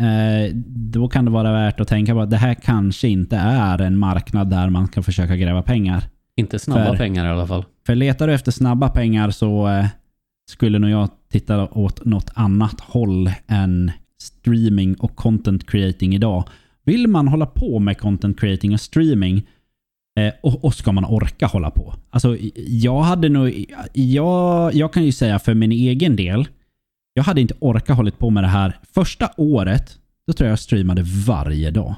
Eh, 0.02 0.56
då 0.66 1.08
kan 1.08 1.26
det 1.26 1.32
vara 1.32 1.52
värt 1.52 1.80
att 1.80 1.88
tänka 1.88 2.14
på 2.14 2.22
att 2.22 2.30
det 2.30 2.38
här 2.38 2.54
kanske 2.54 3.08
inte 3.08 3.38
är 3.38 3.82
en 3.82 3.98
marknad 3.98 4.50
där 4.50 4.70
man 4.70 4.88
kan 4.88 5.04
försöka 5.04 5.36
gräva 5.36 5.62
pengar. 5.62 6.04
Inte 6.36 6.60
snabba 6.60 6.86
för, 6.86 6.98
pengar 6.98 7.26
i 7.26 7.30
alla 7.30 7.48
fall. 7.48 7.66
För 7.86 7.96
letar 7.96 8.28
du 8.28 8.34
efter 8.34 8.52
snabba 8.52 8.90
pengar 8.90 9.30
så 9.30 9.68
eh, 9.68 9.86
skulle 10.52 10.80
nog 10.80 10.90
jag 10.90 11.10
titta 11.32 11.68
åt 11.68 12.06
något 12.06 12.32
annat 12.34 12.82
håll 12.82 13.32
än 13.48 13.92
streaming 14.22 14.96
och 14.96 15.16
content 15.16 15.70
creating 15.70 16.16
idag. 16.16 16.44
Vill 16.86 17.08
man 17.08 17.28
hålla 17.28 17.46
på 17.46 17.80
med 17.80 17.98
content 17.98 18.40
creating 18.40 18.74
och 18.74 18.82
streaming 18.82 19.48
eh, 20.20 20.34
och, 20.44 20.66
och, 20.66 20.74
ska 20.74 20.92
man 20.92 21.06
orka 21.06 21.46
hålla 21.46 21.72
på? 21.72 21.94
Alltså, 22.10 22.38
jag 22.56 23.02
hade 23.02 23.30
nog... 23.30 23.66
Jag, 23.94 24.74
jag 24.74 24.94
kan 24.94 25.06
ju 25.06 25.12
säga 25.12 25.40
för 25.40 25.54
min 25.54 25.72
egen 25.72 26.16
del 26.16 26.48
jag 27.14 27.24
hade 27.24 27.42
inte 27.42 27.54
orkat 27.60 27.98
hållit 27.98 28.20
på 28.20 28.30
med 28.30 28.44
det 28.44 28.48
här. 28.48 28.78
Första 28.94 29.30
året, 29.38 30.00
då 30.28 30.34
tror 30.34 30.48
jag 30.48 30.52
jag 30.52 30.60
streamade 30.60 31.04
varje 31.28 31.72
dag. 31.72 31.96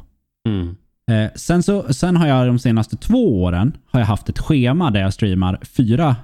Mm. 0.47 0.75
Eh, 1.11 1.31
sen, 1.35 1.63
så, 1.63 1.93
sen 1.93 2.17
har 2.17 2.27
jag 2.27 2.47
de 2.47 2.59
senaste 2.59 2.97
två 2.97 3.43
åren 3.43 3.77
har 3.85 3.99
jag 3.99 4.07
haft 4.07 4.29
ett 4.29 4.39
schema 4.39 4.91
där 4.91 5.01
jag 5.01 5.13
streamar 5.13 5.59
fyra, 5.63 6.15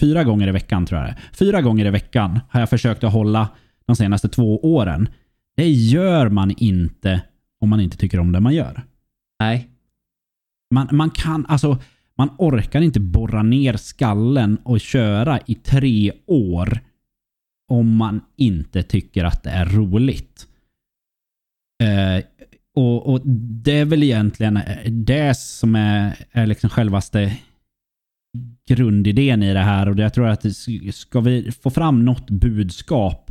fyra 0.00 0.24
gånger 0.24 0.48
i 0.48 0.52
veckan. 0.52 0.86
tror 0.86 1.00
jag 1.00 1.10
det 1.10 1.16
Fyra 1.32 1.62
gånger 1.62 1.86
i 1.86 1.90
veckan 1.90 2.40
har 2.48 2.60
jag 2.60 2.70
försökt 2.70 3.04
att 3.04 3.12
hålla 3.12 3.48
de 3.86 3.96
senaste 3.96 4.28
två 4.28 4.74
åren. 4.74 5.08
Det 5.56 5.68
gör 5.68 6.28
man 6.28 6.50
inte 6.50 7.22
om 7.60 7.68
man 7.68 7.80
inte 7.80 7.96
tycker 7.96 8.20
om 8.20 8.32
det 8.32 8.40
man 8.40 8.54
gör. 8.54 8.82
Nej. 9.40 9.68
Man, 10.74 10.88
man 10.90 11.10
kan, 11.10 11.46
alltså, 11.46 11.78
man 12.18 12.30
orkar 12.38 12.80
inte 12.80 13.00
borra 13.00 13.42
ner 13.42 13.76
skallen 13.76 14.58
och 14.62 14.80
köra 14.80 15.40
i 15.46 15.54
tre 15.54 16.12
år 16.26 16.80
om 17.70 17.96
man 17.96 18.20
inte 18.36 18.82
tycker 18.82 19.24
att 19.24 19.42
det 19.42 19.50
är 19.50 19.64
roligt. 19.64 20.46
Eh, 21.82 22.24
och, 22.74 23.06
och, 23.06 23.20
det 23.26 23.78
är 23.78 23.84
väl 23.84 24.02
egentligen 24.02 24.56
eh, 24.56 24.90
det 24.90 25.38
som 25.38 25.74
är, 25.76 26.16
är 26.32 26.46
liksom 26.46 26.70
självaste 26.70 27.36
grundidén 28.68 29.42
i 29.42 29.52
det 29.52 29.60
här. 29.60 29.88
Och 29.88 29.98
jag 29.98 30.14
tror 30.14 30.28
att 30.28 30.44
ska 30.92 31.20
vi 31.20 31.52
få 31.52 31.70
fram 31.70 32.04
något 32.04 32.30
budskap 32.30 33.30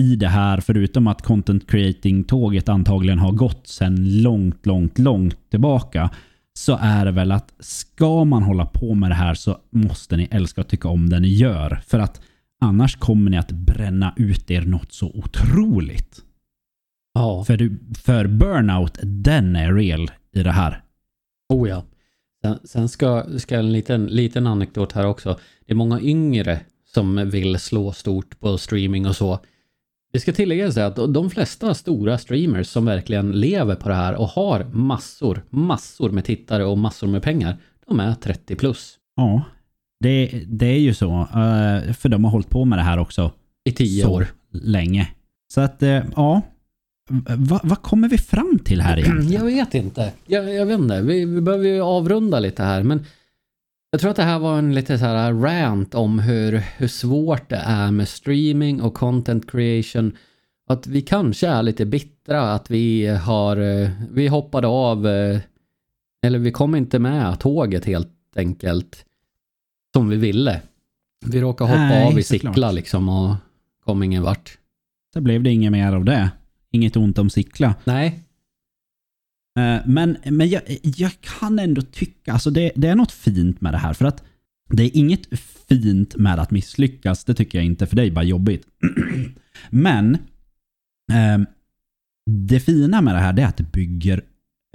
i 0.00 0.16
det 0.16 0.28
här, 0.28 0.60
förutom 0.60 1.06
att 1.06 1.22
content 1.22 1.70
creating-tåget 1.70 2.68
antagligen 2.68 3.18
har 3.18 3.32
gått 3.32 3.66
sedan 3.66 4.22
långt, 4.22 4.66
långt, 4.66 4.98
långt 4.98 5.50
tillbaka, 5.50 6.10
så 6.58 6.78
är 6.80 7.04
det 7.04 7.12
väl 7.12 7.32
att 7.32 7.52
ska 7.60 8.24
man 8.24 8.42
hålla 8.42 8.66
på 8.66 8.94
med 8.94 9.10
det 9.10 9.14
här 9.14 9.34
så 9.34 9.58
måste 9.70 10.16
ni 10.16 10.28
älska 10.30 10.60
och 10.60 10.68
tycka 10.68 10.88
om 10.88 11.10
det 11.10 11.20
ni 11.20 11.28
gör. 11.28 11.82
För 11.86 11.98
att 11.98 12.20
Annars 12.60 12.96
kommer 12.96 13.30
ni 13.30 13.38
att 13.38 13.52
bränna 13.52 14.14
ut 14.16 14.50
er 14.50 14.62
något 14.62 14.92
så 14.92 15.06
otroligt. 15.06 16.22
Ja. 17.14 17.44
För, 17.44 17.56
du, 17.56 17.78
för 18.04 18.26
burnout, 18.26 18.98
den 19.02 19.56
är 19.56 19.74
real 19.74 20.10
i 20.32 20.42
det 20.42 20.52
här. 20.52 20.82
Oh 21.48 21.68
ja. 21.68 21.84
Sen, 22.42 22.58
sen 22.64 22.88
ska, 22.88 23.24
ska 23.38 23.58
en 23.58 23.72
liten, 23.72 24.06
liten 24.06 24.46
anekdot 24.46 24.92
här 24.92 25.06
också. 25.06 25.38
Det 25.66 25.72
är 25.72 25.76
många 25.76 26.00
yngre 26.00 26.60
som 26.84 27.30
vill 27.30 27.58
slå 27.58 27.92
stort 27.92 28.40
på 28.40 28.58
streaming 28.58 29.06
och 29.06 29.16
så. 29.16 29.40
Det 30.12 30.20
ska 30.20 30.32
tilläggas 30.32 30.76
att 30.76 30.96
de 30.96 31.30
flesta 31.30 31.74
stora 31.74 32.18
streamers 32.18 32.66
som 32.66 32.84
verkligen 32.84 33.32
lever 33.32 33.74
på 33.74 33.88
det 33.88 33.94
här 33.94 34.14
och 34.14 34.28
har 34.28 34.64
massor, 34.64 35.42
massor 35.50 36.10
med 36.10 36.24
tittare 36.24 36.64
och 36.64 36.78
massor 36.78 37.06
med 37.06 37.22
pengar, 37.22 37.56
de 37.86 38.00
är 38.00 38.14
30 38.14 38.56
plus. 38.56 38.98
Ja, 39.16 39.42
det, 40.00 40.44
det 40.46 40.66
är 40.66 40.78
ju 40.78 40.94
så. 40.94 41.20
eh, 41.20 41.92
För 41.92 42.08
de 42.08 42.24
har 42.24 42.30
hållit 42.30 42.50
på 42.50 42.64
med 42.64 42.78
det 42.78 42.82
här 42.82 42.98
också 42.98 43.32
I 43.64 43.72
tio 43.72 44.06
år. 44.06 44.26
länge. 44.52 45.08
Så 45.54 45.60
att, 45.60 45.82
eh, 45.82 46.02
ja. 46.16 46.42
Va- 47.36 47.60
Vad 47.62 47.82
kommer 47.82 48.08
vi 48.08 48.18
fram 48.18 48.58
till 48.64 48.80
här 48.80 48.98
egentligen? 48.98 49.32
Jag 49.32 49.44
vet 49.44 49.74
inte. 49.74 50.12
Jag, 50.26 50.54
jag 50.54 50.66
vet 50.66 50.78
inte. 50.80 51.02
Vi, 51.02 51.24
vi 51.24 51.40
behöver 51.40 51.64
ju 51.68 51.80
avrunda 51.80 52.38
lite 52.40 52.62
här. 52.62 52.82
Men 52.82 53.04
jag 53.90 54.00
tror 54.00 54.10
att 54.10 54.16
det 54.16 54.22
här 54.22 54.38
var 54.38 54.58
en 54.58 54.74
lite 54.74 54.98
så 54.98 55.04
här 55.04 55.32
rant 55.32 55.94
om 55.94 56.18
hur, 56.18 56.52
hur 56.76 56.88
svårt 56.88 57.48
det 57.48 57.56
är 57.66 57.90
med 57.90 58.08
streaming 58.08 58.82
och 58.82 58.94
content 58.94 59.50
creation. 59.50 60.16
Att 60.70 60.86
vi 60.86 61.00
kanske 61.02 61.48
är 61.48 61.62
lite 61.62 61.86
bittra 61.86 62.52
att 62.52 62.70
vi 62.70 63.06
har, 63.06 63.56
eh, 63.56 63.88
vi 64.10 64.28
hoppade 64.28 64.66
av, 64.66 65.06
eller 66.26 66.38
vi 66.38 66.50
kom 66.52 66.74
inte 66.74 66.98
med 66.98 67.40
tåget 67.40 67.84
helt 67.84 68.08
enkelt. 68.36 69.04
Som 69.94 70.08
vi 70.08 70.16
ville. 70.16 70.62
Vi 71.26 71.40
råkade 71.40 71.70
hoppa 71.70 71.82
Nej, 71.82 72.06
av 72.06 72.18
i 72.18 72.22
såklart. 72.22 72.54
Sickla 72.54 72.72
liksom 72.72 73.08
och 73.08 73.34
kom 73.84 74.02
ingen 74.02 74.22
vart. 74.22 74.58
Så 75.14 75.20
blev 75.20 75.42
det 75.42 75.50
inget 75.50 75.72
mer 75.72 75.92
av 75.92 76.04
det. 76.04 76.30
Inget 76.72 76.96
ont 76.96 77.18
om 77.18 77.30
Sickla. 77.30 77.74
Nej, 77.84 78.24
Eh, 79.58 79.80
Men, 79.86 80.16
men 80.24 80.48
jag, 80.48 80.62
jag 80.82 81.12
kan 81.20 81.58
ändå 81.58 81.82
tycka, 81.82 82.32
alltså 82.32 82.50
det, 82.50 82.72
det 82.74 82.88
är 82.88 82.94
något 82.94 83.12
fint 83.12 83.60
med 83.60 83.74
det 83.74 83.78
här. 83.78 83.92
För 83.92 84.04
att 84.04 84.24
det 84.70 84.82
är 84.82 84.96
inget 84.96 85.38
fint 85.68 86.16
med 86.16 86.38
att 86.38 86.50
misslyckas, 86.50 87.24
det 87.24 87.34
tycker 87.34 87.58
jag 87.58 87.64
inte, 87.64 87.86
för 87.86 87.96
det 87.96 88.02
är 88.02 88.10
bara 88.10 88.24
jobbigt. 88.24 88.66
men 89.70 90.14
eh, 91.12 91.38
det 92.30 92.60
fina 92.60 93.00
med 93.00 93.14
det 93.14 93.20
här 93.20 93.38
är 93.38 93.46
att 93.46 93.56
det 93.56 93.72
bygger 93.72 94.24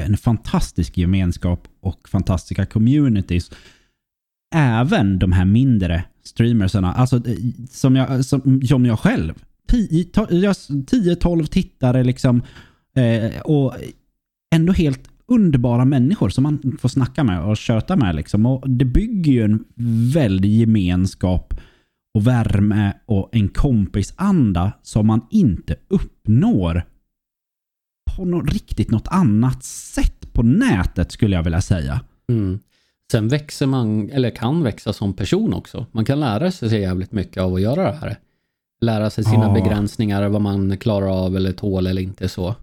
en 0.03 0.18
fantastisk 0.18 0.97
gemenskap 0.97 1.68
och 1.82 2.09
fantastiska 2.09 2.66
communities. 2.66 3.51
Även 4.56 5.20
de 5.20 5.32
här 5.32 5.45
mindre 5.45 6.03
streamersarna, 6.24 6.93
alltså 6.93 7.16
eh, 7.16 7.38
som 7.70 7.95
jag, 7.95 8.26
som, 8.26 8.62
som 8.62 8.86
jag 8.86 8.99
själv. 8.99 9.34
10-12 9.68 11.45
tittare 11.45 12.03
liksom. 12.03 12.41
Eh, 12.95 13.41
och 13.41 13.74
ändå 14.56 14.74
helt 14.74 15.10
underbara 15.28 15.86
människor 15.86 16.30
som 16.30 16.43
man 16.43 16.78
får 16.82 16.89
snacka 16.89 17.24
med 17.24 17.43
och 17.43 17.58
köta 17.58 17.95
med. 17.95 18.16
Liksom. 18.16 18.45
Och 18.45 18.70
det 18.70 18.86
bygger 18.86 19.32
ju 19.32 19.43
en 19.43 19.66
väldig 20.14 20.49
gemenskap 20.49 21.53
och 22.14 22.28
värme 22.28 22.93
och 23.06 23.30
en 23.32 23.49
kompisanda 23.49 24.72
som 24.84 25.08
man 25.08 25.22
inte 25.30 25.76
uppnår 25.88 26.84
på 28.16 28.26
något, 28.26 28.53
riktigt 28.53 28.91
något 28.91 29.08
annat 29.08 29.64
sätt 29.64 30.34
på 30.34 30.43
nätet 30.43 31.12
skulle 31.12 31.36
jag 31.36 31.43
vilja 31.43 31.62
säga. 31.62 32.01
Mm. 32.30 32.60
Sen 33.12 33.28
växer 33.28 33.66
man, 33.66 34.10
eller 34.10 34.30
kan 34.30 34.64
växa 34.64 34.93
som 34.93 35.14
person 35.14 35.53
också. 35.53 35.86
Man 35.91 36.06
kan 36.06 36.20
lära 36.20 36.51
sig 36.51 36.82
jävligt 36.82 37.12
mycket 37.12 37.43
av 37.43 37.53
att 37.53 37.62
göra 37.62 37.84
det 37.91 37.97
här. 38.01 38.18
Lära 38.82 39.10
sig 39.10 39.24
sina 39.24 39.45
Ja. 39.45 39.53
begränsningar, 39.53 40.30
vad 40.30 40.41
man 40.41 40.78
klarar 40.78 41.26
av 41.26 41.36
eller 41.36 41.51
tål 41.51 41.88
eller 41.88 42.01
inte 42.01 42.30
så. 42.30 42.56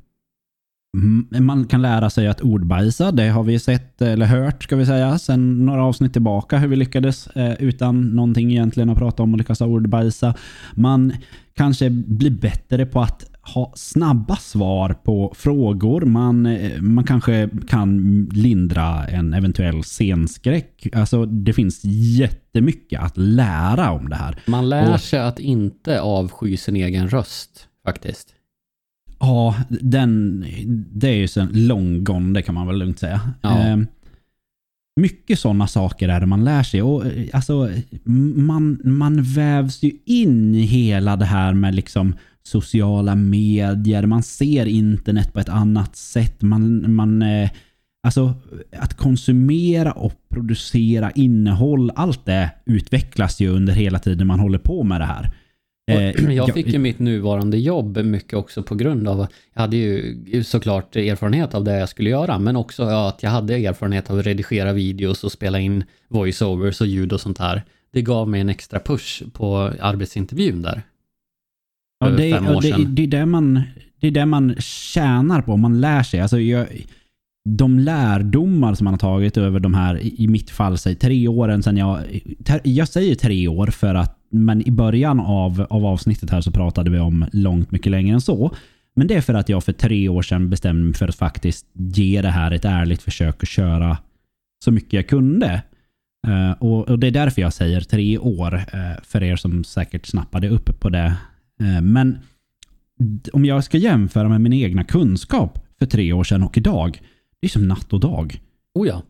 Mm, 0.96 1.46
Man 1.46 1.64
kan 1.66 1.82
lära 1.82 2.10
sig 2.10 2.28
att 2.28 2.40
ordbajsa. 2.40 3.12
Det 3.12 3.28
har 3.28 3.42
vi 3.42 3.58
sett, 3.58 4.02
eller 4.02 4.26
hört 4.26 4.62
ska 4.62 4.76
vi 4.76 4.86
säga, 4.86 5.18
sen 5.18 5.66
några 5.66 5.84
avsnitt 5.84 6.12
tillbaka 6.12 6.58
hur 6.58 6.68
vi 6.68 6.76
lyckades 6.76 7.26
eh, 7.26 7.54
utan 7.62 8.02
någonting 8.16 8.50
egentligen 8.50 8.90
att 8.90 8.98
prata 8.98 9.22
om 9.22 9.32
och 9.32 9.38
lyckas 9.38 9.60
ordbajsa. 9.60 10.34
Man 10.74 11.12
kanske 11.54 11.90
blir 11.90 12.30
bättre 12.30 12.86
på 12.86 13.00
att 13.00 13.24
ha 13.54 13.72
snabba 13.76 14.36
svar 14.36 14.94
på 15.04 15.34
frågor. 15.36 16.00
Man, 16.00 16.46
eh, 16.46 16.80
man 16.80 17.04
kanske 17.04 17.48
kan 17.68 18.24
lindra 18.32 19.06
en 19.06 19.34
eventuell 19.34 19.82
scenskräck. 19.84 20.86
Alltså 20.92 21.26
det 21.26 21.52
finns 21.52 21.80
jättemycket 22.18 23.00
att 23.00 23.16
lära 23.16 23.90
om 23.90 24.08
det 24.08 24.16
här. 24.16 24.42
Man 24.46 24.68
lär 24.68 24.94
Och- 24.94 25.00
sig 25.00 25.20
att 25.20 25.38
inte 25.38 26.00
avsky 26.00 26.56
sin 26.56 26.76
egen 26.76 27.08
röst 27.08 27.68
faktiskt. 27.86 28.28
Ja, 29.20 29.54
den, 29.68 30.44
det 30.92 31.08
är 31.08 31.14
ju 31.16 31.28
så 31.28 31.46
lång 31.52 32.04
gone, 32.04 32.34
det 32.34 32.42
kan 32.42 32.54
man 32.54 32.66
väl 32.66 32.78
lugnt 32.78 32.98
säga. 32.98 33.20
Ja. 33.42 33.66
Eh, 33.66 33.76
mycket 35.00 35.38
sådana 35.38 35.66
saker 35.66 36.08
är 36.08 36.20
det 36.20 36.26
man 36.26 36.44
lär 36.44 36.62
sig. 36.62 36.82
Och, 36.82 37.06
eh, 37.06 37.26
alltså, 37.32 37.70
man, 38.36 38.80
man 38.84 39.22
vävs 39.22 39.82
ju 39.82 39.92
in 40.04 40.54
i 40.54 40.60
hela 40.62 41.16
det 41.16 41.24
här 41.24 41.54
med 41.54 41.74
liksom 41.74 42.14
sociala 42.42 43.14
medier. 43.14 44.06
Man 44.06 44.22
ser 44.22 44.66
internet 44.66 45.32
på 45.32 45.40
ett 45.40 45.48
annat 45.48 45.96
sätt. 45.96 46.42
Man, 46.42 46.94
man, 46.94 47.22
eh, 47.22 47.50
alltså, 48.02 48.34
att 48.76 48.96
konsumera 48.96 49.92
och 49.92 50.12
producera 50.28 51.10
innehåll, 51.10 51.90
allt 51.94 52.26
det 52.26 52.50
utvecklas 52.66 53.40
ju 53.40 53.48
under 53.48 53.72
hela 53.72 53.98
tiden 53.98 54.26
man 54.26 54.40
håller 54.40 54.58
på 54.58 54.82
med 54.82 55.00
det 55.00 55.04
här. 55.04 55.30
Eh, 55.90 56.32
jag 56.34 56.54
fick 56.54 56.66
ju 56.66 56.78
mitt 56.78 56.98
nuvarande 56.98 57.58
jobb 57.58 57.98
mycket 57.98 58.34
också 58.34 58.62
på 58.62 58.74
grund 58.74 59.08
av 59.08 59.26
jag 59.54 59.60
hade 59.60 59.76
ju 59.76 60.44
såklart 60.44 60.96
erfarenhet 60.96 61.54
av 61.54 61.64
det 61.64 61.78
jag 61.78 61.88
skulle 61.88 62.10
göra, 62.10 62.38
men 62.38 62.56
också 62.56 62.82
att 62.82 63.22
jag 63.22 63.30
hade 63.30 63.54
erfarenhet 63.54 64.10
av 64.10 64.18
att 64.18 64.26
redigera 64.26 64.72
videos 64.72 65.24
och 65.24 65.32
spela 65.32 65.60
in 65.60 65.84
voiceovers 66.08 66.80
och 66.80 66.86
ljud 66.86 67.12
och 67.12 67.20
sånt 67.20 67.38
här. 67.38 67.62
Det 67.92 68.02
gav 68.02 68.28
mig 68.28 68.40
en 68.40 68.48
extra 68.48 68.80
push 68.80 69.22
på 69.32 69.72
arbetsintervjun 69.80 70.62
där. 70.62 70.82
Ja, 72.04 72.10
det, 72.10 72.32
fem 72.32 72.48
år 72.48 72.60
det, 72.60 72.68
sedan. 72.68 72.94
det, 72.94 73.02
är 73.02 73.06
det, 73.06 73.26
man, 73.26 73.62
det 74.00 74.06
är 74.06 74.10
det 74.10 74.26
man 74.26 74.54
tjänar 74.58 75.42
på. 75.42 75.56
Man 75.56 75.80
lär 75.80 76.02
sig. 76.02 76.20
Alltså, 76.20 76.40
jag, 76.40 76.66
de 77.44 77.78
lärdomar 77.78 78.74
som 78.74 78.84
man 78.84 78.94
har 78.94 78.98
tagit 78.98 79.36
över 79.36 79.60
de 79.60 79.74
här, 79.74 80.20
i 80.20 80.28
mitt 80.28 80.50
fall, 80.50 80.78
säg 80.78 80.94
tre 80.94 81.28
åren 81.28 81.62
sedan 81.62 81.76
jag... 81.76 82.00
Jag 82.62 82.88
säger 82.88 83.14
tre 83.14 83.48
år 83.48 83.66
för 83.66 83.94
att, 83.94 84.18
men 84.30 84.68
i 84.68 84.70
början 84.70 85.20
av, 85.20 85.66
av 85.70 85.86
avsnittet 85.86 86.30
här 86.30 86.40
så 86.40 86.50
pratade 86.50 86.90
vi 86.90 86.98
om 86.98 87.26
långt 87.32 87.70
mycket 87.70 87.92
längre 87.92 88.14
än 88.14 88.20
så. 88.20 88.54
Men 88.96 89.06
det 89.06 89.14
är 89.14 89.20
för 89.20 89.34
att 89.34 89.48
jag 89.48 89.64
för 89.64 89.72
tre 89.72 90.08
år 90.08 90.22
sedan 90.22 90.50
bestämde 90.50 90.82
mig 90.82 90.94
för 90.94 91.08
att 91.08 91.14
faktiskt 91.14 91.66
ge 91.74 92.22
det 92.22 92.30
här 92.30 92.50
ett 92.50 92.64
ärligt 92.64 93.02
försök 93.02 93.42
att 93.42 93.48
köra 93.48 93.98
så 94.64 94.70
mycket 94.70 94.92
jag 94.92 95.08
kunde. 95.08 95.62
Eh, 96.26 96.52
och, 96.58 96.88
och 96.88 96.98
det 96.98 97.06
är 97.06 97.10
därför 97.10 97.42
jag 97.42 97.52
säger 97.52 97.80
tre 97.80 98.18
år, 98.18 98.54
eh, 98.54 99.02
för 99.02 99.22
er 99.22 99.36
som 99.36 99.64
säkert 99.64 100.06
snappade 100.06 100.48
upp 100.48 100.80
på 100.80 100.88
det. 100.88 101.16
Eh, 101.60 101.82
men 101.82 102.18
om 103.32 103.44
jag 103.44 103.64
ska 103.64 103.78
jämföra 103.78 104.28
med 104.28 104.40
min 104.40 104.52
egna 104.52 104.84
kunskap 104.84 105.58
för 105.78 105.86
tre 105.86 106.12
år 106.12 106.24
sedan 106.24 106.42
och 106.42 106.58
idag, 106.58 107.00
det 107.40 107.46
är 107.46 107.48
som 107.48 107.68
natt 107.68 107.92
och 107.92 108.00
dag. 108.00 108.40
Oh 108.74 108.88
ja. 108.88 109.02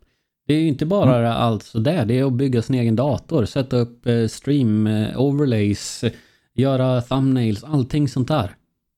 Det 0.46 0.54
är 0.54 0.60
ju 0.60 0.68
inte 0.68 0.86
bara 0.86 1.34
allt 1.34 1.62
sådär, 1.62 2.06
det 2.06 2.18
är 2.18 2.24
att 2.24 2.32
bygga 2.32 2.62
sin 2.62 2.74
egen 2.74 2.96
dator, 2.96 3.44
sätta 3.44 3.76
upp 3.76 4.06
eh, 4.06 4.26
stream, 4.26 4.86
eh, 4.86 5.20
overlays, 5.20 6.04
göra 6.54 7.00
thumbnails, 7.00 7.64
allting 7.64 8.08
sånt 8.08 8.28
där. 8.28 8.50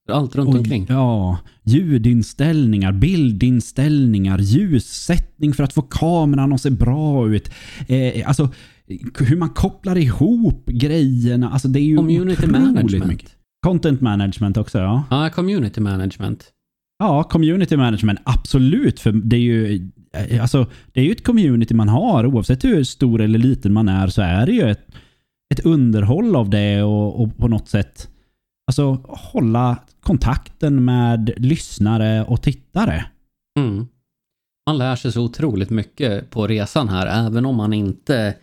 Allt 0.08 0.36
runt 0.36 0.48
Och, 0.48 0.54
omkring. 0.54 0.86
Ja, 0.88 1.38
ljudinställningar, 1.62 2.92
bildinställningar, 2.92 4.38
ljussättning 4.38 5.52
för 5.52 5.64
att 5.64 5.72
få 5.72 5.82
kameran 5.82 6.52
att 6.52 6.60
se 6.60 6.70
bra 6.70 7.28
ut. 7.28 7.50
Eh, 7.88 8.28
alltså, 8.28 8.50
hur 9.18 9.36
man 9.36 9.48
kopplar 9.48 9.96
ihop 9.96 10.66
grejerna. 10.66 11.50
Alltså 11.50 11.68
det 11.68 11.80
är 11.80 11.84
ju 11.84 11.96
Community 11.96 12.46
management. 12.46 13.06
mycket. 13.06 13.30
Content 13.66 14.00
management 14.00 14.56
också, 14.56 14.78
ja. 14.78 15.04
Ja, 15.10 15.30
community 15.30 15.80
management. 15.80 16.50
Ja, 16.98 17.22
community 17.22 17.76
management, 17.76 18.18
absolut. 18.24 19.00
För 19.00 19.12
det 19.12 19.36
är 19.36 19.40
ju 19.40 19.90
eh, 20.12 20.42
alltså, 20.42 20.66
det 20.92 21.00
är 21.00 21.04
ju 21.04 21.12
ett 21.12 21.24
community 21.24 21.74
man 21.74 21.88
har. 21.88 22.26
Oavsett 22.26 22.64
hur 22.64 22.84
stor 22.84 23.20
eller 23.20 23.38
liten 23.38 23.72
man 23.72 23.88
är 23.88 24.08
så 24.08 24.22
är 24.22 24.46
det 24.46 24.52
ju 24.52 24.70
ett, 24.70 24.86
ett 25.54 25.60
underhåll 25.66 26.36
av 26.36 26.50
det 26.50 26.82
och, 26.82 27.22
och 27.22 27.36
på 27.36 27.48
något 27.48 27.68
sätt 27.68 28.08
alltså, 28.66 29.00
hålla 29.08 29.76
kontakten 30.00 30.84
med 30.84 31.30
lyssnare 31.36 32.24
och 32.24 32.42
tittare. 32.42 33.04
Mm. 33.58 33.86
Man 34.66 34.78
lär 34.78 34.96
sig 34.96 35.12
så 35.12 35.22
otroligt 35.22 35.70
mycket 35.70 36.30
på 36.30 36.46
resan 36.46 36.88
här, 36.88 37.26
även 37.26 37.46
om 37.46 37.56
man 37.56 37.72
inte 37.72 38.34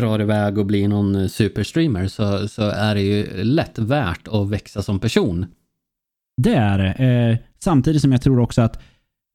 drar 0.00 0.20
iväg 0.20 0.58
och 0.58 0.66
blir 0.66 0.88
någon 0.88 1.28
superstreamer 1.28 2.08
så, 2.08 2.48
så 2.48 2.62
är 2.62 2.94
det 2.94 3.02
ju 3.02 3.44
lätt 3.44 3.78
värt 3.78 4.28
att 4.28 4.50
växa 4.50 4.82
som 4.82 4.98
person. 4.98 5.46
Det 6.42 6.54
är 6.54 6.78
det. 6.78 6.92
Eh, 6.92 7.38
samtidigt 7.58 8.02
som 8.02 8.12
jag 8.12 8.22
tror 8.22 8.40
också 8.40 8.62
att 8.62 8.82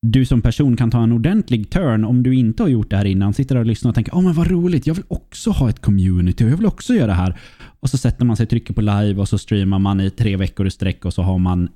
du 0.02 0.26
som 0.26 0.42
person 0.42 0.78
kan 0.78 0.92
ta 0.92 1.04
en 1.04 1.12
ordentlig 1.12 1.70
turn 1.70 2.06
om 2.06 2.24
du 2.24 2.36
inte 2.36 2.64
har 2.64 2.68
gjort 2.68 2.90
det 2.90 2.98
här 2.98 3.06
innan. 3.06 3.34
Sitter 3.34 3.56
och 3.56 3.66
lyssnar 3.66 3.90
och 3.90 3.96
tänker 3.96 4.16
åh 4.16 4.22
men 4.22 4.34
vad 4.34 4.48
roligt, 4.48 4.88
jag 4.88 4.96
vill 4.96 5.06
också 5.08 5.52
ha 5.52 5.70
ett 5.70 5.82
community 5.82 6.46
och 6.46 6.50
jag 6.50 6.58
vill 6.58 6.66
också 6.66 6.94
göra 6.94 7.08
det 7.08 7.14
här. 7.14 7.40
Och 7.80 7.90
så 7.90 7.98
sätter 7.98 8.26
man 8.26 8.38
sig, 8.38 8.46
trycker 8.46 8.74
på 8.74 8.82
live 8.82 9.16
och 9.16 9.30
så 9.30 9.38
streamar 9.38 9.80
man 9.80 10.02
i 10.02 10.10
tre 10.10 10.38
veckor 10.38 10.68
i 10.68 10.72
sträck 10.72 11.06
och 11.06 11.14
så 11.14 11.22
har 11.22 11.38
man 11.38 11.70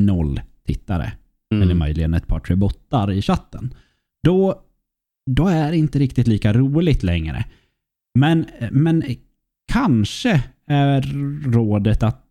noll 0.00 0.40
tittare. 0.66 1.12
Mm. 1.52 1.62
Eller 1.62 1.74
möjligen 1.74 2.14
ett 2.14 2.26
par 2.26 2.40
tre 2.40 2.56
bottar 2.56 3.12
i 3.12 3.22
chatten. 3.22 3.74
Då 4.22 4.62
då 5.30 5.48
är 5.48 5.70
det 5.70 5.76
inte 5.76 5.98
riktigt 5.98 6.26
lika 6.26 6.52
roligt 6.52 7.02
längre. 7.02 7.44
Men, 8.18 8.46
men 8.70 9.04
kanske 9.72 10.44
är 10.66 11.02
rådet 11.50 12.02
att 12.02 12.26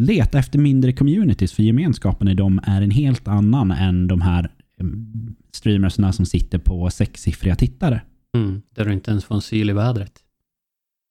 leta 0.00 0.38
efter 0.38 0.58
mindre 0.58 0.92
communities, 0.92 1.52
för 1.52 1.62
gemenskapen 1.62 2.28
i 2.28 2.34
dem 2.34 2.60
är 2.64 2.82
en 2.82 2.90
helt 2.90 3.28
annan 3.28 3.70
än 3.70 4.08
de 4.08 4.20
här 4.20 4.50
mm, 4.80 5.34
streamersna 5.52 6.12
som 6.12 6.26
sitter 6.26 6.58
på 6.58 6.90
sexsiffriga 6.90 7.56
tittare. 7.56 8.00
Mm, 8.36 8.62
där 8.74 8.84
du 8.84 8.92
inte 8.92 9.10
ens 9.10 9.24
får 9.24 9.34
en 9.34 9.40
syl 9.40 9.70
i 9.70 9.72
vädret. 9.72 10.12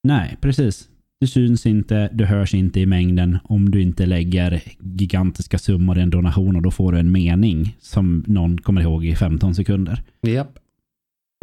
Nej, 0.03 0.37
precis. 0.41 0.89
Du 1.19 1.27
syns 1.27 1.65
inte, 1.65 2.09
du 2.13 2.25
hörs 2.25 2.53
inte 2.53 2.79
i 2.79 2.85
mängden 2.85 3.37
om 3.43 3.71
du 3.71 3.81
inte 3.81 4.05
lägger 4.05 4.61
gigantiska 4.79 5.57
summor 5.57 5.97
i 5.97 6.01
en 6.01 6.09
donation 6.09 6.55
och 6.55 6.61
då 6.61 6.71
får 6.71 6.91
du 6.91 6.99
en 6.99 7.11
mening 7.11 7.77
som 7.79 8.23
någon 8.27 8.57
kommer 8.57 8.81
ihåg 8.81 9.05
i 9.05 9.15
15 9.15 9.55
sekunder. 9.55 10.03
Japp. 10.21 10.59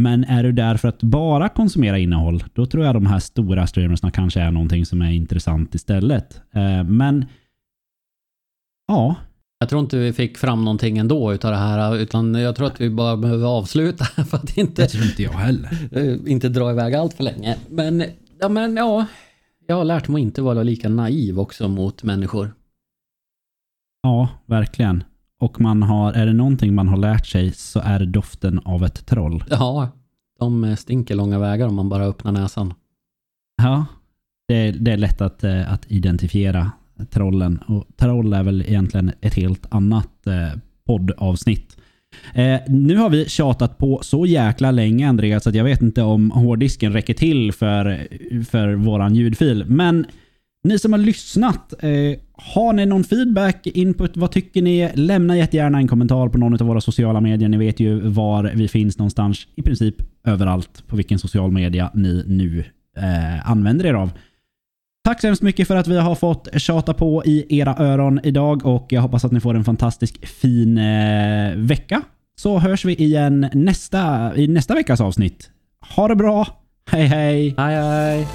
Men 0.01 0.25
är 0.25 0.43
du 0.43 0.53
där 0.53 0.77
för 0.77 0.89
att 0.89 1.03
bara 1.03 1.49
konsumera 1.49 1.99
innehåll, 1.99 2.45
då 2.55 2.67
tror 2.67 2.85
jag 2.85 2.95
de 2.95 3.07
här 3.07 3.19
stora 3.19 3.67
streamersna 3.67 4.11
kanske 4.11 4.41
är 4.41 4.51
någonting 4.51 4.87
som 4.87 5.03
är 5.03 5.11
intressant 5.13 5.75
istället. 5.75 6.41
Eh, 6.55 6.85
men 6.85 7.25
ja, 8.87 9.15
Jag 9.59 9.69
tror 9.69 9.81
inte 9.81 9.99
vi 9.99 10.13
fick 10.13 10.39
fram 10.39 10.65
någonting 10.65 10.99
ändå 10.99 11.33
utav 11.33 11.51
det 11.51 11.57
här, 11.57 11.97
utan 11.97 12.35
jag 12.35 12.57
tror 12.57 12.67
att 12.67 12.81
vi 12.81 12.91
bara 12.91 13.17
behöver 13.17 13.47
avsluta 13.47 14.05
för 14.25 14.37
att 14.37 14.57
inte, 14.57 14.87
tror 14.87 15.05
inte 15.05 15.23
jag 15.23 15.33
heller. 15.33 15.71
eh, 15.93 16.33
inte 16.33 16.49
dra 16.49 16.71
iväg 16.71 16.95
allt 16.95 17.15
för 17.15 17.25
länge. 17.25 17.57
Men 17.69 18.05
ja, 18.41 18.49
men 18.49 18.77
ja, 18.77 19.07
jag 19.67 19.77
har 19.77 19.85
lärt 19.85 20.09
mig 20.09 20.21
att 20.21 20.27
inte 20.27 20.43
vara 20.43 20.63
lika 20.63 20.89
naiv 20.89 21.41
också 21.41 21.69
mot 21.69 22.03
människor. 22.03 22.55
Ja, 24.03 24.29
verkligen. 24.47 25.05
Och 25.41 25.61
man 25.61 25.83
har, 25.83 26.13
är 26.13 26.27
det 26.27 26.33
någonting 26.33 26.75
man 26.75 26.89
har 26.89 26.97
lärt 26.97 27.27
sig 27.27 27.53
så 27.53 27.81
är 27.81 27.99
det 27.99 28.07
doften 28.07 28.59
av 28.59 28.85
ett 28.85 29.07
troll. 29.07 29.45
Ja, 29.51 29.89
de 30.39 30.77
stinker 30.77 31.15
långa 31.15 31.39
vägar 31.39 31.69
om 31.69 31.75
man 31.75 31.89
bara 31.89 32.05
öppnar 32.05 32.33
näsan. 32.33 32.75
Ja, 33.63 33.87
det 34.49 34.55
är, 34.55 34.73
det 34.73 34.93
är 34.93 34.97
lätt 34.97 35.21
att, 35.21 35.45
eh, 35.45 35.73
att 35.73 35.91
identifiera 35.91 36.71
trollen. 37.11 37.59
Och 37.67 37.85
troll 37.97 38.33
är 38.33 38.43
väl 38.43 38.63
egentligen 38.63 39.13
ett 39.21 39.35
helt 39.35 39.67
annat 39.71 40.27
eh, 40.27 40.59
poddavsnitt. 40.87 41.77
Eh, 42.35 42.61
nu 42.69 42.97
har 42.97 43.11
vi 43.11 43.29
tjatat 43.29 43.79
på 43.79 44.01
så 44.03 44.27
jäkla 44.27 44.71
länge 44.71 45.09
Andreas 45.09 45.47
att 45.47 45.55
jag 45.55 45.65
vet 45.65 45.83
inte 45.83 46.03
om 46.03 46.31
hårddisken 46.31 46.93
räcker 46.93 47.15
till 47.15 47.53
för, 47.53 48.09
för 48.45 48.75
våran 48.75 49.15
ljudfil. 49.15 49.65
Men 49.69 50.07
ni 50.65 50.79
som 50.79 50.93
har 50.93 50.99
lyssnat, 50.99 51.75
eh, 51.85 52.19
har 52.43 52.73
ni 52.73 52.87
någon 52.87 53.05
feedback, 53.05 53.67
input, 53.67 54.17
vad 54.17 54.31
tycker 54.31 54.63
ni? 54.63 54.91
Lämna 54.95 55.37
jättegärna 55.37 55.79
en 55.79 55.89
kommentar 55.89 56.29
på 56.29 56.39
någon 56.39 56.55
av 56.55 56.67
våra 56.67 56.81
sociala 56.81 57.21
medier. 57.21 57.49
Ni 57.49 57.57
vet 57.57 57.81
ju 57.81 58.01
var 58.01 58.53
vi 58.55 58.69
finns 58.69 58.99
någonstans. 58.99 59.47
I 59.55 59.63
princip 59.63 59.95
överallt 60.25 60.87
på 60.87 60.97
vilken 60.97 61.19
social 61.19 61.53
media 61.53 61.91
ni 61.95 62.25
nu 62.27 62.65
eh, 62.97 63.51
använder 63.51 63.87
er 63.87 63.95
av. 63.95 64.11
Tack 65.05 65.21
så 65.21 65.27
hemskt 65.27 65.43
mycket 65.43 65.69
för 65.69 65.77
att 65.77 65.89
vi 65.89 65.99
har 65.99 66.15
fått 66.15 66.49
tjata 66.61 66.95
på 66.95 67.25
i 67.25 67.59
era 67.59 67.77
öron 67.79 68.21
idag 68.25 68.67
och 68.67 68.87
jag 68.89 69.03
hoppas 69.03 69.25
att 69.25 69.33
ni 69.33 69.41
får 69.41 69.55
en 69.55 69.65
fantastisk 69.65 70.27
fin 70.27 70.79
eh, 70.79 71.57
vecka. 71.57 72.03
Så 72.37 72.59
hörs 72.59 72.85
vi 72.85 72.95
igen 72.95 73.51
nästa, 73.53 74.33
i 74.37 74.49
nästa 74.49 74.75
veckas 74.75 75.01
avsnitt. 75.01 75.51
Ha 75.97 76.09
det 76.09 76.17
bra! 76.17 76.47
Hej 76.91 77.07
hej! 77.07 77.55
Hej 77.59 77.75
hej! 77.77 78.27